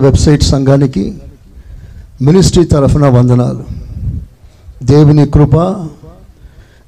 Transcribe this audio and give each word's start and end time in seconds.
Website 0.00 0.42
సంఘానికి 0.42 1.04
ministry 2.22 2.64
తరఫున 2.64 3.06
వందనాలు. 3.06 3.64
దేవుని 4.82 5.26
కృప 5.26 5.56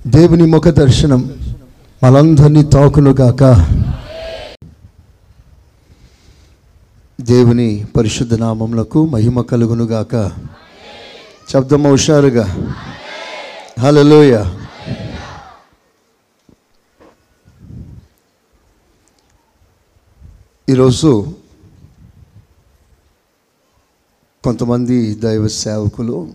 దేవుని 0.07 0.47
ముఖ 0.47 0.69
దర్శనం 0.69 1.21
మనందరినీ 2.05 2.63
తాకునుగాక 2.63 3.43
దేవుని 7.21 7.85
పరిశుద్ధ 7.97 8.35
నామములకు 8.35 9.07
మహిమ 9.07 9.41
కలుగును 9.41 9.85
గాక. 9.85 10.33
శబ్దం 11.53 11.87
హుషారుగా? 11.87 12.47
హలోయ 13.81 14.45
ఈరోజు 20.69 21.35
కొంతమంది 24.45 25.15
దైవ 25.15 25.49
సేవకులు. 25.49 26.33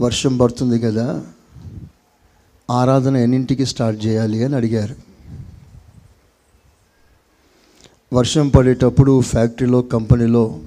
వర్షం 0.00 0.36
పడుతుంది 0.36 0.78
కదా 0.80 1.26
ఆరాధన 2.70 3.16
ఎన్నింటికి 3.16 3.66
స్టార్ట్ 3.66 4.06
చేయాలి 4.06 4.44
అని 4.44 4.56
అడిగారు. 4.56 4.96
వర్షం 8.12 8.48
పడేటప్పుడు 8.48 9.20
ఫ్యాక్టరీలో 9.20 9.82
కంపెనీలో 9.82 10.60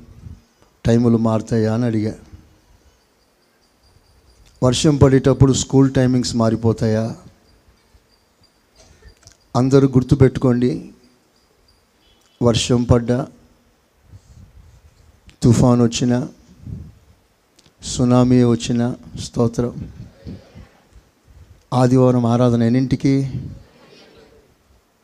టైములు 0.86 1.18
మారుతాయా 1.18 1.74
అని 1.74 1.86
అడిగారు 1.86 2.32
వర్షం 4.64 4.98
పడేటప్పుడు 4.98 5.54
స్కూల్ 5.54 5.94
టైమింగ్స్ 5.94 6.36
మారిపోతాయా? 6.36 7.16
అందరూ 9.56 9.88
గుర్తుపెట్టుకోండి 9.88 10.92
వర్షం 12.44 12.84
పడ్డా 12.84 13.28
తుఫాన్ 15.44 15.82
వచ్చిన 15.82 16.28
సునామీ 17.84 18.44
వచ్చిన 18.44 18.96
స్తోత్రం. 19.20 19.92
ఆదివారం 21.74 22.26
ఆరాధన 22.26 22.64
ఎన్నింటికి? 22.64 23.32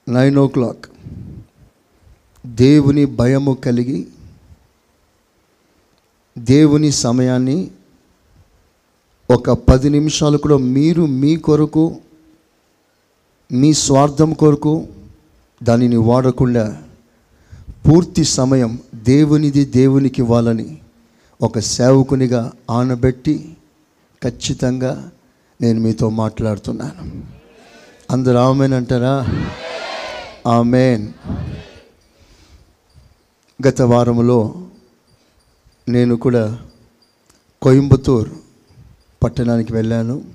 Nine 0.10 0.38
o'clock. 0.48 0.86
దేవుని 2.46 3.06
భయము 3.06 3.54
కలిగి 3.54 4.08
దేవుని 6.38 6.92
సమయాన్ని 6.92 7.72
ఒక 9.30 9.52
పది 9.52 9.90
నిమిషాలు 9.90 10.38
కూడా 10.38 10.58
మీరు 10.58 11.06
మీ 11.06 11.36
కొరకు 11.36 11.98
మీ 13.52 13.74
స్వార్థం 13.74 14.34
కొరకు 14.34 14.88
దానిని 15.64 15.96
వాడకుండా 15.96 16.84
పూర్తి 17.88 18.24
సమయం 18.24 18.80
దేవునిది 18.96 19.66
దేవునికి 19.66 20.22
ఇవ్వాలని 20.22 20.78
ఒక 21.42 21.60
సేవకునిగా 21.60 22.52
ఆనబెట్టి 22.70 23.58
ఖచ్చితంగా 24.24 25.12
నేను 25.62 25.80
మీతో 25.80 26.10
మాట్లాడుతున్నాను. 26.10 27.24
అందరు 28.12 28.38
ఆమెన్ 28.38 28.74
అంటారా? 28.74 29.28
ఆమెన్. 30.48 31.14
గత 33.68 33.82
వారంలో 33.82 34.56
నేను 35.90 36.16
కూడా 36.16 36.60
కోయంబత్తూర్ 37.62 38.30
పట్టణానికి 39.24 39.74
వెళ్ళాను. 39.74 40.26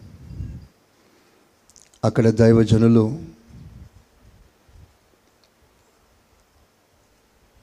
అక్కడ 2.04 2.30
దైవజనులు 2.30 3.31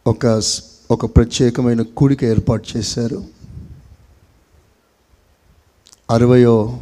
ఒక 0.09 0.41
ఒక 0.91 1.05
ప్రత్యేకమైన 1.05 1.81
కూడిక 1.81 2.23
ఏర్పాటు 2.23 2.77
చేశారు. 2.77 3.23
అరవయో 6.11 6.79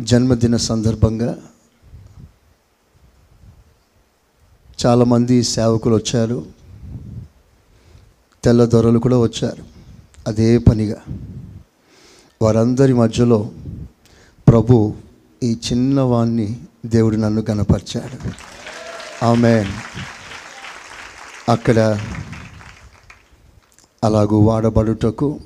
జన్మదిన 0.00 0.56
సందర్భంగా 0.56 1.38
చాలామంది 4.86 5.42
సేవకులు 5.42 5.94
వచ్చారు. 5.94 6.46
తెల్లదొరలు 8.44 8.98
కూడా 8.98 9.18
వచ్చారు. 9.18 9.64
అదే 10.26 10.58
పనిగా. 10.58 11.02
వారందరి 12.42 12.92
మధ్యలో 12.92 13.50
ప్రభు 14.48 14.94
ఈ 15.42 15.58
చిన్నవాణ్ణి 15.72 16.60
దేవుడు 16.86 17.16
నన్ను 17.16 17.42
కనపరిచాడు 17.42 18.30
ఆమె 19.24 19.64
అక్కడ 21.48 22.00
అలాగూ 24.04 24.38
వాడబడుటకు 24.38 25.40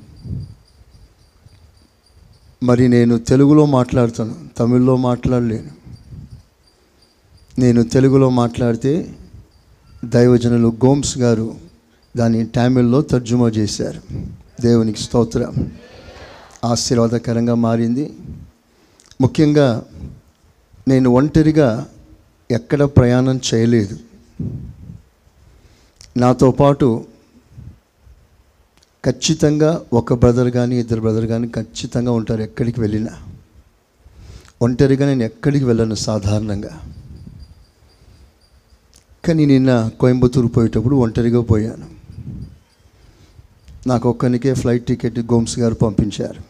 మరి 2.62 2.88
నేను 2.88 3.18
తెలుగులో 3.18 3.66
మాట్లాడుతాను 3.66 4.34
తమిళ్ళో 4.58 4.96
మాట్లాడలేను. 4.96 5.70
నేను 7.60 7.82
తెలుగులో 7.82 8.30
మాట్లాడితే 8.30 9.14
దైవజనులు 10.04 10.68
గోమ్స్ 10.68 11.18
గారు 11.18 11.54
దాన్ని 12.16 12.46
టామిల్లో 12.46 13.02
తర్జుమా 13.02 13.48
చేశారు. 13.48 14.00
దేవునికి 14.60 15.00
స్తోత్రం. 15.00 15.72
ఆశీర్వాదకరంగా 16.64 17.54
మారింది. 17.54 18.12
ముఖ్యంగా 19.20 19.82
నేను 20.88 21.10
ఒంటరిగా 21.10 21.86
ఎక్కడ 22.50 22.82
ప్రయాణం 22.82 23.40
చేయలేదు. 23.54 23.98
నాతో 26.16 26.50
పాటు 26.50 27.04
ఖచ్చితంగా 29.04 29.84
ఒక 29.92 30.14
బ్రదర్ 30.14 30.50
కానీ 30.50 30.76
ఇద్దరు 30.76 31.00
బ్రదర్ 31.00 31.26
కానీ 31.26 31.48
ఖచ్చితంగా 31.48 32.12
ఉంటారు 32.12 32.40
ఎక్కడికి 32.40 32.80
వెళ్ళినా. 32.80 33.18
ఒంటరిగా 34.62 35.06
నేను 35.06 35.22
ఎక్కడికి 35.22 35.64
వెళ్ళను 35.64 35.94
సాధారణంగా. 35.94 36.80
కానీ 39.24 39.46
నిన్న 39.46 39.90
కోయంబత్తూరు 40.00 40.46
పోయేటప్పుడు 40.46 40.96
ఒంటరిగా 40.96 41.40
పోయాను. 41.40 41.86
నాకు 43.86 44.10
ఒక్కనికే 44.10 44.54
ఫ్లైట్ 44.54 44.86
టికెట్ 44.86 45.18
గోమ్స్ 45.18 45.58
గారు 45.58 45.74
పంపించారు. 45.74 46.42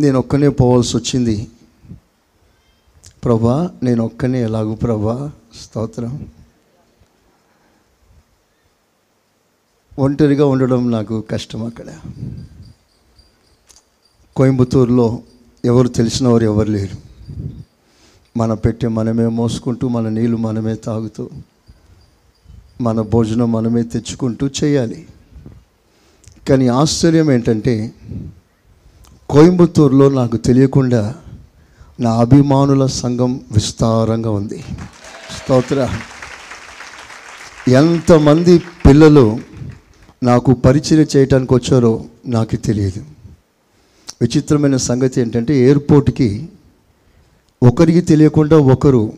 నేను 0.00 0.18
ఒక్కనే 0.18 0.48
పోవాల్సి 0.48 0.96
వచ్చింది. 0.96 1.48
ప్రభా 3.24 3.70
నేను 3.82 4.04
ఒక్కనే 4.04 4.42
ఎలాగూ 4.42 4.74
ప్రభా? 4.74 5.32
స్తోత్రం. 5.62 6.26
ఒంటరిగా 9.98 10.46
ఉండడం 10.46 10.90
నాకు 10.90 11.20
కష్టం 11.20 11.66
అక్కడ. 11.66 11.84
కోయంబత్తూరులో 14.36 15.18
ఎవరు 15.64 15.88
తెలిసిన 15.88 16.28
వారు 16.28 16.44
ఎవరు 16.44 16.70
లేరు. 16.70 16.96
మన 18.36 18.54
పెట్టె 18.54 18.88
మనమే 18.88 19.26
మోసుకుంటూ 19.26 19.88
మన 19.88 20.08
నీళ్ళు 20.08 20.36
మనమే 20.36 20.74
తాగుతూ 20.74 21.30
మన 22.80 23.00
భోజనం 23.00 23.52
మనమే 23.52 23.82
తెచ్చుకుంటూ 23.82 24.50
చేయాలి. 24.64 25.06
కానీ 26.48 26.68
ఆశ్చర్యం 26.68 27.32
ఏంటంటే 27.32 27.92
కోయంబత్తూరులో 29.30 30.08
నాకు 30.08 30.36
తెలియకుండా 30.36 31.14
నా 32.00 32.20
అభిమానుల 32.20 32.86
సంఘం 32.86 33.40
విస్తారంగా 33.52 34.30
ఉంది. 34.30 34.64
స్తోత్ర. 35.38 35.98
ఎంతమంది 37.68 38.58
పిల్లలు 38.58 39.53
నాకు 40.24 40.54
పరిచయం 40.54 41.06
చేయడానికి 41.16 41.54
వచ్చారో 41.54 42.04
నాకు 42.26 42.56
తెలియదు. 42.56 43.04
విచిత్రమైన 44.20 44.76
సంగతి 44.76 45.20
ఏంటంటే 45.20 45.56
ఎయిర్పోర్ట్కి 45.56 46.48
ఒకరికి 47.62 48.00
తెలియకుండా 48.00 48.58
ఒకరు 48.58 49.12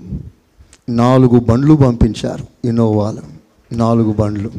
నాలుగు 0.88 1.40
బండ్లు 1.40 1.74
పంపించారు 1.74 2.46
ఇన్నోవాలు. 2.64 3.22
నాలుగు 3.74 4.12
బండ్లు. 4.12 4.50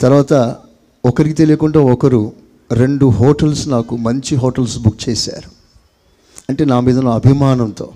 తర్వాత 0.00 0.56
ఒకరికి 1.04 1.34
తెలియకుండా 1.34 1.80
ఒకరు 1.80 2.32
రెండు 2.72 3.06
హోటల్స్ 3.06 3.68
నాకు 3.68 3.96
మంచి 3.96 4.36
హోటల్స్ 4.36 4.78
బుక్ 4.78 5.08
చేశారు. 5.08 5.50
అంటే 6.50 6.64
నా 6.64 6.80
మీద 6.80 6.98
నా 6.98 7.14
అభిమానంతో. 7.14 7.92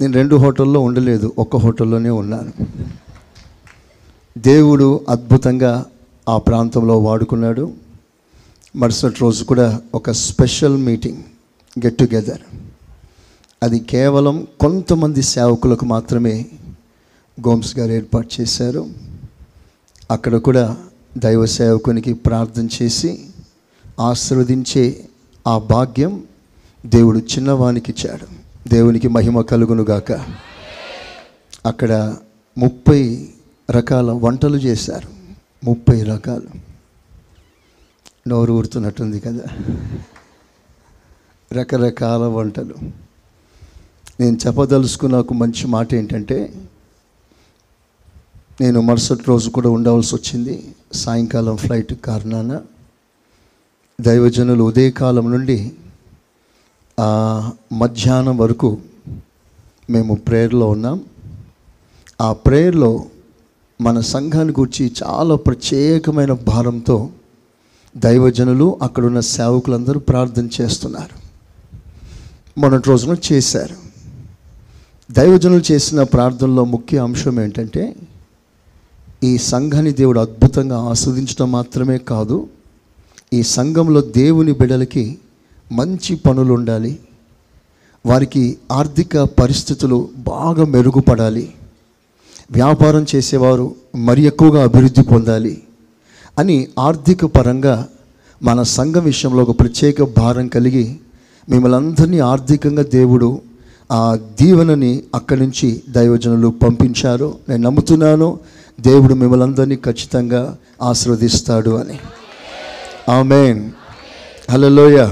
నేను 0.00 0.12
రెండు 0.12 0.36
హోటల్లో 0.36 0.80
ఉండలేదు 0.80 1.32
ఒక్క 1.38 1.56
హోటల్లోనే 1.56 2.10
ఉన్నాను. 2.10 2.52
దేవుడు 4.38 5.00
అద్భుతంగా 5.08 5.84
ఆ 6.28 6.38
ప్రాంతంలో 6.38 6.98
వాడుకున్నాడు. 6.98 7.72
మరుసటి 8.76 9.14
రోజు 9.20 9.44
కూడా 9.44 9.80
ఒక 9.94 10.10
స్పెషల్ 10.10 10.76
మీటింగ్ 10.76 11.16
గెట్ 11.84 11.98
టుగెదర్ 11.98 12.56
అది 13.62 13.78
కేవలం 13.78 14.46
కొంతమంది 14.60 15.22
సేవకులకు 15.22 15.84
మాత్రమే 15.84 16.46
గోమ్స్ 17.48 17.78
గారు 17.78 17.92
ఏర్పాటు 17.92 18.28
చేశారు. 18.40 18.86
అక్కడ 20.10 20.36
కూడా 20.36 20.76
దైవ 21.18 21.46
సేవకునికి 21.46 22.12
ప్రార్థన 22.12 22.68
చేసి 22.82 23.20
ఆశీర్వదించే 24.00 25.08
ఆ 25.46 25.58
భాగ్యం 25.58 26.22
దేవుడు 26.86 27.18
చిన్నవానికిచ్చాడు 27.18 28.26
దేవునికి 28.68 29.08
మహిమ 29.08 29.40
కలుగునుగాక. 29.40 30.12
అక్కడ 31.66 32.16
ముప్పై 32.58 33.28
రకాల 33.70 34.10
వంటలు 34.10 34.56
చేశారు. 34.56 35.08
ముప్పై 35.64 36.02
రకాలు. 36.02 36.48
నోరు 38.28 38.52
ఊరుతున్నట్టుంది 38.52 39.20
కదా. 39.20 39.44
రకరకాల 41.52 42.20
వంటలు. 42.20 42.74
నేను 44.20 44.38
చెప్పదలుచుకున్న 44.46 45.16
ఒక 45.16 45.32
మంచి 45.32 45.66
మాట 45.66 45.94
ఏంటంటే 45.94 46.54
నేను 48.60 48.80
మరుసటి 48.80 49.22
రోజు 49.28 49.50
కూడా 49.50 49.70
ఉండవలసి 49.70 50.14
వచ్చింది. 50.14 50.74
సాయంకాలం 50.92 51.56
ఫ్లైట్ 51.56 51.94
కారణాన 51.94 52.60
దైవజనులు 54.00 54.64
ఉదయకాలం 54.64 55.30
నుండి 55.30 55.72
మధ్యాహ్నం 57.72 58.38
వరకు 58.38 58.78
మేము 59.90 60.14
ప్రేయర్లో 60.14 60.68
ఉన్నాం. 60.68 61.04
ఆ 62.20 62.32
ప్రేయర్లో 62.32 63.04
మన 63.84 64.00
సంఘాన్ని 64.00 64.54
గురించి 64.60 64.84
చాలా 65.02 65.34
ప్రత్యేకమైన 65.34 66.32
భారంతో 66.32 66.96
దైవజనులు 67.96 68.66
అక్కడున్న 68.82 69.20
సేవకులందరూ 69.20 70.00
ప్రార్థన 70.00 70.48
చేస్తున్నారు. 70.60 71.14
మొన్నటి 72.60 72.88
రోజున 72.88 73.16
చేశారు. 73.32 73.76
దైవజనులు 75.10 75.72
చేసిన 75.72 76.02
ప్రార్థనలో 76.02 76.64
ముఖ్య 76.64 76.98
అంశం 76.98 77.40
ఏంటంటే 77.40 77.84
ఈ 79.24 79.32
సంఘాన్ని 79.38 79.92
దేవుడు 79.92 80.20
అద్భుతంగా 80.20 80.78
ఆస్వాదించడం 80.90 81.52
మాత్రమే 81.52 81.98
కాదు 81.98 82.36
ఈ 83.32 83.42
సంఘంలో 83.56 84.00
దేవుని 84.00 84.52
బిడలకి 84.52 85.04
మంచి 85.72 86.14
పనులు 86.16 86.52
ఉండాలి 86.54 86.92
వారికి 88.06 88.44
ఆర్థిక 88.72 89.16
పరిస్థితులు 89.40 89.98
బాగా 90.18 90.64
మెరుగుపడాలి 90.64 91.44
వ్యాపారం 92.52 93.06
చేసేవారు 93.14 93.74
మరి 93.96 94.22
ఎక్కువగా 94.22 94.62
అభివృద్ధి 94.62 95.02
పొందాలి 95.02 95.62
అని 96.38 96.68
ఆర్థిక 96.78 97.24
పరంగా 97.24 97.88
మన 98.42 98.62
సంఘం 98.62 99.04
విషయంలో 99.04 99.42
ఒక 99.42 99.60
ప్రత్యేక 99.60 100.02
భారం 100.02 100.48
కలిగి 100.48 100.96
మిమ్మల్ని 101.48 101.76
అందరినీ 101.76 102.18
ఆర్థికంగా 102.18 102.82
దేవుడు 102.82 103.40
ఆ 103.92 104.18
దీవెనని 104.42 105.02
అక్కడి 105.14 105.40
నుంచి 105.40 105.82
దైవజనులు 105.88 106.48
పంపించారు. 106.48 107.34
నేను 107.48 107.62
నమ్ముతున్నాను 107.62 108.38
దేవుడు 108.80 109.14
మిమ్మల్ని 109.14 109.46
అందరినీ 109.46 109.76
ఖచ్చితంగా 109.76 110.56
ఆశీర్వదిస్తాడు 110.82 111.70
అని. 111.70 111.98
ఆమెన్. 113.08 113.70
హలోయ 114.50 115.08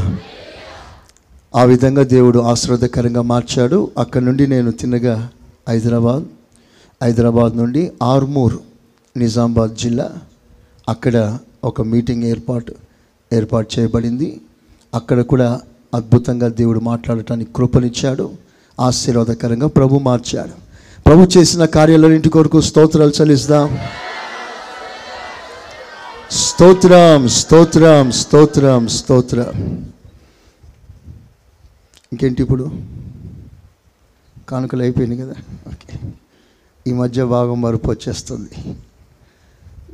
ఆ 1.57 1.63
విధంగా 1.63 2.03
దేవుడు 2.03 2.39
ఆశీర్వాదకరంగా 2.39 3.23
మార్చాడు. 3.23 3.91
అక్కడ 3.99 4.23
నుండి 4.23 4.47
నేను 4.47 4.71
తిన్నగా 4.71 5.29
హైదరాబాద్. 5.69 6.25
హైదరాబాద్ 7.03 7.57
నుండి 7.57 7.93
ఆర్మూర్ 8.03 8.59
నిజామాబాద్ 9.17 9.77
జిల్లా 9.77 10.11
అక్కడ 10.89 11.39
ఒక 11.65 11.83
మీటింగ్ 11.83 12.23
ఏర్పాటు 12.25 12.75
ఏర్పాటు 13.33 13.81
చేయబడింది. 13.81 14.41
అక్కడ 14.95 15.21
కూడా 15.21 15.61
అద్భుతంగా 15.95 16.49
దేవుడు 16.49 16.81
మాట్లాడటానికి 16.81 17.53
కృపనిచ్చాడు 17.57 18.31
ఆశీర్వాదకరంగా 18.81 19.67
ప్రభు 19.67 19.99
మార్చాడు. 19.99 20.53
ప్రభు 21.03 21.29
చేసిన 21.39 21.65
కార్యాలన్నింటి 21.65 22.29
కొరకు 22.29 22.61
స్తోత్రాలు 22.61 23.13
చలిస్తాం 23.23 23.79
స్తోత్రం 26.31 27.29
స్తోత్రం 27.29 28.13
స్తోత్రం 28.13 28.89
స్తోత్రం. 28.89 29.67
ఇంకేంటి 32.13 32.43
ఇప్పుడు? 32.43 32.71
కానుకలు 34.49 34.83
అయిపోయింది 34.83 35.17
కదా? 35.17 35.35
ఓకే. 35.69 35.99
ఈ 36.91 36.93
మధ్య 36.93 37.25
భాగం 37.25 37.61
మరుపు 37.61 37.91
వచ్చేస్తుంది. 37.91 38.77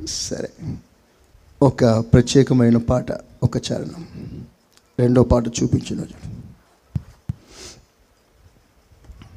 సరే. 0.06 0.48
ఒక 1.62 1.84
ప్రత్యేకమైన 1.84 2.76
పాట 2.76 3.06
ఒక 3.42 3.56
చరణం. 3.56 4.06
రెండో 4.98 5.22
పాట 5.22 5.48
చూపించిన 5.48 6.00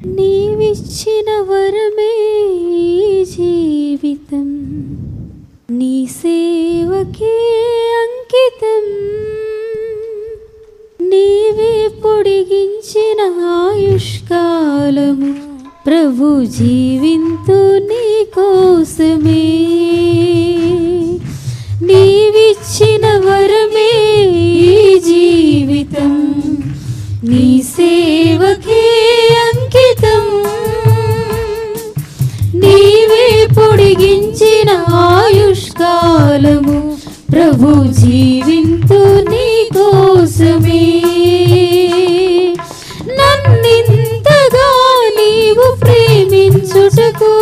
నీవిచ్చిన 0.06 1.42
వరమే 1.42 3.26
జీవితం. 3.26 4.70
నీ 5.72 6.06
సేవకే 6.06 7.62
అంకితం. 8.02 9.10
నీవే 11.10 11.88
పొడిగించిన 11.88 13.46
ఆయుష్కాలము. 13.46 15.59
ప్రభు 15.88 16.46
జీవింతు 16.46 17.78
నీ 17.78 18.24
కోసమే. 18.24 19.46
నీవిచ్చిన 21.82 23.06
వరమే 23.06 23.92
జీవితం. 25.00 26.34
నీ 27.24 27.62
సేవకే 27.62 28.84
అంకితం. 29.44 30.26
నీవే 32.60 33.48
పొడిగించిన 33.58 34.86
ఆయుష్కాలము. 34.94 36.98
ప్రభు 37.32 37.92
జీవింతు 37.92 39.30
నీ 39.30 39.70
కోసమే. 39.78 40.86
ప్రేమించుటకు 47.12 47.34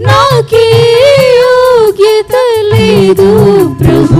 నాకే 0.00 0.66
యోగ్యత 1.40 2.34
లేదు 2.72 3.30
ప్రభు. 3.80 4.17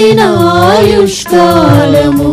పొడిగించిన 0.00 0.20
ఆయుష్కాలము 0.64 2.29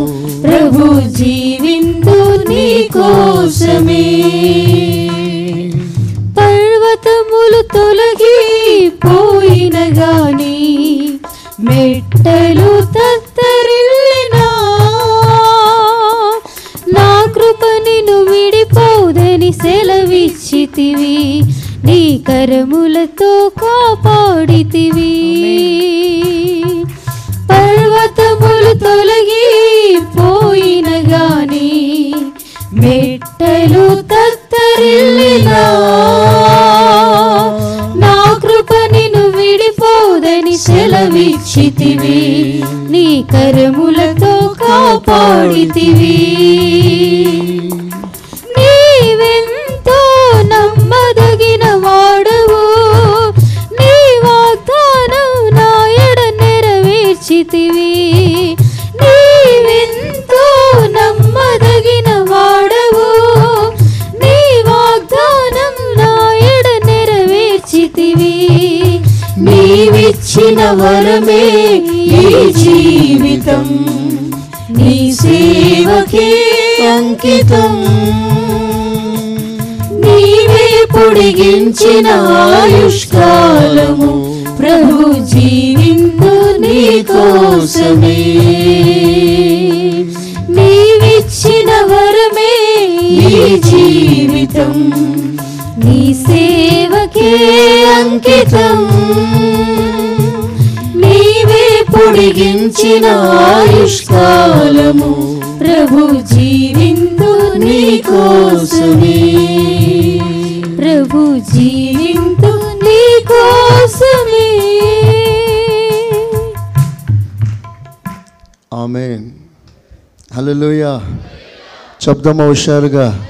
శబ్దం 122.08 122.38
హుషారుగా 122.40 123.28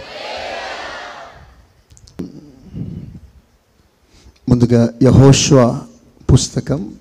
ముందుగా 4.49 4.89
యహోష్వ 5.03 5.87
పుస్తకం 6.33 6.97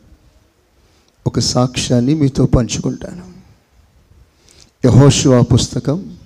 ఒక 1.28 1.40
సాక్ష్యాన్ని 1.40 2.14
మీతో 2.14 2.46
పంచుకుంటాను. 2.46 3.26
యహోష్వ 4.86 5.44
పుస్తకం 5.44 6.18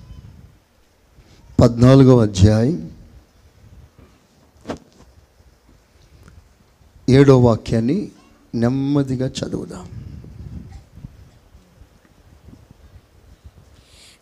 పద్నాలుగవ 1.60 2.22
అధ్యాయం 2.22 2.90
ఏడో 7.08 7.38
వాక్యాన్ని 7.38 8.10
నెమ్మదిగా 8.54 9.26
చదువుదాం. 9.26 10.01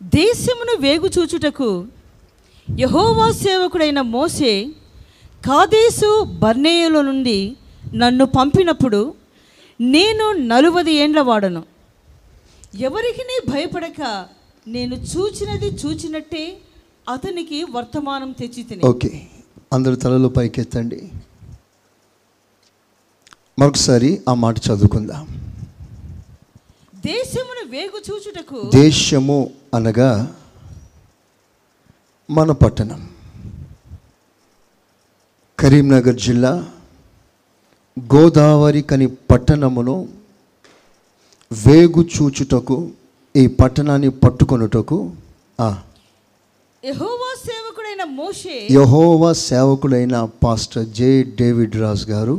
దేశమును 0.01 0.81
వేగు 0.81 1.09
చూచుటకు 1.19 1.87
యహోవా 2.79 3.31
సేవకుడైన 3.31 4.01
మోసే 4.01 4.71
కాదేశు 5.45 6.23
బర్నేయులో 6.23 7.01
నుండి 7.01 7.57
నన్ను 7.93 8.25
పంపినప్పుడు 8.25 9.15
నేను 9.81 10.31
నలువది 10.31 10.93
ఏండ్ల 10.93 11.21
వాడను. 11.21 11.63
ఎవరికి 12.75 13.51
భయపడక 13.51 14.27
నేను 14.67 14.95
చూచినది 14.95 15.67
చూచినట్టే 15.67 16.57
అతనికి 17.09 17.63
వర్తమానం 17.63 18.31
తెచ్చి 18.31 18.81
ఓకే 18.83 19.27
అందరు 19.73 19.95
తలలు 19.95 20.27
పైకెత్తండి. 20.27 21.11
మరొకసారి 23.59 24.21
ఆ 24.29 24.33
మాట 24.33 24.57
చదువుకుందాం. 24.57 25.40
దేశమును 27.03 27.63
వేగు 27.69 27.99
చూచుటకు 28.07 28.59
దేశము 28.75 29.37
అనగా 29.73 30.09
మన 32.29 32.51
పట్టణం. 32.61 32.99
కరీంనగర్ 35.59 36.19
జిల్లా 36.25 36.51
గోదావరి 37.97 38.81
కని 38.81 39.07
పట్టణమును 39.31 39.95
వేగు 41.51 42.01
చూచుటకు 42.13 42.77
ఈ 43.35 43.43
పట్టణాన్ని 43.59 44.09
పట్టుకొనుటకు 44.23 44.97
ఆ, 45.59 45.69
యహోవా 46.83 47.31
సేవకుడైన 47.45 48.03
మోషే 48.15 48.55
యెహోవా 48.75 49.31
సేవకుడైన 49.41 50.15
పాస్టర్ 50.43 50.87
జే. 50.97 51.09
డేవిడ్ 51.37 51.75
రాజ్ 51.83 52.05
గారు 52.09 52.37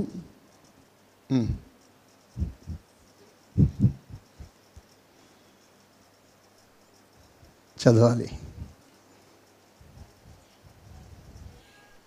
చదవాలి. 7.82 8.28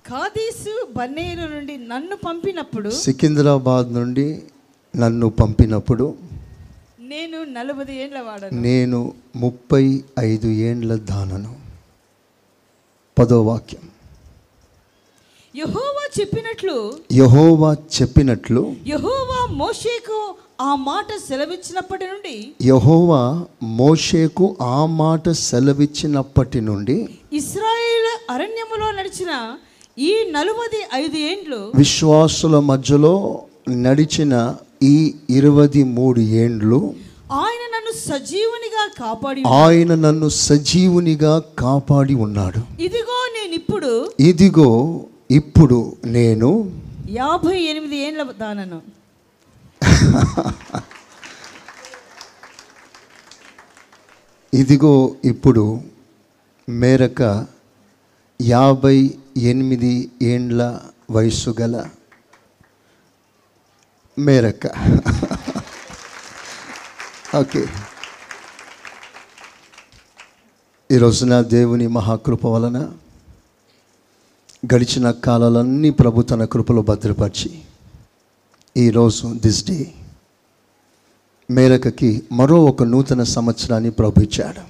కాదేశు 0.07 0.87
బర్నేయుల 0.95 1.45
నుండి 1.45 1.77
నన్ను 1.77 2.15
పంపినప్పుడు 2.15 2.89
సికింద్రాబాద్ 2.89 3.93
నుండి 3.93 4.43
నన్ను 4.95 5.29
పంపినప్పుడు 5.29 6.17
నేను 6.99 7.43
నలభై 7.43 7.93
ఏండ్ల 7.93 8.19
వాడను. 8.19 8.61
నేను 8.61 9.13
ముప్పై 9.35 10.03
ఐదు 10.19 10.47
ఏండ్ల 10.47 10.95
దానను. 10.95 11.55
పదో 13.19 13.41
వాక్యం. 13.41 13.81
యహోవా 15.55 16.09
చెప్పినట్లు 16.19 16.99
యహోవా 17.13 17.77
చెప్పినట్లు 18.01 18.75
యహోవా 18.87 19.45
మోషేకు 19.51 20.35
ఆ 20.59 20.75
మాట 20.85 21.07
సెలవిచ్చినప్పటి 21.27 22.05
నుండి? 22.07 22.35
యహోవా 22.67 23.21
మోషేకు 23.79 24.45
ఆ 24.67 24.85
మాట 24.99 25.29
సెలవిచ్చినప్పటి 25.39 26.59
నుండి 26.61 26.95
ఇస్రాయేల్ 27.31 28.11
అరణ్యములో 28.29 28.87
నడిచిన 28.91 29.31
ఈ 30.01 30.11
నలువది 30.31 30.81
ఐదు 30.93 31.17
ఏండ్లు 31.29 31.59
విశ్వాసుల 31.75 32.59
మధ్యలో 32.69 33.13
నడిచిన 33.85 34.33
ఈ 34.83 34.95
ఇరవై 35.29 35.83
మూడు 35.97 36.21
ఏండ్లు 36.43 36.79
ఆయన 37.35 37.63
నన్ను 37.75 37.93
సజీవునిగా 38.07 38.83
కాపాడి 39.01 39.43
ఆయన 39.59 39.91
నన్ను 39.95 40.27
సజీవునిగా 40.39 41.33
కాపాడి 41.59 42.15
ఉన్నాడు. 42.15 42.59
ఇదిగో 42.79 43.19
నేను 43.37 43.53
ఇప్పుడు 43.53 43.91
ఇదిగో 44.29 44.71
ఇప్పుడు 45.31 45.79
నేను 46.17 46.49
యాభై 47.15 47.57
ఎనిమిది 47.71 47.95
ఏండ్ల 47.97 48.23
దానను. 48.39 48.79
ఇదిగో 54.53 55.15
ఇప్పుడు 55.25 55.81
మేరక 56.69 57.45
యాభై 58.41 59.13
ఎనిమిది 59.37 60.11
ఏండ్ల 60.21 60.79
వయస్సు 61.11 61.55
గల 61.61 61.89
మేరక. 64.19 64.67
ఓకే. 67.35 67.67
ఈ 70.91 70.97
దేవుని 71.39 71.87
మహాకృప 71.87 72.45
వలన 72.45 72.77
గడిచిన 74.73 75.11
కాలాలన్నీ 75.11 75.89
ప్రభు 75.89 76.21
తన 76.21 76.45
కృపలో 76.45 76.81
భద్రపరిచి 76.81 77.64
ఈరోజు 78.77 79.33
దిస్ 79.33 79.65
డే 79.65 79.91
మేరకకి 81.51 82.23
మరో 82.31 82.65
ఒక 82.65 82.83
నూతన 82.83 83.23
సంవత్సరాన్ని 83.23 83.91
ప్రభుత్వాడు 83.91 84.61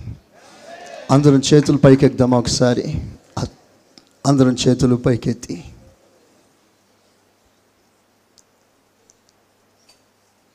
అందరం 1.14 1.42
చేతులు 1.54 1.78
పైకెద్దాం 1.78 2.32
ఒకసారి. 2.32 3.02
అందరం 4.26 4.56
చేతులు 4.68 4.96
పైకెత్తి. 4.96 5.64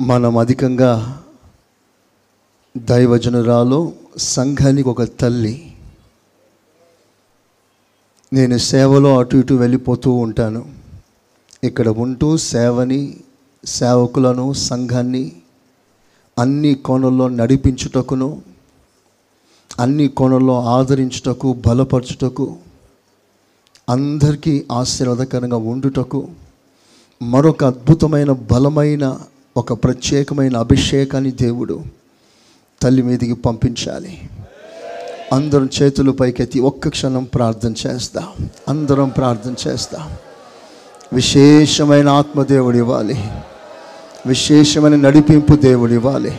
మనం 0.00 0.38
అధికంగా 0.38 1.22
దైవజనురాలు 2.76 3.92
సంఘానికి 4.16 4.88
ఒక 4.88 5.02
తల్లి. 5.02 5.76
నేను 8.32 8.58
సేవలో 8.58 9.18
అటు 9.18 9.36
ఇటు 9.36 9.54
వెళ్ళిపోతూ 9.54 10.12
ఉంటాను. 10.12 10.72
ఇక్కడ 11.64 11.88
ఉంటూ 11.88 12.36
సేవని 12.36 13.20
సేవకులను 13.64 14.52
సంఘాన్ని 14.52 15.32
అన్ని 16.38 16.74
కోణల్లో 16.74 17.28
నడిపించుటకును 17.28 18.42
అన్ని 19.80 20.08
కోణల్లో 20.08 20.62
ఆదరించుటకు 20.62 21.52
బలపరచుటకు 21.66 22.56
అందరికీ 23.88 24.64
ఆశీర్వాదకరంగా 24.72 25.56
ఉండుటకు 25.56 26.28
మరొక 27.22 27.64
అద్భుతమైన 27.64 28.32
బలమైన 28.32 29.18
ఒక 29.56 29.84
ప్రత్యేకమైన 29.84 30.56
అభిషేకాన్ని 30.56 31.30
దేవుడు 31.30 31.82
తల్లి 32.82 33.02
మీదికి 33.02 33.34
పంపించాలి. 33.34 34.30
అందరం 35.32 35.68
చేతులు 35.82 36.12
పైకెత్తి 36.12 36.60
ఒక్క 36.60 36.88
క్షణం 36.88 37.24
ప్రార్థన 37.24 37.74
చేస్తాం. 37.86 38.48
అందరం 38.68 39.08
ప్రార్థన 39.08 39.54
చేస్తాం. 39.68 40.12
విశేషమైన 41.12 42.08
ఆత్మదేవుడు 42.08 42.76
ఇవ్వాలి. 42.76 43.24
విశేషమైన 44.26 44.96
నడిపింపు 44.96 45.54
దేవుడు 45.54 45.92
ఇవ్వాలి. 45.92 46.32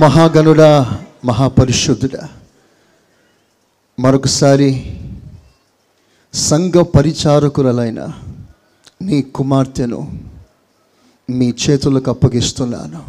మహాగణుడా 0.00 0.98
మహాపరిశుద్ధుడా 1.24 2.28
మరొకసారి 4.00 4.96
సంఘ 6.34 6.74
పరిచారకులైన 6.74 8.08
నీ 9.02 9.22
కుమార్తెను 9.22 10.18
మీ 11.30 11.54
చేతులకు 11.70 12.10
అప్పగిస్తున్నాను. 12.10 13.02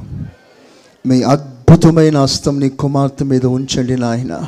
మీ 1.07 1.21
అద్భుతమైన 1.21 2.17
హస్తం 2.21 2.59
నీ 2.59 2.69
కుమార్తె 2.69 3.25
మీద 3.25 3.45
ఉంచండి 3.45 3.97
నాయన. 3.97 4.47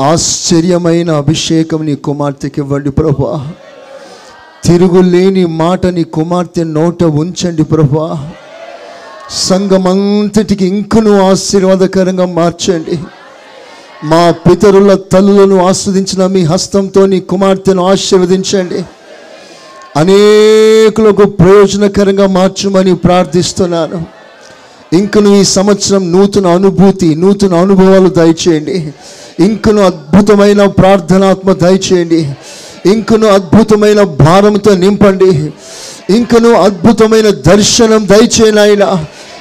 ఆశ్చర్యమైన 0.00 1.10
అభిషేకం 1.10 1.86
నీ 1.86 1.96
కుమార్తెకి 1.96 2.60
ఇవ్వండి 2.60 2.90
ప్రభా. 2.90 3.52
తిరుగులేని 4.64 5.46
మాట 5.46 5.86
నీ 5.86 6.04
కుమార్తె 6.04 6.64
నోట 6.64 7.04
ఉంచండి 7.04 7.64
ప్రభా. 7.64 8.32
సంఘమంతటికి 9.30 10.66
ఇంకను 10.66 11.30
ఆశీర్వాదకరంగా 11.30 12.26
మార్చండి. 12.26 12.98
మా 14.04 14.34
పితరుల 14.50 14.94
తల్లులను 14.94 15.66
ఆస్వాదించిన 15.66 16.26
మీ 16.26 16.44
హస్తంతో 16.44 17.06
నీ 17.06 17.20
కుమార్తెను 17.20 17.90
ఆశీర్వదించండి. 17.90 18.84
అనేకులకు 19.96 21.26
ప్రయోజనకరంగా 21.26 22.26
మార్చమని 22.26 22.94
ప్రార్థిస్తున్నాను. 22.94 24.02
ఇంకను 24.92 25.40
ఈ 25.40 25.44
సంవత్సరం 25.44 26.12
నూతన 26.12 26.46
అనుభూతి 26.46 27.14
నూతన 27.14 27.54
అనుభవాలు 27.54 28.08
దయచేయండి. 28.08 28.92
ఇంకను 29.40 29.82
అద్భుతమైన 29.82 30.66
ప్రార్థనాత్మ 30.66 31.52
దయచేయండి. 31.52 32.32
ఇంకను 32.86 33.26
అద్భుతమైన 33.26 34.02
భారంతో 34.02 34.74
నింపండి. 34.74 35.52
ఇంకను 36.16 36.52
అద్భుతమైన 36.52 37.28
దర్శనం 37.30 38.08
దయచేయని 38.08 38.82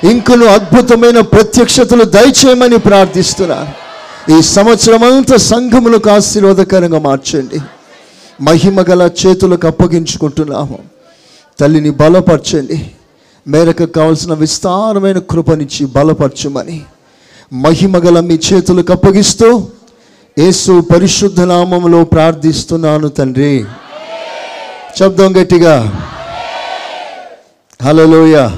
ఇంకను 0.04 0.46
అద్భుతమైన 0.46 1.20
ప్రత్యక్షతలు 1.20 2.04
దయచేయమని 2.04 2.78
ప్రార్థిస్తున్నాను 2.78 3.90
ఈ 4.38 4.42
సంవత్సరం 4.42 5.04
అంతా 5.04 5.38
సంఘములకు 5.38 6.10
ఆశీర్వాదకరంగా 6.10 7.00
మార్చండి. 7.00 7.60
మహిమ 8.42 8.82
గల 8.82 9.10
చేతులకు 9.26 9.68
అప్పగించుకుంటున్నాము. 9.68 10.80
తల్లిని 11.60 11.90
బలపరచండి. 11.90 12.92
మేరకు 13.48 13.86
కావలసిన 13.86 14.34
విస్తారమైన 14.34 15.20
కృపనిచ్చి 15.20 15.86
బలపరచమని 15.86 16.82
మహిమ 17.54 17.98
గల 17.98 18.20
మీ 18.20 18.40
చేతులకు 18.54 18.94
అప్పగిస్తూ 18.94 19.68
యేసు 20.40 20.82
పరిశుద్ధ 20.94 21.42
నామంలో 21.42 22.04
ప్రార్థిస్తున్నాను 22.04 23.08
తండ్రి. 23.08 23.66
శబ్దం 25.00 25.42
గట్టిగా. 25.42 26.06
హలోయ 27.84 28.50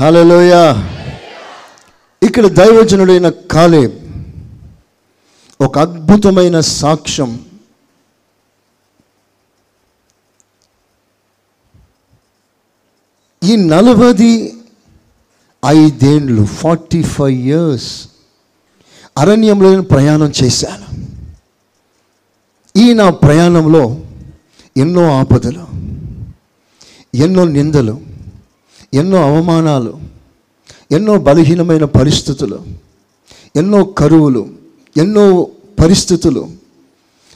హలోయ 0.00 0.52
ఇక్కడ 2.22 2.46
దైవజనుడైన 2.46 3.28
కాలే 3.28 3.82
ఒక 5.60 5.78
అద్భుతమైన 5.78 6.60
సాక్ష్యం. 6.60 7.30
ఈ 13.44 13.56
నలభది 13.56 14.32
ఐదేండ్లు 15.66 16.44
ఫార్టీ 16.44 17.02
ఫైవ్ 17.02 17.40
ఇయర్స్ 17.40 17.90
అరణ్యంలో 19.18 19.70
నేను 19.70 19.82
ప్రయాణం 19.82 20.32
చేశాను. 20.44 20.86
ఈ 22.76 22.92
నా 22.92 23.10
ప్రయాణంలో 23.10 23.84
ఎన్నో 24.76 25.04
ఆపదలు 25.18 25.66
ఎన్నో 27.14 27.44
నిందలు 27.44 28.11
ఎన్నో 28.92 29.18
అవమానాలు 29.28 29.92
ఎన్నో 30.90 31.12
బలహీనమైన 31.28 31.84
పరిస్థితులు 31.94 32.58
ఎన్నో 33.56 33.80
కరువులు 33.98 34.42
ఎన్నో 34.96 35.24
పరిస్థితులు 35.78 36.42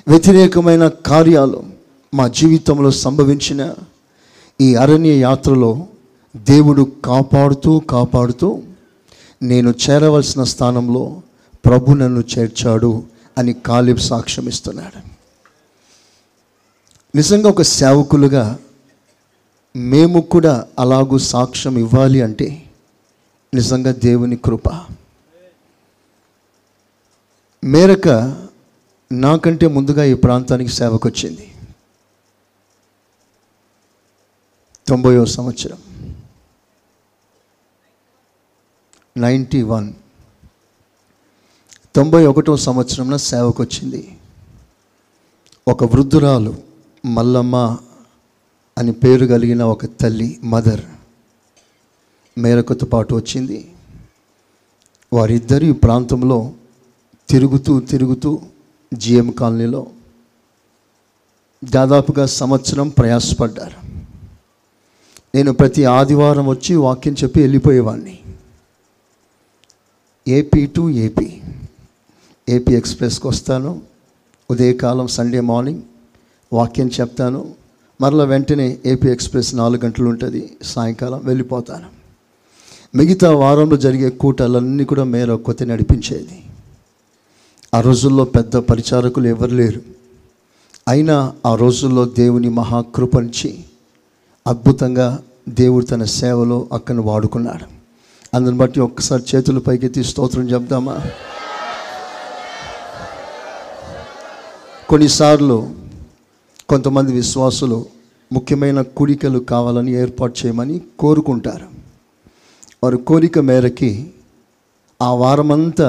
వ్యతిరేకమైన 0.07 0.85
కార్యాలు 1.07 1.61
మా 2.13 2.25
జీవితంలో 2.39 2.91
సంభవించిన 2.99 3.63
ఈ 4.61 4.69
అరణ్య 4.75 5.15
యాత్రలో 5.21 5.73
దేవుడు 6.35 6.83
కాపాడుతూ 7.05 7.73
కాపాడుతూ 7.89 8.49
నేను 9.41 9.71
చేరవలసిన 9.83 10.43
స్థానంలో 10.45 11.05
ప్రభు 11.65 11.95
నన్ను 11.95 12.23
చేర్చాడు 12.33 12.93
అని 13.37 13.53
కాలిబ్ 13.67 14.03
సాక్ష్యం 14.03 14.47
ఇస్తున్నాడు 14.49 15.01
నిజంగా 17.15 17.49
ఒక 17.49 17.63
సేవకులుగా 17.73 18.45
మేము 19.77 20.21
కూడా 20.21 20.67
అలాగూ 20.79 21.19
సాక్ష్యం 21.19 21.79
ఇవ్వాలి 21.79 22.23
అంటే 22.23 22.71
నిజంగా 23.55 23.93
దేవుని 23.93 24.37
కృప. 24.37 24.69
మేరక 27.65 28.09
నాకంటే 29.13 29.67
ముందుగా 29.67 30.05
ఈ 30.05 30.15
ప్రాంతానికి 30.15 30.71
సేవకు 30.71 31.09
వచ్చింది 31.09 31.53
తొంభైవ 34.89 35.25
సంవత్సరం. 35.25 35.79
Ninety 39.17 39.63
one. 39.63 39.93
తొంభై 41.97 42.27
ఒకటో 42.27 42.57
సంవత్సరంలో 42.57 43.19
సేవకు 43.19 43.63
వచ్చింది 43.63 44.19
ఒక 45.69 45.85
వృద్ధురాలు 45.85 46.63
మల్లమ్మ 47.05 47.79
అని 48.79 48.93
పేరు 48.93 49.27
కలిగిన 49.27 49.63
ఒక 49.63 49.87
తల్లి 49.87 50.39
మదర్ 50.45 50.81
మేరకుతో 52.39 52.87
పాటు 52.87 53.15
వచ్చింది. 53.15 53.73
వారిద్దరు 55.13 55.65
ఈ 55.65 55.73
ప్రాంతంలో 55.73 56.53
తిరుగుతూ 57.29 57.81
తిరుగుతూ 57.81 58.41
జిఎం 58.95 59.31
కాలనీలో 59.31 59.87
దాదాపుగా 61.65 62.27
సంవత్సరం 62.27 62.89
ప్రయాసపడ్డారు. 62.89 63.87
నేను 65.35 65.53
ప్రతి 65.53 65.85
ఆదివారం 65.85 66.47
వచ్చి 66.47 66.75
వాక్యం 66.75 67.15
చెప్పి 67.23 67.41
వెళ్ళిపోయేవాడిని 67.41 68.19
ఏపీ 70.29 70.67
టు 70.67 70.91
ఏపీ. 70.91 71.41
ఏపీ 72.49 72.73
ఎక్స్ప్రెస్కి 72.73 73.29
వస్తాను. 73.29 73.83
ఉదయకాలం 74.51 75.07
సండే 75.07 75.41
మార్నింగ్ 75.41 75.83
వాక్యం 76.53 76.91
చెప్తాను. 77.01 77.66
మరలా 78.01 78.25
వెంటనే 78.25 78.79
ఏపీ 78.87 79.09
ఎక్స్ప్రెస్ 79.09 79.55
నాలుగు 79.55 79.85
గంటలు 79.85 80.09
ఉంటుంది. 80.09 80.57
సాయంకాలం 80.63 81.21
వెళ్ళిపోతాను. 81.25 81.87
మిగతా 82.97 83.31
వారంలో 83.31 83.77
జరిగే 83.77 84.11
కూటాలన్నీ 84.11 84.85
కూడా 84.85 85.05
మేర 85.05 85.35
కొత్త 85.35 85.63
నడిపించేది. 85.63 86.43
ఆ 87.75 87.81
రోజుల్లో 87.81 88.25
పెద్ద 88.25 88.57
పరిచారకులు 88.57 89.29
ఎవరు 89.29 89.51
లేరు. 89.51 89.81
అయినా 90.89 91.33
ఆ 91.47 91.55
రోజుల్లో 91.55 92.05
దేవుని 92.05 92.49
మహాకృపంచి 92.49 93.65
అద్భుతంగా 94.47 95.19
దేవుడు 95.49 95.85
తన 95.85 96.05
సేవలో 96.05 96.69
అక్కను 96.73 97.03
వాడుకున్నాడు. 97.03 97.65
అందుని 98.37 98.57
బట్టి 98.57 98.81
ఒక్కసారి 98.81 99.23
చేతులు 99.35 99.61
పైకెత్తి 99.61 100.05
స్తోత్రం 100.05 100.51
చెప్దామా? 100.51 101.01
కొన్నిసార్లు 104.89 105.86
కొంతమంది 106.69 107.13
విశ్వాసులు 107.13 107.87
ముఖ్యమైన 108.33 108.83
కూడికలు 108.83 109.39
కావాలని 109.39 109.93
ఏర్పాటు 109.93 110.35
చేయమని 110.39 110.81
కోరుకుంటారు. 110.99 111.67
వారి 112.85 112.97
కోరిక 112.97 113.39
మేరకి 113.39 113.91
ఆ 115.03 115.11
వారమంతా 115.15 115.89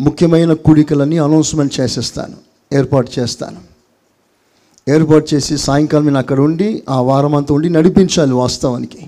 ముఖ్యమైన 0.00 0.52
కూడికలని 0.52 1.18
అనౌన్స్మెంట్ 1.18 1.80
చేసేస్తాను 1.80 2.36
ఏర్పాటు 2.72 3.10
చేస్తాను. 3.18 3.60
ఏర్పాటు 4.88 5.34
చేసి 5.34 5.58
సాయంకాలం 5.58 6.04
నేను 6.04 6.18
అక్కడ 6.18 6.40
ఉండి 6.40 6.82
ఆ 6.88 7.00
వారం 7.00 7.34
అంతా 7.34 7.54
ఉండి 7.54 7.68
నడిపించాలి 7.68 8.32
వాస్తవానికి. 8.32 9.00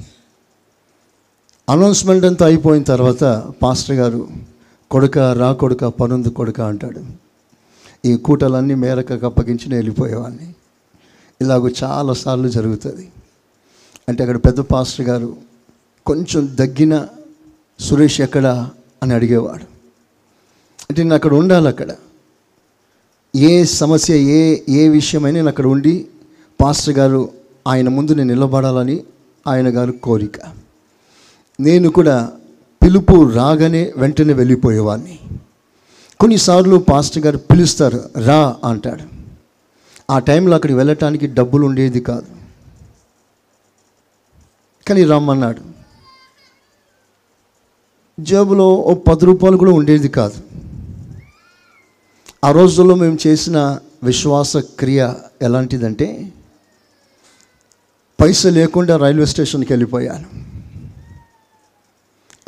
అనౌన్స్మెంట్ 1.68 2.24
అంతా 2.24 2.46
అయిపోయిన 2.46 2.82
తర్వాత 2.82 3.24
పాస్టర్ 3.62 3.96
గారు 3.96 4.28
కొడుక 4.90 5.18
రా 5.18 5.52
కొడుక 5.52 5.84
పనుంది 5.84 6.30
కొడుక 6.30 6.60
అంటాడు. 6.60 7.23
ఈ 8.04 8.16
కూటలన్నీ 8.16 8.74
మేరకు 8.74 9.26
అప్పగించి 9.26 9.74
వెళ్ళిపోయేవాడిని. 9.74 10.54
ఇలాగ 11.40 11.68
చాలాసార్లు 11.84 12.48
జరుగుతుంది. 12.48 13.08
అంటే 14.08 14.22
అక్కడ 14.22 14.36
పెద్ద 14.36 14.60
పాస్టర్ 14.60 15.06
గారు 15.06 15.36
కొంచెం 16.06 16.56
దగ్గిన 16.60 17.06
సురేష్ 17.80 18.20
ఎక్కడ 18.20 18.70
అని 19.02 19.14
అడిగేవాడు. 19.14 19.64
అంటే 20.90 21.02
నేను 21.02 21.14
అక్కడ 21.14 21.34
ఉండాలి 21.34 21.68
అక్కడ. 21.68 21.92
ఏ 23.36 23.64
సమస్య 23.64 24.16
ఏ 24.16 24.58
ఏ 24.68 24.88
విషయమైనా 24.88 25.34
నేను 25.34 25.48
అక్కడ 25.48 25.66
ఉండి 25.66 26.06
పాస్టర్ 26.60 26.94
గారు 26.94 27.30
ఆయన 27.68 27.88
ముందు 27.88 28.12
నేను 28.12 28.34
నిలబడాలని 28.34 29.04
ఆయన 29.46 29.76
గారు 29.76 29.92
కోరిక. 29.92 30.38
నేను 31.60 31.90
కూడా 31.90 32.32
పిలుపు 32.82 33.30
రాగానే 33.30 33.92
వెంటనే 33.96 34.32
వెళ్ళిపోయేవాడిని. 34.32 35.18
కొన్నిసార్లు 36.24 36.76
పాస్టర్ 36.76 37.22
గారు 37.22 37.36
పిలుస్తారు 37.38 38.10
రా 38.16 38.56
అంటాడు. 38.64 39.02
ఆ 40.10 40.18
టైంలో 40.18 40.54
అక్కడికి 40.54 40.76
వెళ్ళటానికి 40.76 41.26
డబ్బులు 41.26 41.66
ఉండేది 41.66 42.00
కాదు. 42.00 42.26
కానీ 44.88 45.04
రమ్మన్నాడు. 45.04 45.60
జేబులో 48.20 48.74
ఓ 48.74 48.94
పది 48.94 49.24
రూపాయలు 49.24 49.56
కూడా 49.56 49.72
ఉండేది 49.72 50.08
కాదు. 50.08 50.42
ఆ 52.44 52.52
రోజుల్లో 52.52 52.94
మేము 52.94 53.18
చేసిన 53.26 53.78
విశ్వాస 54.02 54.56
క్రియ 54.56 55.12
ఎలాంటిదంటే 55.42 56.32
పైసలు 58.20 58.50
లేకుండా 58.50 58.96
రైల్వే 58.96 59.26
స్టేషన్కి 59.26 59.72
వెళ్ళిపోయాను. 59.72 60.26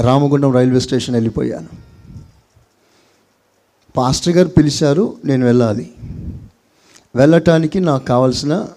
రామగుండం 0.03 0.53
రైల్వే 0.53 0.81
స్టేషన్ 0.81 1.15
వెళ్ళిపోయాను. 1.15 1.86
పాస్టర్ 3.97 4.37
గారు 4.37 4.49
పిలిచారు 4.49 5.17
నేను 5.25 5.47
వెళ్ళాలి. 5.47 5.93
వెళ్ళటానికి 7.17 7.81
నాకు 7.81 8.05
కావాల్సిన 8.05 8.69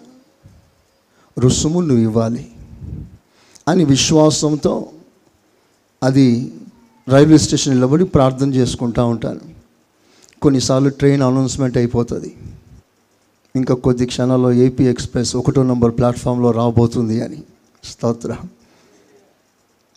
రుసుము 1.40 1.82
నువ్వు 1.82 2.04
ఇవ్వాలి 2.04 2.52
అని 3.68 3.86
విశ్వాసంతో 3.86 4.90
అది 6.04 6.54
రైల్వే 7.10 7.38
స్టేషన్ 7.38 7.74
నిలబడి 7.74 8.06
ప్రార్థన 8.06 8.54
చేసుకుంటూ 8.54 9.08
ఉంటాను. 9.08 9.40
కొన్నిసార్లు 10.42 10.90
ట్రైన్ 10.90 11.22
అనౌన్స్మెంట్ 11.22 11.78
అయిపోతుంది. 11.78 12.36
ఇంకా 13.56 13.76
కొద్ది 13.76 14.06
క్షణాల్లో 14.06 14.52
ఏపీ 14.52 14.84
ఎక్స్ప్రెస్ 14.84 15.36
ఒకటో 15.36 15.64
నంబర్ 15.64 15.98
ప్లాట్ఫామ్లో 15.98 16.52
రాబోతుంది 16.52 17.22
అని 17.24 17.44
స్తోత్ర. 17.84 18.36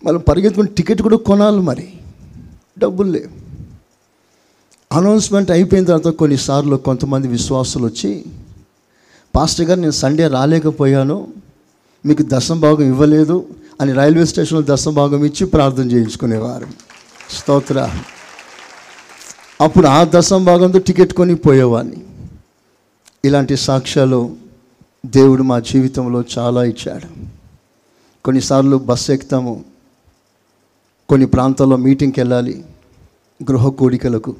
మనం 0.04 0.20
పరిగెత్తుకుని 0.20 0.68
టికెట్ 0.68 1.02
కూడా 1.02 1.16
కొనాలి 1.16 1.60
మరి. 1.60 1.92
డబ్బులు 2.78 3.10
లేవు. 3.10 3.41
అనౌన్స్మెంట్ 4.92 5.50
అయిపోయిన 5.50 5.84
తర్వాత 5.84 6.14
కొన్నిసార్లు 6.14 6.76
కొంతమంది 6.76 7.28
విశ్వాసులు 7.28 7.84
వచ్చి 7.84 8.24
పాస్టర్ 9.36 9.66
గారు 9.66 9.80
నేను 9.80 9.90
సండే 9.90 10.28
రాలేకపోయాను 10.28 11.28
మీకు 12.06 12.24
దశం 12.26 12.60
భాగం 12.60 12.82
ఇవ్వలేదు 12.82 13.46
అని 13.80 13.92
రైల్వే 13.92 14.24
స్టేషన్లో 14.24 14.76
దశం 14.76 14.94
భాగం 14.94 15.24
ఇచ్చి 15.24 15.46
ప్రార్థన 15.46 15.90
చేయించుకునేవారు. 15.90 16.66
స్తోత్ర. 17.30 17.90
అప్పుడు 19.60 19.86
ఆ 19.86 20.04
దశం 20.04 20.44
భాగంతో 20.44 20.78
టికెట్ 20.78 21.12
కొని 21.12 21.34
పోయేవాడిని 21.34 21.96
ఇలాంటి 23.24 23.56
సాక్ష్యాలు 23.56 24.36
దేవుడు 25.06 25.42
మా 25.42 25.60
జీవితంలో 25.60 26.24
చాలా 26.38 26.64
ఇచ్చాడు. 26.64 27.26
కొన్నిసార్లు 28.24 28.76
బస్సు 28.76 29.12
ఎక్కుతాము. 29.12 29.64
కొన్ని 31.08 31.26
ప్రాంతాల్లో 31.26 31.76
మీటింగ్కి 31.76 32.20
వెళ్ళాలి. 32.20 32.64
గృహ 33.50 33.68
కూడికలకు. 33.68 34.36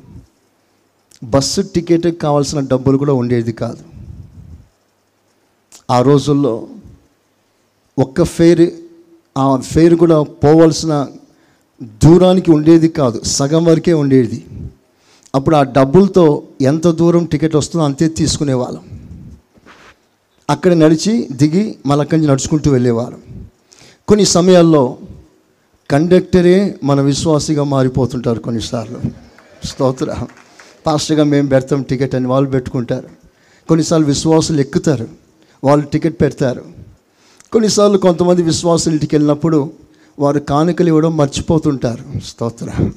బస్సు 1.23 1.61
టికెట్ 1.61 2.07
కావాల్సిన 2.07 2.61
డబ్బులు 2.61 2.99
కూడా 2.99 3.13
ఉండేది 3.13 3.53
కాదు. 3.53 3.79
ఆ 5.91 6.03
రోజుల్లో 6.03 6.67
ఒక్క 7.99 8.23
ఫేర్ 8.25 8.71
ఆ 9.39 9.57
ఫేర్ 9.57 9.95
కూడా 9.95 10.23
పోవాల్సిన 10.23 11.07
దూరానికి 11.83 12.51
ఉండేది 12.51 12.89
కాదు 12.89 13.23
సగం 13.23 13.65
వరకే 13.65 13.93
ఉండేది. 13.93 14.47
అప్పుడు 15.35 15.57
ఆ 15.57 15.63
డబ్బులతో 15.63 16.43
ఎంత 16.61 16.87
దూరం 16.89 17.25
టికెట్ 17.25 17.57
వస్తుందో 17.57 17.85
అంతే 17.85 18.09
తీసుకునేవాళ్ళం. 18.09 18.83
అక్కడ 20.51 20.73
నడిచి 20.73 21.29
దిగి 21.33 21.79
మళ్ళీ 21.87 22.17
నడుచుకుంటూ 22.17 22.71
వెళ్ళేవారు 22.71 23.19
కొన్ని 24.09 24.25
సమయాల్లో 24.27 24.97
కండక్టరే 25.91 26.79
మన 26.85 27.01
విశ్వాసిగా 27.01 27.65
మారిపోతుంటారు 27.65 28.41
కొన్నిసార్లు. 28.41 29.01
స్తోత్ర. 29.65 30.27
పాస్టర్గా 30.87 31.25
మేము 31.25 31.49
పెడతాం 31.49 31.83
టికెట్ 31.83 32.15
అని 32.15 32.27
వాళ్ళు 32.27 32.51
పెట్టుకుంటారు. 32.51 33.09
కొన్నిసార్లు 33.69 34.07
విశ్వాసులు 34.07 34.61
ఎక్కుతారు. 34.61 35.09
వాళ్ళు 35.65 35.87
టికెట్ 35.87 36.21
పెడతారు. 36.21 36.65
కొన్నిసార్లు 37.53 37.99
కొంతమంది 37.99 38.43
విశ్వాసులు 38.43 38.95
ఇంటికి 38.95 39.17
వెళ్ళినప్పుడు 39.17 39.73
వారు 40.19 40.39
కానుకలు 40.39 40.89
ఇవ్వడం 40.89 41.17
మర్చిపోతుంటారు. 41.17 42.21
స్తోత్ర. 42.21 42.91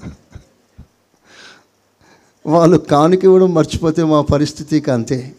వాళ్ళు 2.46 2.78
కానుక 2.78 3.24
ఇవ్వడం 3.24 3.54
మర్చిపోతే 3.54 4.04
మా 4.04 4.22
పరిస్థితికి 4.22 4.92
అంతే. 4.92 5.36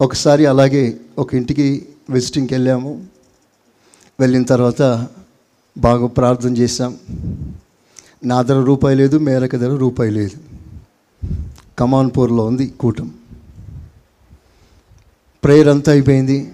ఒకసారి 0.00 0.46
అలాగే 0.46 0.96
ఒక 1.18 1.34
ఇంటికి 1.34 1.88
విజిటింగ్కి 2.10 2.54
వెళ్ళాము. 2.54 3.06
వెళ్ళిన 4.20 4.42
తర్వాత 4.42 5.08
బాగా 5.78 6.06
ప్రార్థన 6.06 6.56
చేశాం. 6.56 6.96
నా 8.24 8.42
ధర 8.42 8.60
రూపాయి 8.60 8.96
లేదు 8.96 9.18
మేరక 9.18 9.56
ధర 9.56 9.74
రూపాయి 9.74 10.10
లేదు. 10.10 10.49
కమాన్పూర్లో 11.78 12.44
ఉంది 12.44 12.66
కూటం. 12.66 13.10
ప్రేయర్ 15.44 15.68
అంతా 15.68 15.92
అయిపోయింది. 15.92 16.52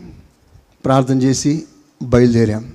ప్రార్థన 0.84 1.22
చేసి 1.22 1.64
బయలుదేరాం. 2.02 2.72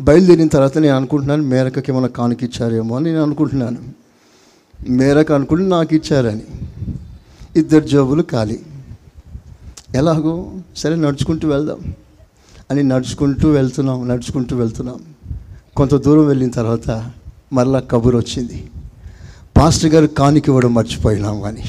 బయలుదేరిన 0.00 0.48
తర్వాత 0.48 0.78
నేను 0.78 0.96
అనుకుంటున్నాను 0.96 1.42
మేరకకి 1.42 1.92
ఏమైనా 1.92 2.06
కానుక 2.06 2.42
ఇచ్చారేమో 2.42 2.96
అని 2.96 3.04
నేను 3.04 3.22
అనుకుంటున్నాను. 3.22 3.78
మేరకు 4.88 5.34
అనుకుంటే 5.34 5.64
నాకు 5.64 5.94
ఇచ్చారని. 5.94 6.42
ఇద్దరు 7.56 7.86
జాబులు 7.86 8.24
ఖాళీ. 8.30 8.60
ఎలాగో 9.94 10.52
సరే 10.76 10.96
నడుచుకుంటూ 10.96 11.48
వెళ్దాం 11.48 11.94
అని 12.70 12.82
నడుచుకుంటూ 12.82 13.50
వెళ్తున్నాం 13.50 14.08
నడుచుకుంటూ 14.08 14.56
వెళ్తున్నాం. 14.56 15.00
కొంత 15.76 15.94
దూరం 15.94 16.26
వెళ్ళిన 16.26 16.50
తర్వాత 16.50 17.10
మరలా 17.52 17.80
కబురు 17.80 18.18
వచ్చింది. 18.18 18.70
పాస్టర్ 19.56 19.90
గారు 19.90 20.06
కానుక 20.06 20.42
ఇవ్వడం 20.48 20.74
మర్చిపోయినాం 20.74 21.42
అని 21.42 21.64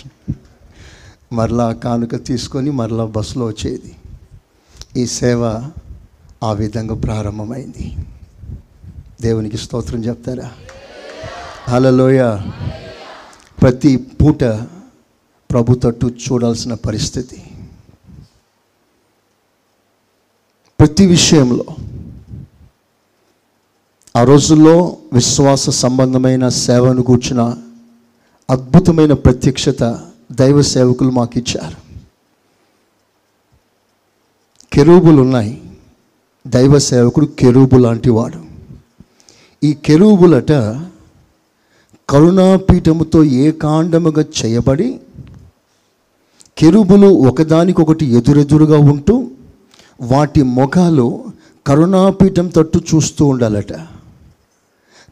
మరలా 1.33 1.73
కానుక 1.73 2.25
తీసుకొని 2.25 2.71
మరలా 2.71 3.05
బస్సులో 3.05 3.45
వచ్చేది. 3.45 3.95
ఈ 4.97 5.05
సేవ 5.05 5.69
ఆ 6.43 6.51
విధంగా 6.51 6.95
ప్రారంభమైంది. 6.95 7.95
దేవునికి 9.21 9.57
స్తోత్రం 9.57 10.05
చెప్తారా? 10.05 10.51
హలలోయ 11.69 12.41
ప్రతి 13.61 13.97
పూట 13.97 14.43
ప్రభు 15.51 15.75
తట్టు 15.75 16.07
చూడాల్సిన 16.07 16.73
పరిస్థితి. 16.73 17.43
ప్రతి 20.79 21.05
విషయంలో 21.07 21.65
ఆ 24.15 24.23
రోజుల్లో 24.23 24.97
విశ్వాస 25.13 25.69
సంబంధమైన 25.69 26.49
సేవను 26.49 27.01
కూర్చున్న 27.01 27.55
అద్భుతమైన 28.49 29.13
ప్రత్యక్షత 29.13 30.01
దైవ 30.31 30.61
సేవకులు 30.61 31.09
మాకు 31.09 31.37
ఇచ్చారు 31.37 31.77
కెరూబులు 34.73 35.21
ఉన్నాయి. 35.21 35.61
దైవ 36.47 36.79
సేవకుడు 36.79 37.25
కెరూబు 37.25 37.75
లాంటి 37.75 38.09
వాడు. 38.09 38.39
ఈ 39.63 39.73
కెరూబులట 39.73 40.51
కరుణాపీఠముతో 42.09 43.23
ఏకాండముగా 43.23 44.25
చేయబడి 44.39 44.99
కెరుబులు 46.57 47.07
ఒకదానికొకటి 47.07 48.05
ఎదురెదురుగా 48.05 48.77
ఉంటూ 48.77 49.27
వాటి 50.01 50.43
ముఖాలు 50.43 51.23
కరుణాపీఠం 51.67 52.47
తట్టు 52.47 52.81
చూస్తూ 52.95 53.25
ఉండాలట. 53.25 53.73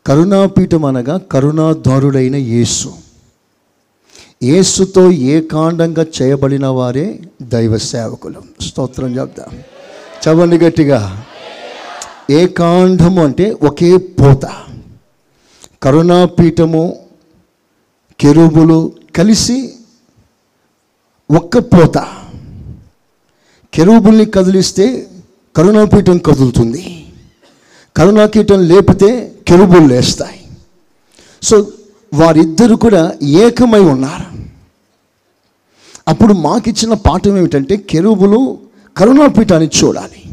కరుణాపీఠం 0.07 0.85
అనగా 0.85 1.17
కరుణాధారుడైన 1.17 2.35
యేసు. 2.35 3.02
యేసుతో 4.43 5.11
ఏకాండంగా 5.11 6.05
చేయబడిన 6.21 6.67
వారే 6.67 7.19
దైవ 7.41 7.77
సేవకులు. 7.77 8.41
స్తోత్రం 8.61 9.19
చెప్దాం. 9.19 9.59
చవండి 10.27 10.57
గట్టిగా. 10.57 11.25
ఏకాండము 12.29 13.23
అంటే 13.23 13.57
ఒకే 13.63 13.97
పోత. 13.97 14.45
కరుణాపీఠము 15.83 17.05
కెరుబులు 18.19 18.91
కలిసి 19.15 19.73
ఒక్క 21.31 21.57
పోత. 21.57 21.97
కెరుబుల్ని 23.73 24.25
కదిలిస్తే 24.25 25.07
కరుణాపీఠం 25.55 26.17
కదులుతుంది. 26.17 27.05
కరుణాకీఠం 27.97 28.59
లేపితే 28.59 29.35
కెరుబులు 29.47 29.87
లేస్తాయి. 29.87 30.47
సో 31.43 31.67
వారిద్దరు 32.13 32.75
కూడా 32.75 33.13
ఏకమై 33.23 33.79
ఉన్నారు. 33.79 34.43
అప్పుడు 36.07 36.33
మాకిచ్చిన 36.33 36.93
పాఠం 36.93 37.37
ఏమిటంటే 37.37 37.77
కెరువులు 37.77 38.57
కరుణాపీఠాన్ని 38.97 39.69
చూడాలి. 39.83 40.23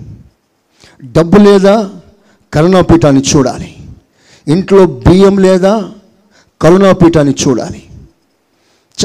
డబ్బు 1.05 1.39
లేదా 1.39 1.91
కరుణాపీఠాన్ని 2.53 3.23
చూడాలి. 3.37 3.77
ఇంట్లో 4.49 4.87
బియ్యం 4.87 5.39
లేదా 5.39 5.91
కరుణాపీఠాన్ని 6.63 7.35
చూడాలి. 7.49 7.83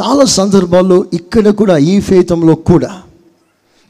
చాలా 0.01 0.25
సందర్భాల్లో 0.25 1.05
ఇక్కడ 1.13 1.49
కూడా 1.49 1.77
ఈ 1.77 1.99
ఫేతంలో 1.99 2.55
కూడా 2.55 3.01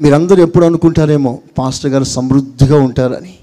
మీరందరూ 0.02 0.44
ఎప్పుడు 0.44 0.66
అనుకుంటారేమో 0.66 1.40
పాస్టర్ 1.58 1.92
గారు 1.92 2.04
సమృద్ధిగా 2.04 2.80
ఉంటారని. 2.80 3.36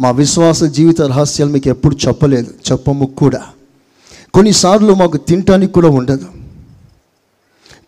మా 0.00 0.10
విశ్వాస 0.10 0.64
జీవిత 0.64 1.02
రహస్యాలు 1.02 1.52
మీకు 1.52 1.68
ఎప్పుడు 1.68 1.96
చెప్పలేదు 2.08 2.54
చెప్పము 2.72 3.06
కూడా. 3.06 3.42
కొన్నిసార్లు 4.34 4.94
మాకు 4.94 5.16
తినటానికి 5.16 5.72
కూడా 5.72 5.88
ఉండదు. 5.88 6.26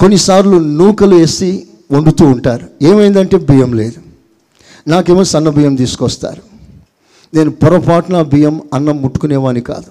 కొన్నిసార్లు 0.01 0.57
నూకలు 0.57 1.15
వేసి 1.17 1.67
వండుతూ 1.93 2.27
ఉంటారు. 2.27 2.67
ఏమైందంటే 2.83 3.37
బియ్యం 3.37 3.73
లేదు. 3.73 4.03
నాకేమో 4.89 5.25
సన్న 5.25 5.49
బియ్యం 5.49 5.75
తీసుకొస్తారు. 5.75 6.43
నేను 7.35 7.51
పొరపాటున 7.51 8.23
బియ్యం 8.23 8.61
అన్నం 8.75 9.03
ముట్టుకునేవాని 9.03 9.61
కాదు. 9.61 9.85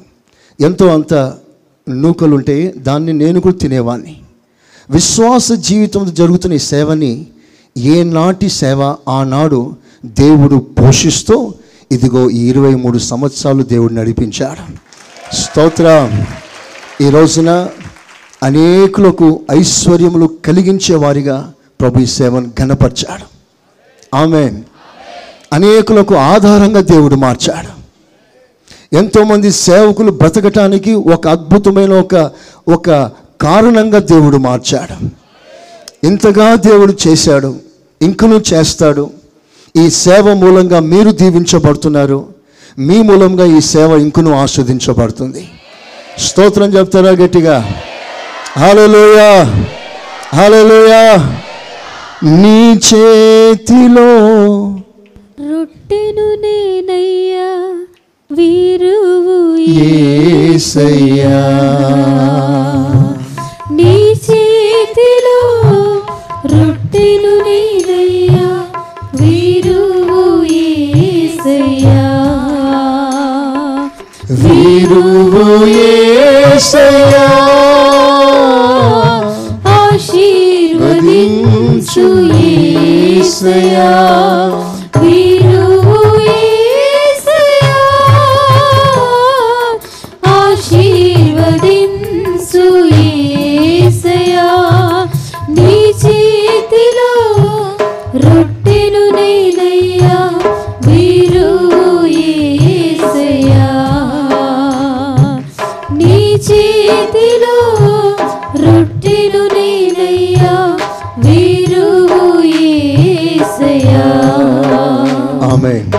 ఎంతో 0.63 0.88
అంత 0.88 1.34
నూకలు 1.89 2.36
ఉంటే 2.36 2.74
దాన్ని 2.78 3.13
నేను 3.13 3.39
కూడా 3.39 3.56
తినేవాడిని 3.56 4.18
విశ్వాస 4.89 5.52
జీవితంలో 5.52 6.12
జరుగుతున్న 6.12 6.56
ఈ 6.56 6.60
సేవని 6.60 7.28
ఏనాటి 7.78 8.50
సేవ 8.50 8.96
ఆనాడు 9.08 9.76
దేవుడు 10.06 10.56
పోషిస్తూ 10.56 11.54
ఇదిగో 11.91 12.30
ఈ 12.30 12.50
ఇరవై 12.50 12.76
మూడు 12.76 12.98
సంవత్సరాలు 12.98 13.63
దేవుడు 13.63 13.94
నడిపించాడు. 13.94 14.86
స్తోత్ర. 15.36 16.12
ఈ 17.01 17.10
రోజున 17.10 17.69
అనేకులకు 18.43 19.41
ఐశ్వర్యములు 19.51 20.29
కలిగించే 20.45 20.95
వారిగా 20.95 21.53
ప్రభు 21.81 21.99
ఈ 21.99 22.05
సేవను 22.05 22.51
ఘనపరిచాడు. 22.60 23.25
ఆమె 24.15 24.51
అనేకులకు 25.53 26.15
ఆధారంగా 26.15 26.81
దేవుడు 26.81 27.15
మార్చాడు. 27.15 27.71
ఎంతోమంది 28.95 29.51
సేవకులు 29.51 30.12
బ్రతకటానికి 30.12 30.93
ఒక 30.93 31.27
అద్భుతమైన 31.27 31.93
ఒక 31.93 32.31
ఒక 32.67 32.89
కారణంగా 33.41 33.99
దేవుడు 33.99 34.38
మార్చాడు. 34.38 35.10
ఇంతగా 36.05 36.55
దేవుడు 36.55 36.97
చేశాడు 37.08 37.55
ఇంకనూ 38.01 38.41
చేస్తాడు. 38.53 39.12
ఈ 39.75 39.89
సేవ 39.89 40.34
మూలంగా 40.34 40.79
మీరు 40.79 41.12
దీవించబడుతున్నారు. 41.12 42.25
మీ 42.79 43.01
మూలంగా 43.01 43.45
ఈ 43.58 43.62
సేవ 43.62 43.91
ఇంకనూ 43.91 44.31
ఆస్వాదించబడుతుంది. 44.31 45.47
స్తోత్రం 46.17 46.69
చెప్తారా 46.75 47.12
గట్టిగా? 47.21 47.56
హల్లెలూయా 48.60 49.30
హల్లెలూయా. 50.34 51.01
నీ 52.41 52.58
చేతిలో 52.88 54.10
రొట్టెను 55.49 56.28
నేనయ్యా 56.43 57.49
వీరువు 58.30 59.36
యేసయ్యా 59.78 61.36
నీ 63.71 63.93
చేతిలో 64.25 65.38
రొట్టెను 66.54 67.34
నేనయ్యా 67.47 68.47
వీరువు 69.21 70.21
యేసయ్యా 70.54 72.01
వీరువు 74.43 75.45
యేసయ్యా 76.55 77.27
ఆశీర్వదించు 80.73 82.07
యేసయ్యా 82.35 83.90
ఆమె 115.65 115.91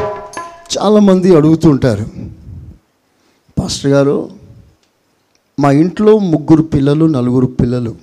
చాలామంది 0.79 1.37
అడుగుతుంటారు 1.37 2.07
పాస్టర్ 3.59 3.91
గారు 3.91 4.31
మా 5.61 5.71
ఇంట్లో 5.71 6.19
ముగ్గురు 6.19 6.63
పిల్లలు 6.63 7.05
నలుగురు 7.05 7.47
పిల్లలు. 7.47 7.97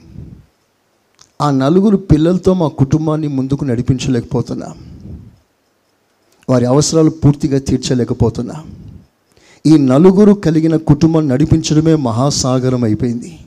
ఆ 1.41 1.51
నలుగురు 1.51 1.97
పిల్లలతో 1.97 2.53
మా 2.53 2.67
కుటుంబాన్ని 2.67 3.27
ముందుకు 3.27 3.65
నడిపించలేకపోతున్నా. 3.65 4.73
వారి 6.49 6.65
అవసరాలు 6.65 7.09
పూర్తిగా 7.09 7.59
తీర్చలేకపోతున్నా. 7.59 8.63
ఈ 9.65 9.77
నలుగురు 9.77 10.33
కలిగిన 10.33 10.75
కుటుంబం 10.75 11.27
నడిపించడమే 11.27 11.95
మహాసాగరం 11.95 12.83
అయిపోయింది. 12.83 13.37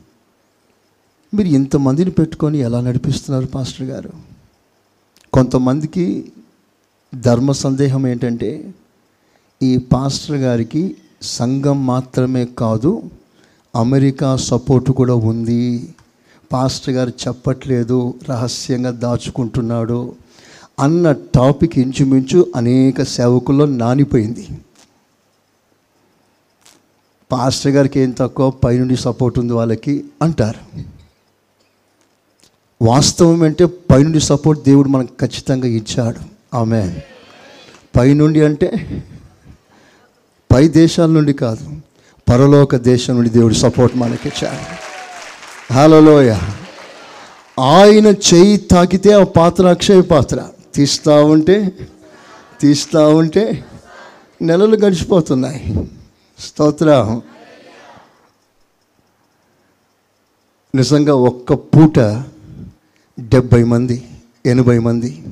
మీరు 1.35 1.49
ఇంతమందిని 1.49 2.11
పెట్టుకొని 2.11 2.59
ఎలా 2.59 2.81
నడిపిస్తున్నారు 2.81 3.47
పాస్టర్ 3.47 3.87
గారు? 3.87 4.11
కొంతమందికి 5.33 6.33
ధర్మ 7.21 7.53
సందేహం 7.53 8.07
ఏంటంటే 8.07 8.75
ఈ 9.63 9.77
పాస్టర్ 9.77 10.37
గారికి 10.37 10.97
సంఘం 11.23 11.87
మాత్రమే 11.87 12.45
కాదు 12.45 13.03
అమెరికా 13.77 14.37
సపోర్ట్ 14.37 14.91
కూడా 14.91 15.15
ఉంది. 15.15 15.95
పాస్టర్ 16.53 16.95
గారు 16.95 17.11
చెప్పట్లేదు 17.11 18.15
రహస్యంగా 18.29 18.91
దాచుకుంటున్నాడు 18.91 20.15
అన్న 20.81 21.13
టాపిక్ 21.13 21.79
ఇంచుమించు 21.79 22.53
అనేక 22.57 23.03
సేవకుల్లో 23.03 23.67
నానిపోయింది. 23.67 24.49
పాస్టర్ 27.33 27.73
గారికి 27.73 28.01
ఏం 28.01 28.11
తక్కువ 28.11 28.51
పైనుండి 28.51 28.97
సపోర్ట్ 28.97 29.39
ఉంది 29.39 29.53
వాళ్ళకి 29.53 30.05
అంటారు. 30.23 30.81
వాస్తవం 32.83 33.43
అంటే 33.43 33.67
పైనుండి 33.67 34.21
సపోర్ట్ 34.21 34.65
దేవుడు 34.65 34.89
మనకు 34.89 35.09
ఖచ్చితంగా 35.21 35.67
ఇచ్చాడు. 35.67 36.36
ఆమె 36.57 36.83
పైనుండి 37.97 38.45
అంటే 38.45 38.69
పై 40.53 40.69
దేశాల 40.69 41.11
నుండి 41.11 41.33
కాదు 41.33 41.67
పరలోక 42.29 42.77
దేశం 42.77 43.15
నుండి 43.15 43.31
దేవుడు 43.31 43.55
సపోర్ట్ 43.55 43.97
మనకి 43.97 44.29
ఇచ్చాడు. 44.29 45.75
హలోయ 45.75 46.31
ఆయన 47.61 48.07
చేయి 48.07 48.57
తాకితే 48.57 49.13
ఆ 49.13 49.25
పాత్ర 49.25 49.67
అక్షయ 49.69 50.01
పాత్ర. 50.01 50.49
తీస్తూ 50.75 51.25
ఉంటే 51.25 51.57
తీస్తూ 52.61 53.17
ఉంటే 53.17 53.65
నెలలు 54.43 54.77
గడిచిపోతున్నాయి. 54.77 55.91
స్తోత్రం. 56.39 57.23
నిజంగా 60.75 61.15
ఒక్క 61.15 61.53
పూట 61.53 61.99
డెబ్భై 63.21 63.63
మంది 63.65 64.05
ఎనభై 64.47 64.79
మంది 64.79 65.25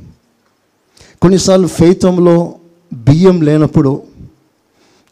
కొన్నిసార్లు 1.24 1.66
ఫైతంలో 1.66 2.54
బియ్యం 2.92 3.42
లేనప్పుడు 3.42 4.02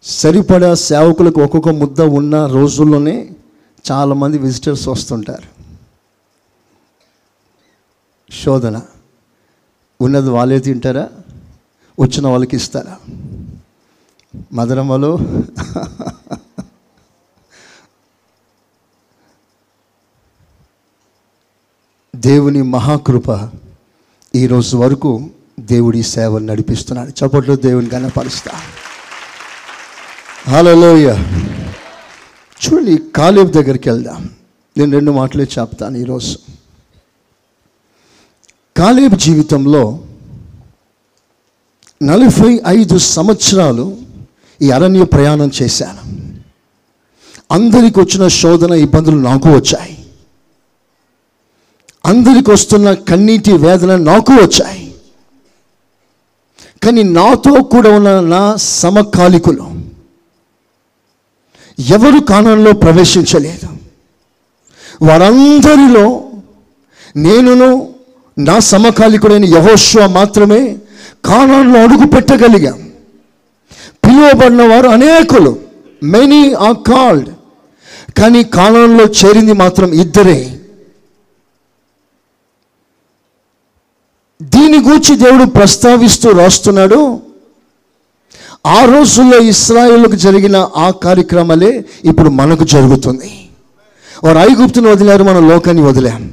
సరిపడా 0.03 0.75
సేవకులకు 0.75 1.43
ఒక్కొక్క 1.43 1.69
ముద్ద 1.69 2.01
ఉన్న 2.01 2.47
రోజుల్లోనే 2.47 3.31
చాలామంది 3.93 4.39
విజిటర్స్ 4.39 4.89
వస్తుంటారు. 4.89 5.63
శోధన. 8.33 8.83
ఉన్నది 10.01 10.31
వాళ్ళే 10.31 10.59
తింటారా? 10.59 11.09
వచ్చిన 12.01 12.27
వాళ్ళకి 12.27 12.57
ఇస్తారా? 12.57 12.99
మధురమలో 14.53 15.19
దేవుని 22.17 22.63
మహాకృప 22.63 23.51
ఈరోజు 24.35 24.77
వరకు 24.77 25.31
దేవుడి 25.63 26.03
సేవను 26.03 26.47
నడిపిస్తున్నాడు. 26.47 27.09
చప్పట్లో 27.09 27.57
దేవుని 27.57 27.89
కనపరుస్తా 27.89 28.51
హలోయ 30.53 31.07
చూడండి 32.65 32.99
కాలేబ్ 33.17 33.53
దగ్గరికి 33.53 33.91
వెళ్దాం. 33.91 34.31
నేను 34.77 34.93
రెండు 34.93 35.13
మాటలే 35.13 35.45
చెప్తాను 35.59 35.97
ఈరోజు. 35.97 36.39
కాలేబ్ 38.77 39.15
జీవితంలో 39.15 39.99
నలభై 42.03 42.61
ఐదు 42.69 42.99
సంవత్సరాలు 42.99 43.97
ఈ 44.63 44.71
అరణ్య 44.71 45.05
ప్రయాణం 45.05 45.51
చేశాను. 45.63 46.03
అందరికి 47.53 48.01
వచ్చిన 48.01 48.29
శోధన 48.29 48.73
ఇబ్బందులు 48.73 49.17
నాకు 49.17 49.49
వచ్చాయి. 49.49 50.07
అందరికి 52.07 52.51
వస్తున్న 52.51 52.93
కన్నీటి 52.93 53.53
వేదన 53.53 53.97
నాకు 53.97 54.33
వచ్చాయి. 54.33 54.82
కానీ 56.83 57.03
నాతో 57.03 57.63
కూడా 57.63 57.91
ఉన్న 57.97 58.21
నా 58.35 58.57
సమకాలికులు 58.57 59.65
ఎవరు 61.95 62.19
కాణంలో 62.19 62.73
ప్రవేశించలేదు. 62.73 63.69
వారందరిలో 65.03 66.07
నేనును 67.17 67.71
నా 68.39 68.59
సమకాలికుడైన 68.59 69.45
యహోశ్వ 69.45 70.07
మాత్రమే 70.07 70.77
కాణంలో 71.25 71.79
అడుగు 71.83 72.07
పెట్టగలిగాం. 72.07 72.79
పిలువబడిన 74.05 74.63
వారు 74.75 74.89
అనేకులు 74.89 75.53
మెనీ 76.03 76.53
ఆర్ 76.53 76.77
కాల్డ్ 76.91 77.29
కానీ 78.19 78.43
కాలంలో 78.43 79.05
చేరింది 79.21 79.53
మాత్రం 79.53 79.93
ఇద్దరే. 79.93 80.39
దీని 84.43 84.79
గూర్చి 84.79 85.17
దేవుడు 85.17 85.45
ప్రస్తావిస్తూ 85.45 86.31
రాస్తున్నాడు. 86.31 87.21
ఆ 88.67 88.85
రోజుల్లో 88.85 89.39
ఇస్రాయేల్కు 89.39 90.13
జరిగిన 90.13 90.69
ఆ 90.77 90.91
కార్యక్రమాలే 90.91 91.85
ఇప్పుడు 92.05 92.31
మనకు 92.31 92.65
జరుగుతుంది. 92.65 93.33
వారు 94.25 94.39
ఐగుప్తును 94.39 94.91
వదిలారు 94.91 95.25
మనం 95.25 95.49
లోకాన్ని 95.49 95.83
వదిలాం. 95.83 96.31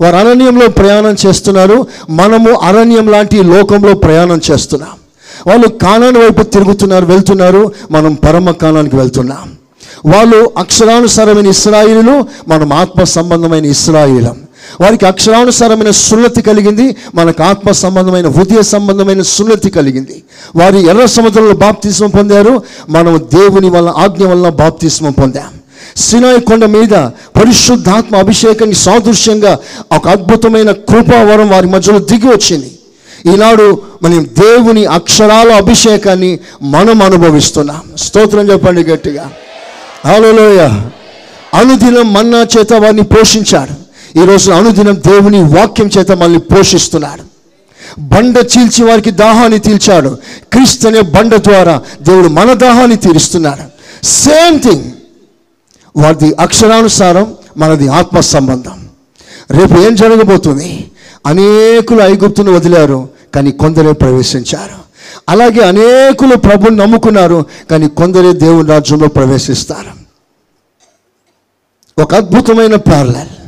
వారు 0.00 0.16
అరణ్యంలో 0.16 0.68
ప్రయాణం 0.68 1.16
చేస్తున్నారు 1.26 1.86
మనము 2.10 2.50
అరణ్యం 2.50 3.10
లాంటి 3.10 3.42
లోకంలో 3.42 3.94
ప్రయాణం 3.94 4.40
చేస్తున్నాం. 4.50 4.90
వాళ్ళు 5.46 5.68
కానాని 5.68 6.18
వైపు 6.18 6.42
తిరుగుతున్నారు 6.42 7.06
వెళ్తున్నారు 7.06 7.72
మనం 7.90 8.14
పరమ 8.14 8.50
కాణానికి 8.50 8.96
వెళ్తున్నాం. 8.96 9.52
వాళ్ళు 10.06 10.50
అక్షరానుసారమైన 10.58 11.46
ఇస్రాయిలు 11.46 12.26
మనం 12.48 12.72
ఆత్మ 12.72 13.02
సంబంధమైన 13.02 13.64
ఇస్రాయిలం. 13.64 14.36
వారికి 14.80 15.06
అక్షరానుసారమైన 15.06 15.90
సున్నతి 15.90 16.42
కలిగింది 16.42 16.96
మనకు 17.14 17.42
ఆత్మ 17.42 17.70
సంబంధమైన 17.70 18.28
హృదయ 18.28 18.62
సంబంధమైన 18.62 19.22
సున్నతి 19.22 19.70
కలిగింది. 19.70 20.22
వారు 20.56 20.76
ఎర్ర 20.76 21.06
సముద్రంలో 21.06 21.54
బాప్తిస్మం 21.54 22.10
పొందారు 22.10 22.62
మనం 22.88 23.26
దేవుని 23.34 23.70
వల్ల 23.70 23.94
ఆజ్ఞ 23.96 24.26
వల్ల 24.26 24.48
బాప్తిస్మం 24.48 25.12
పొందాం. 25.12 25.60
సినాయి 25.96 26.40
కొండ 26.40 26.64
మీద 26.64 26.90
పరిశుద్ధాత్మ 27.36 28.16
అభిషేకానికి 28.16 28.78
సాదృశ్యంగా 28.78 29.58
ఒక 29.96 30.08
అద్భుతమైన 30.08 30.70
కృపావరం 30.70 31.50
వారి 31.50 31.66
మధ్యలో 31.66 31.98
దిగి 31.98 32.28
వచ్చింది. 32.28 32.78
ఈనాడు 33.26 33.82
మనం 34.02 34.24
దేవుని 34.24 34.84
అక్షరాల 34.84 35.52
అభిషేకాన్ని 35.52 36.38
మనం 36.62 37.02
అనుభవిస్తున్నాం. 37.02 37.80
స్తోత్రం 37.98 38.50
చెప్పండి 38.50 38.84
గట్టిగా. 38.84 39.30
హలోయ 40.06 40.58
అనుదినం 41.54 42.12
మన్నా 42.12 42.46
చేత 42.58 42.72
వారిని 42.72 43.02
పోషించాడు. 43.02 43.83
ఈరోజు 44.22 44.52
అనుదినం 44.52 44.94
దేవుని 44.94 45.42
వాక్యం 45.42 45.90
చేత 45.98 46.12
మనల్ని 46.12 46.38
పోషిస్తున్నాడు. 46.38 47.22
బండ 48.00 48.36
చీల్చి 48.38 48.84
వారికి 48.84 49.10
దాహాన్ని 49.10 49.58
తీల్చాడు. 49.58 50.18
క్రీస్తు 50.52 50.88
అనే 50.88 51.00
బండ 51.00 51.34
ద్వారా 51.34 51.82
దేవుడు 52.02 52.28
మన 52.28 52.52
దాహాన్ని 52.52 52.96
తీరుస్తున్నాడు. 52.96 53.62
Same 54.06 54.60
thing. 54.60 54.92
వారిది 55.96 56.34
అక్షరానుసారం 56.34 57.36
మనది 57.56 57.88
ఆత్మ 57.88 58.20
సంబంధం. 58.20 58.88
రేపు 59.50 59.74
ఏం 59.74 59.94
జరగబోతుంది? 59.94 60.90
అనేకులు 61.26 62.02
ఐగుప్తును 62.02 62.52
వదిలారు 62.52 63.08
కానీ 63.34 63.52
కొందరే 63.52 63.92
ప్రవేశించారు. 63.92 64.84
అలాగే 65.28 65.60
అనేకులు 65.60 66.36
ప్రభుని 66.36 66.76
నమ్ముకున్నారు 66.76 67.46
కానీ 67.70 67.88
కొందరే 67.88 68.32
దేవుని 68.32 68.68
రాజ్యంలో 68.68 69.08
ప్రవేశిస్తారు. 69.08 70.04
ఒక 72.02 72.14
అద్భుతమైన 72.14 72.76
ప్యారలల్ 72.76 73.44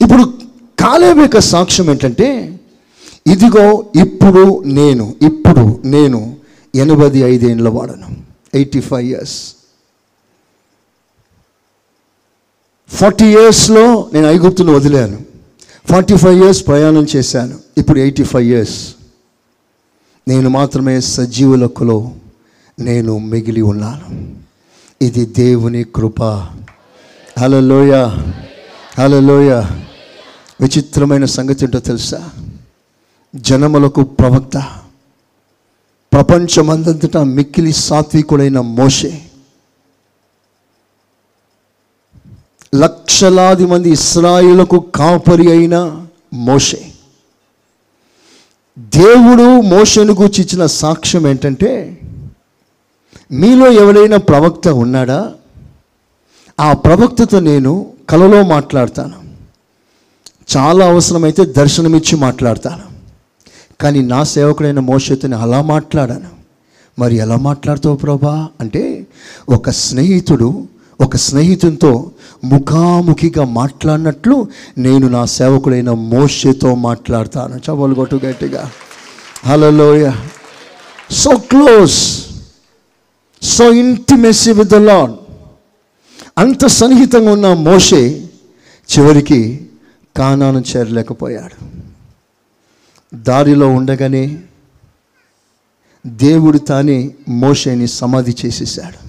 ఇప్పుడు 0.00 0.34
కాలేబు 0.84 1.20
యొక్క 1.20 1.38
సాక్ష్యం 1.38 1.90
ఏంటంటే 1.90 2.60
ఇదిగో 3.26 3.86
ఇప్పుడు 4.00 4.62
నేను 4.66 5.14
ఇప్పుడు 5.22 5.80
నేను 5.84 6.36
ఎనభై 6.74 7.18
ఐదేండ్ల 7.18 7.68
వాడను. 7.68 8.16
Eighty 8.54 8.80
five 8.80 9.08
years. 9.08 9.54
ఫార్టీ 12.88 13.24
ఇయర్స్లో 13.24 14.10
నేను 14.14 14.26
ఐగుప్తును 14.26 14.72
వదిలాను. 14.72 15.18
ఫార్టీ 15.90 16.16
ఫైవ్ 16.16 16.42
ఇయర్స్ 16.42 16.66
ప్రయాణం 16.66 17.06
చేశాను. 17.16 17.58
ఇప్పుడు 17.78 17.98
ఎయిటీ 17.98 18.22
ఫైవ్ 18.22 18.48
ఇయర్స్. 18.48 18.94
నేను 20.28 20.50
మాత్రమే 20.50 21.00
సజీవులకులో 21.00 22.10
నేను 22.80 23.18
మిగిలి 23.18 23.62
ఉన్నాను. 23.62 24.34
ఇది 25.02 25.26
దేవుని 25.26 25.84
కృప. 25.84 26.22
హలలోయ 27.40 27.92
హలలోయ 28.98 29.62
విచిత్రమైన 30.60 31.24
సంగతి 31.24 31.64
ఏంటో 31.64 31.78
తెలుసా? 31.78 32.30
జనములకు 33.36 34.02
ప్రవక్త 34.02 34.72
ప్రపంచమందంతటా 36.12 37.22
మిక్కిలి 37.22 37.72
సాత్వికుడైన 37.72 38.60
మోషే 38.60 39.22
లక్షలాది 42.74 43.66
మంది 43.66 43.90
ఇస్రాయిలకు 43.90 44.78
కాపరి 44.78 45.50
అయిన 45.50 46.06
మోషే. 46.34 46.92
దేవుడు 48.78 49.60
మోషను 49.60 50.12
గురించి 50.12 50.42
ఇచ్చిన 50.42 50.66
సాక్ష్యం 50.66 51.26
ఏంటంటే 51.26 51.98
మీలో 53.32 53.72
ఎవరైనా 53.72 54.16
ప్రవక్త 54.16 54.68
ఉన్నాడా? 54.68 55.34
ఆ 56.60 56.72
ప్రవక్తతో 56.72 57.40
నేను 57.40 57.92
కలలో 58.08 58.42
మాట్లాడతాను. 58.42 59.23
చాలా 60.56 60.86
అవసరమైతే 60.86 61.44
దర్శనమిచ్చి 61.44 62.16
మాట్లాడతాను. 62.16 62.82
కానీ 63.80 64.02
నా 64.02 64.24
సేవకుడైన 64.24 64.80
మోషతిని 64.80 65.34
అలా 65.34 65.62
మాట్లాడాను. 65.62 66.26
మరి 66.98 67.16
ఎలా 67.16 67.36
మాట్లాడతావు 67.36 67.96
ప్రభా? 67.96 68.48
అంటే 68.60 69.06
ఒక 69.48 69.70
స్నేహితుడు 69.70 70.66
ఒక 71.00 71.16
స్నేహితునితో 71.16 72.10
ముఖాముఖిగా 72.44 73.44
మాట్లాడినట్లు 73.44 74.46
నేను 74.78 75.08
నా 75.08 75.24
సేవకుడైన 75.24 75.90
మోషతో 75.90 76.74
మాట్లాడతాను. 76.74 77.60
చవలుగొట్టు 77.70 78.16
గట్టిగా. 78.16 78.70
హలోయ 79.46 80.10
so 81.10 81.36
close 81.36 82.22
so 83.42 83.72
intimacy 83.72 84.52
with 84.52 84.68
the 84.68 84.74
lord 84.74 85.12
అంత 86.38 86.66
సన్నిహితంగా 86.66 87.32
ఉన్న 87.32 87.54
మోషే 87.54 88.28
చివరికి 88.98 89.63
కానాను 90.16 90.64
చేరలేకపోయాడు. 90.76 91.84
దారిలో 93.16 93.68
ఉండగానే 93.68 94.42
దేవుడు 96.06 96.58
తానే 96.58 97.14
మోషేని 97.28 97.86
సమాధి 97.86 98.36
చేసేసాడు 98.44 99.08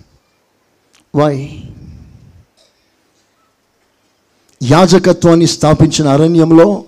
వై 1.17 1.63
యాజకత్వాన్ని 4.63 5.47
స్థాపించిన 5.47 6.07
అరణ్యంలో 6.07 6.83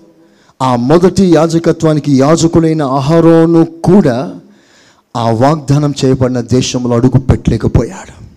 ఆ 0.62 0.76
మొదటి 0.76 1.26
యాజకత్వానికి 1.36 2.18
యాజకుడైన 2.18 2.82
ఆహారోను 2.82 3.66
కూడా 3.66 4.40
ఆ 5.18 5.32
వాగ్దానం 5.32 5.94
చేయబడిన 6.06 6.42
దేశంలో 6.42 6.96
అడుగు 6.96 7.20
పెట్టలేకపోయాడు. 7.20 8.28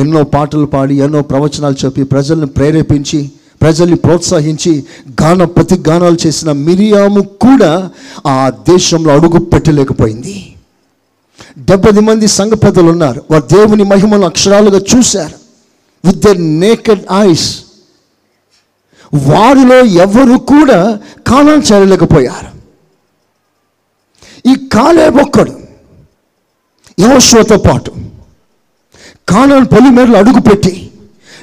ఎన్నో 0.00 0.24
పాటలు 0.24 0.66
పాడి 0.66 0.94
ఎన్నో 0.94 1.22
ప్రవచనాలు 1.22 1.76
చెప్పి 1.84 2.02
ప్రజలను 2.02 2.46
ప్రేరేపించి 2.46 3.32
ప్రజల్ని 3.62 3.96
ప్రోత్సహించి 3.96 4.84
గాన 5.22 5.44
ప్రతి 5.44 5.82
గానాలు 5.88 6.18
చేసిన 6.26 6.52
మిరియాము 6.52 7.20
కూడా 7.20 7.90
ఆ 8.26 8.52
దేశంలో 8.68 9.12
అడుగు 9.12 9.38
పెట్టలేకపోయింది. 9.38 10.54
డెబ్బై 11.58 12.00
మంది 12.00 12.26
సంఘ 12.26 12.52
పెద్దలు 12.52 12.90
ఉన్నారు. 12.90 13.24
వారు 13.30 13.46
దేవుని 13.54 13.84
మహిమను 13.84 14.26
అక్షరాలుగా 14.26 14.80
చూశారు. 14.96 15.34
విత్ 16.08 16.18
ద 16.18 16.28
నేకెడ్ 16.38 17.04
ఐస్ 17.20 17.64
వారిలో 19.14 19.84
ఎవరు 19.84 20.38
కూడా 20.38 20.98
కాలం 21.26 21.62
చేరలేకపోయారు. 21.72 22.52
ఈ 24.50 24.54
కాలే 24.54 25.08
ఒక్కడు 25.08 25.52
యహోశ్వతో 27.00 27.58
పాటు 27.58 27.92
కానాన్ 29.28 29.66
పొలిమేరలు 29.66 30.16
అడుగుపెట్టి 30.16 30.90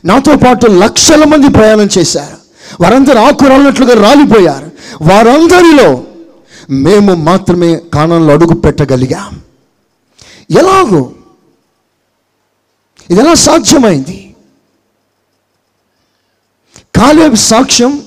నాతో 0.06 0.36
పాటు 0.36 0.68
లక్షల 0.68 1.24
మంది 1.24 1.50
ప్రయాణం 1.50 1.90
చేశారు. 1.98 2.38
వారందరూ 2.84 3.20
ఆకురాలినట్లుగా 3.20 4.04
రాలిపోయారు. 4.04 4.72
వారందరిలో 5.02 6.04
మేము 6.70 7.16
మాత్రమే 7.16 7.82
కానంలో 7.94 8.34
అడుగు 8.34 8.54
పెట్టగలిగాం. 8.54 9.42
ఎలాగో? 10.60 11.12
ఇది 13.10 13.20
ఎలా 13.20 13.34
సాధ్యమైంది? 13.34 14.36
కాలేబ్ 16.96 17.36
సాక్ష్యం 17.36 18.02